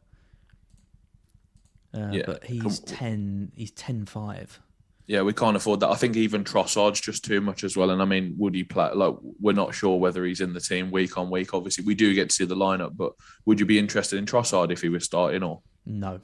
Uh, 1.94 2.10
Yeah, 2.12 2.22
but 2.26 2.44
he's 2.44 2.80
ten. 2.80 3.52
He's 3.56 3.72
ten 3.72 4.06
five. 4.06 4.60
Yeah, 5.06 5.22
we 5.22 5.32
can't 5.32 5.56
afford 5.56 5.80
that. 5.80 5.88
I 5.88 5.96
think 5.96 6.14
even 6.14 6.44
Trossard's 6.44 7.00
just 7.00 7.24
too 7.24 7.40
much 7.40 7.64
as 7.64 7.76
well. 7.76 7.90
And 7.90 8.00
I 8.00 8.04
mean, 8.04 8.36
would 8.38 8.54
he 8.54 8.62
play? 8.62 8.90
Like, 8.94 9.16
we're 9.40 9.52
not 9.52 9.74
sure 9.74 9.98
whether 9.98 10.24
he's 10.24 10.40
in 10.40 10.52
the 10.52 10.60
team 10.60 10.92
week 10.92 11.18
on 11.18 11.30
week. 11.30 11.52
Obviously, 11.52 11.84
we 11.84 11.96
do 11.96 12.14
get 12.14 12.28
to 12.28 12.34
see 12.34 12.44
the 12.44 12.54
lineup, 12.54 12.96
but 12.96 13.14
would 13.44 13.58
you 13.58 13.66
be 13.66 13.76
interested 13.76 14.20
in 14.20 14.26
Trossard 14.26 14.70
if 14.70 14.80
he 14.80 14.88
was 14.88 15.04
starting? 15.04 15.42
Or 15.42 15.62
No, 15.84 16.20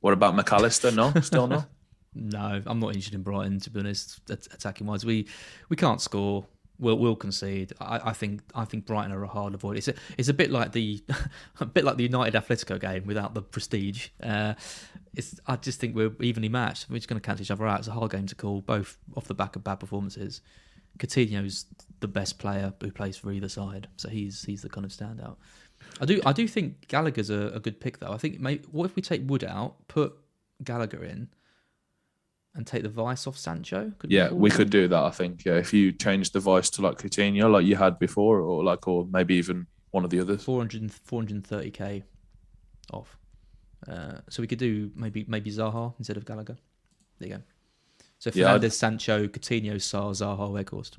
what 0.00 0.14
about 0.14 0.34
McAllister? 0.34 0.94
No, 0.96 1.12
still 1.20 1.46
no. 1.46 1.66
no, 2.14 2.62
I'm 2.64 2.80
not 2.80 2.88
interested 2.88 3.14
in 3.14 3.22
Brighton 3.22 3.60
to 3.60 3.70
be 3.70 3.80
honest. 3.80 4.20
Attacking 4.30 4.86
wise, 4.86 5.04
we 5.04 5.28
we 5.68 5.76
can't 5.76 6.00
score. 6.00 6.46
We'll 6.82 6.98
we'll 6.98 7.16
concede. 7.16 7.72
I, 7.80 8.10
I 8.10 8.12
think 8.12 8.42
I 8.54 8.64
think 8.64 8.86
Brighton 8.86 9.12
are 9.12 9.22
a 9.22 9.28
hard 9.28 9.54
avoid. 9.54 9.76
It's 9.76 9.88
a, 9.88 9.94
it's 10.18 10.28
a 10.28 10.34
bit 10.34 10.50
like 10.50 10.72
the 10.72 11.02
a 11.60 11.64
bit 11.64 11.84
like 11.84 11.96
the 11.96 12.02
United 12.02 12.34
Atletico 12.34 12.80
game 12.80 13.06
without 13.06 13.34
the 13.34 13.42
prestige. 13.42 14.08
Uh, 14.22 14.54
it's 15.14 15.38
I 15.46 15.56
just 15.56 15.78
think 15.78 15.94
we're 15.94 16.12
evenly 16.20 16.48
matched. 16.48 16.90
We're 16.90 16.96
just 16.96 17.08
going 17.08 17.20
to 17.20 17.24
cancel 17.24 17.44
each 17.44 17.50
other 17.52 17.66
out. 17.66 17.78
It's 17.78 17.88
a 17.88 17.92
hard 17.92 18.10
game 18.10 18.26
to 18.26 18.34
call, 18.34 18.60
both 18.60 18.98
off 19.16 19.26
the 19.26 19.34
back 19.34 19.54
of 19.54 19.62
bad 19.62 19.76
performances. 19.76 20.40
Coutinho's 20.98 21.66
the 22.00 22.08
best 22.08 22.38
player 22.38 22.74
who 22.82 22.90
plays 22.90 23.16
for 23.16 23.32
either 23.32 23.48
side, 23.48 23.88
so 23.96 24.08
he's 24.08 24.42
he's 24.42 24.62
the 24.62 24.68
kind 24.68 24.84
of 24.84 24.90
standout. 24.90 25.36
I 26.00 26.04
do 26.04 26.20
I 26.26 26.32
do 26.32 26.48
think 26.48 26.88
Gallagher's 26.88 27.30
a, 27.30 27.52
a 27.54 27.60
good 27.60 27.80
pick 27.80 28.00
though. 28.00 28.12
I 28.12 28.18
think 28.18 28.40
maybe 28.40 28.64
what 28.72 28.86
if 28.86 28.96
we 28.96 29.02
take 29.02 29.22
Wood 29.24 29.44
out, 29.44 29.86
put 29.86 30.14
Gallagher 30.64 31.04
in, 31.04 31.28
and 32.54 32.66
take 32.66 32.82
the 32.82 32.88
vice 32.88 33.26
off 33.26 33.36
Sancho? 33.38 33.92
Could 33.98 34.10
Yeah, 34.12 34.30
we 34.30 34.50
could 34.50 34.70
do 34.70 34.88
that. 34.88 35.02
I 35.02 35.10
think. 35.10 35.44
Yeah, 35.44 35.54
if 35.56 35.72
you 35.72 35.92
change 35.92 36.32
the 36.32 36.40
vice 36.40 36.70
to 36.70 36.82
like 36.82 36.98
Coutinho, 36.98 37.50
like 37.50 37.64
you 37.66 37.76
had 37.76 37.98
before, 37.98 38.40
or 38.40 38.62
like, 38.64 38.86
or 38.88 39.06
maybe 39.10 39.34
even 39.36 39.66
one 39.90 40.04
of 40.04 40.10
the 40.10 40.20
others. 40.20 40.44
400, 40.44 40.90
430k 40.90 42.02
off. 42.92 43.16
Uh, 43.88 44.18
so 44.28 44.42
we 44.42 44.46
could 44.46 44.58
do 44.58 44.90
maybe 44.94 45.24
maybe 45.28 45.50
Zaha 45.50 45.94
instead 45.98 46.16
of 46.16 46.24
Gallagher. 46.24 46.56
There 47.18 47.28
you 47.28 47.34
go. 47.36 47.42
So 48.18 48.30
Yeah, 48.34 48.54
I'd- 48.54 48.66
Fernandes, 48.66 48.72
Sancho, 48.74 49.26
Coutinho, 49.26 49.74
Sarr, 49.76 50.12
Zaha, 50.12 50.48
Weghorst. 50.50 50.98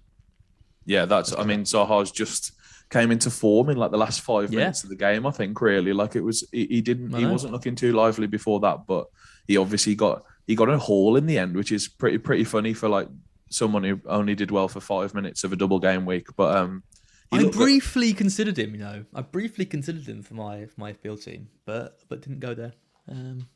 Yeah, 0.86 1.06
that's. 1.06 1.34
I 1.38 1.44
mean, 1.46 1.62
Zaha's 1.64 2.12
just 2.12 2.52
came 2.90 3.10
into 3.12 3.30
form 3.30 3.70
in 3.70 3.78
like 3.78 3.92
the 3.92 3.98
last 3.98 4.20
five 4.22 4.52
Yeah. 4.52 4.60
minutes 4.60 4.84
of 4.84 4.90
the 4.90 4.98
game. 4.98 5.26
I 5.26 5.32
think 5.32 5.62
really, 5.62 5.94
like 5.94 6.16
it 6.18 6.22
was. 6.22 6.44
He, 6.52 6.66
he 6.66 6.82
didn't. 6.82 7.14
He 7.16 7.26
wasn't 7.26 7.54
looking 7.54 7.76
too 7.76 7.94
lively 7.94 8.28
before 8.28 8.60
that, 8.62 8.86
but 8.86 9.08
he 9.48 9.56
obviously 9.56 9.96
got 9.96 10.24
he 10.48 10.56
got 10.56 10.70
a 10.70 10.78
haul 10.78 11.16
in 11.16 11.26
the 11.26 11.38
end, 11.38 11.56
which 11.56 11.72
is 11.72 11.88
pretty 11.88 12.18
pretty 12.18 12.44
funny 12.44 12.74
for 12.74 12.90
like 12.90 13.08
someone 13.50 13.84
who 13.84 14.00
only 14.08 14.36
did 14.36 14.52
well 14.52 14.68
for 14.68 14.80
five 14.80 15.14
minutes 15.14 15.44
of 15.44 15.54
a 15.54 15.56
double 15.56 15.80
game 15.80 16.06
week. 16.06 16.28
But 16.36 16.58
um, 16.58 16.84
I 17.32 17.46
briefly 17.50 18.14
considered 18.14 18.58
him, 18.58 18.74
you 18.76 18.82
know. 18.82 19.06
I 19.14 19.22
briefly 19.22 19.66
considered 19.66 20.06
him 20.08 20.22
for 20.22 20.34
my 20.34 20.66
for 20.66 20.80
my 20.80 20.94
FPL 20.94 21.24
team, 21.24 21.48
but 21.66 22.00
but 22.10 22.22
didn't 22.22 22.40
go 22.40 22.54
there. 22.54 22.74
Um, 23.10 23.48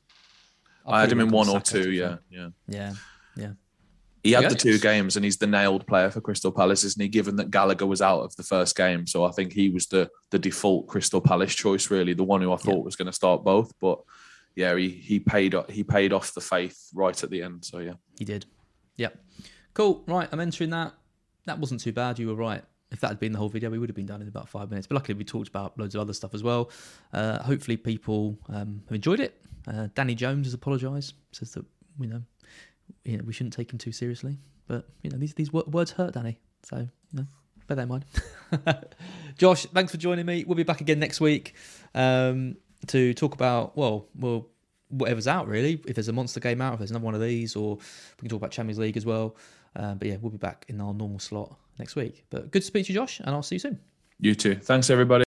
I 0.85 1.01
had 1.01 1.11
him 1.11 1.19
in 1.19 1.29
one 1.29 1.49
or 1.49 1.59
two. 1.59 1.91
Yeah, 1.91 2.17
yeah. 2.29 2.49
yeah, 2.67 2.93
yeah. 3.35 3.51
He 4.23 4.31
had 4.31 4.43
Yeah. 4.43 4.49
the 4.49 4.55
two 4.55 4.79
games, 4.79 5.15
and 5.15 5.23
he's 5.23 5.37
the 5.37 5.47
nailed 5.47 5.85
player 5.85 6.09
for 6.09 6.21
Crystal 6.21 6.51
Palace, 6.51 6.83
isn't 6.83 7.01
he? 7.01 7.07
Given 7.07 7.35
that 7.37 7.51
Gallagher 7.51 7.85
was 7.85 8.01
out 8.01 8.21
of 8.21 8.35
the 8.35 8.43
first 8.43 8.75
game, 8.75 9.05
so 9.05 9.25
I 9.25 9.31
think 9.31 9.53
he 9.53 9.69
was 9.69 9.87
the 9.87 10.09
the 10.31 10.39
default 10.39 10.87
Crystal 10.87 11.21
Palace 11.21 11.55
choice, 11.55 11.91
really, 11.91 12.13
the 12.13 12.23
one 12.23 12.41
who 12.41 12.51
I 12.51 12.57
thought 12.57 12.83
was 12.83 12.95
going 12.95 13.05
to 13.05 13.13
start 13.13 13.43
both. 13.43 13.73
But 13.79 13.99
yeah, 14.57 14.75
he 14.75 14.89
he 14.89 15.19
paid 15.19 15.53
he 15.69 15.83
paid 15.83 16.11
off 16.11 16.33
the 16.33 16.41
faith 16.41 16.89
right 16.95 17.23
at 17.23 17.29
the 17.29 17.43
end. 17.43 17.63
So 17.63 17.77
yeah, 17.77 17.93
He 18.17 18.25
did. 18.25 18.45
Yep. 18.95 19.15
Cool. 19.75 20.03
Right, 20.07 20.27
I'm 20.31 20.39
entering 20.39 20.71
that. 20.71 20.93
That 21.45 21.59
wasn't 21.59 21.79
too 21.81 21.93
bad. 21.93 22.17
You 22.17 22.27
were 22.27 22.35
right. 22.35 22.63
If 22.89 22.99
that 23.01 23.09
had 23.09 23.19
been 23.19 23.33
the 23.33 23.37
whole 23.37 23.49
video, 23.49 23.69
we 23.69 23.77
would 23.77 23.87
have 23.89 23.95
been 23.95 24.07
done 24.07 24.21
in 24.23 24.27
about 24.27 24.49
five 24.49 24.71
minutes. 24.71 24.87
But 24.87 24.95
luckily, 24.95 25.13
we 25.13 25.23
talked 25.23 25.47
about 25.47 25.77
loads 25.77 25.93
of 25.93 26.01
other 26.01 26.13
stuff 26.13 26.33
as 26.33 26.41
well. 26.41 26.71
Uh, 27.13 27.37
hopefully, 27.43 27.77
people 27.77 28.39
um, 28.49 28.81
have 28.87 28.95
enjoyed 28.95 29.19
it. 29.19 29.39
Uh, 29.67 29.89
Danny 29.93 30.15
Jones 30.15 30.47
has 30.47 30.55
apologised. 30.55 31.13
Says 31.33 31.51
that 31.51 31.65
you 31.99 32.07
know 32.07 32.23
you 33.03 33.17
know, 33.17 33.23
we 33.25 33.33
shouldn't 33.33 33.53
take 33.53 33.71
him 33.71 33.77
too 33.77 33.91
seriously. 33.91 34.39
But 34.67 34.89
you 35.03 35.11
know, 35.11 35.17
these 35.19 35.35
these 35.35 35.53
wo- 35.53 35.65
words 35.67 35.91
hurt, 35.91 36.13
Danny. 36.15 36.39
So 36.63 36.77
you 36.77 36.87
know, 37.13 37.27
bear 37.67 37.75
that 37.75 37.83
in 37.83 37.89
mind. 37.89 38.05
Josh, 39.37 39.67
thanks 39.67 39.91
for 39.91 39.97
joining 39.97 40.25
me. 40.25 40.43
We'll 40.47 40.55
be 40.55 40.63
back 40.63 40.81
again 40.81 40.97
next 40.99 41.21
week 41.21 41.53
um, 41.93 42.57
to 42.87 43.13
talk 43.13 43.33
about 43.33 43.75
well, 43.75 44.07
well, 44.17 44.47
whatever's 44.89 45.27
out 45.27 45.47
really. 45.47 45.81
If 45.87 45.95
there's 45.95 46.07
a 46.07 46.13
monster 46.13 46.39
game 46.39 46.61
out, 46.61 46.73
if 46.73 46.79
there's 46.79 46.91
another 46.91 47.05
one 47.05 47.15
of 47.15 47.21
these, 47.21 47.55
or 47.55 47.75
we 47.75 48.19
can 48.19 48.29
talk 48.29 48.37
about 48.37 48.51
Champions 48.51 48.79
League 48.79 48.97
as 48.97 49.05
well. 49.05 49.35
Um, 49.75 49.97
but 49.97 50.07
yeah, 50.07 50.17
we'll 50.21 50.31
be 50.31 50.37
back 50.37 50.65
in 50.69 50.79
our 50.81 50.93
normal 50.93 51.19
slot 51.19 51.55
next 51.79 51.95
week. 51.95 52.25
But 52.29 52.51
good 52.51 52.61
to 52.61 52.65
speak 52.65 52.85
to 52.87 52.93
you, 52.93 52.99
Josh, 52.99 53.19
and 53.19 53.29
I'll 53.29 53.43
see 53.43 53.55
you 53.55 53.59
soon. 53.59 53.79
You 54.19 54.33
too. 54.33 54.55
Thanks, 54.55 54.89
everybody. 54.89 55.25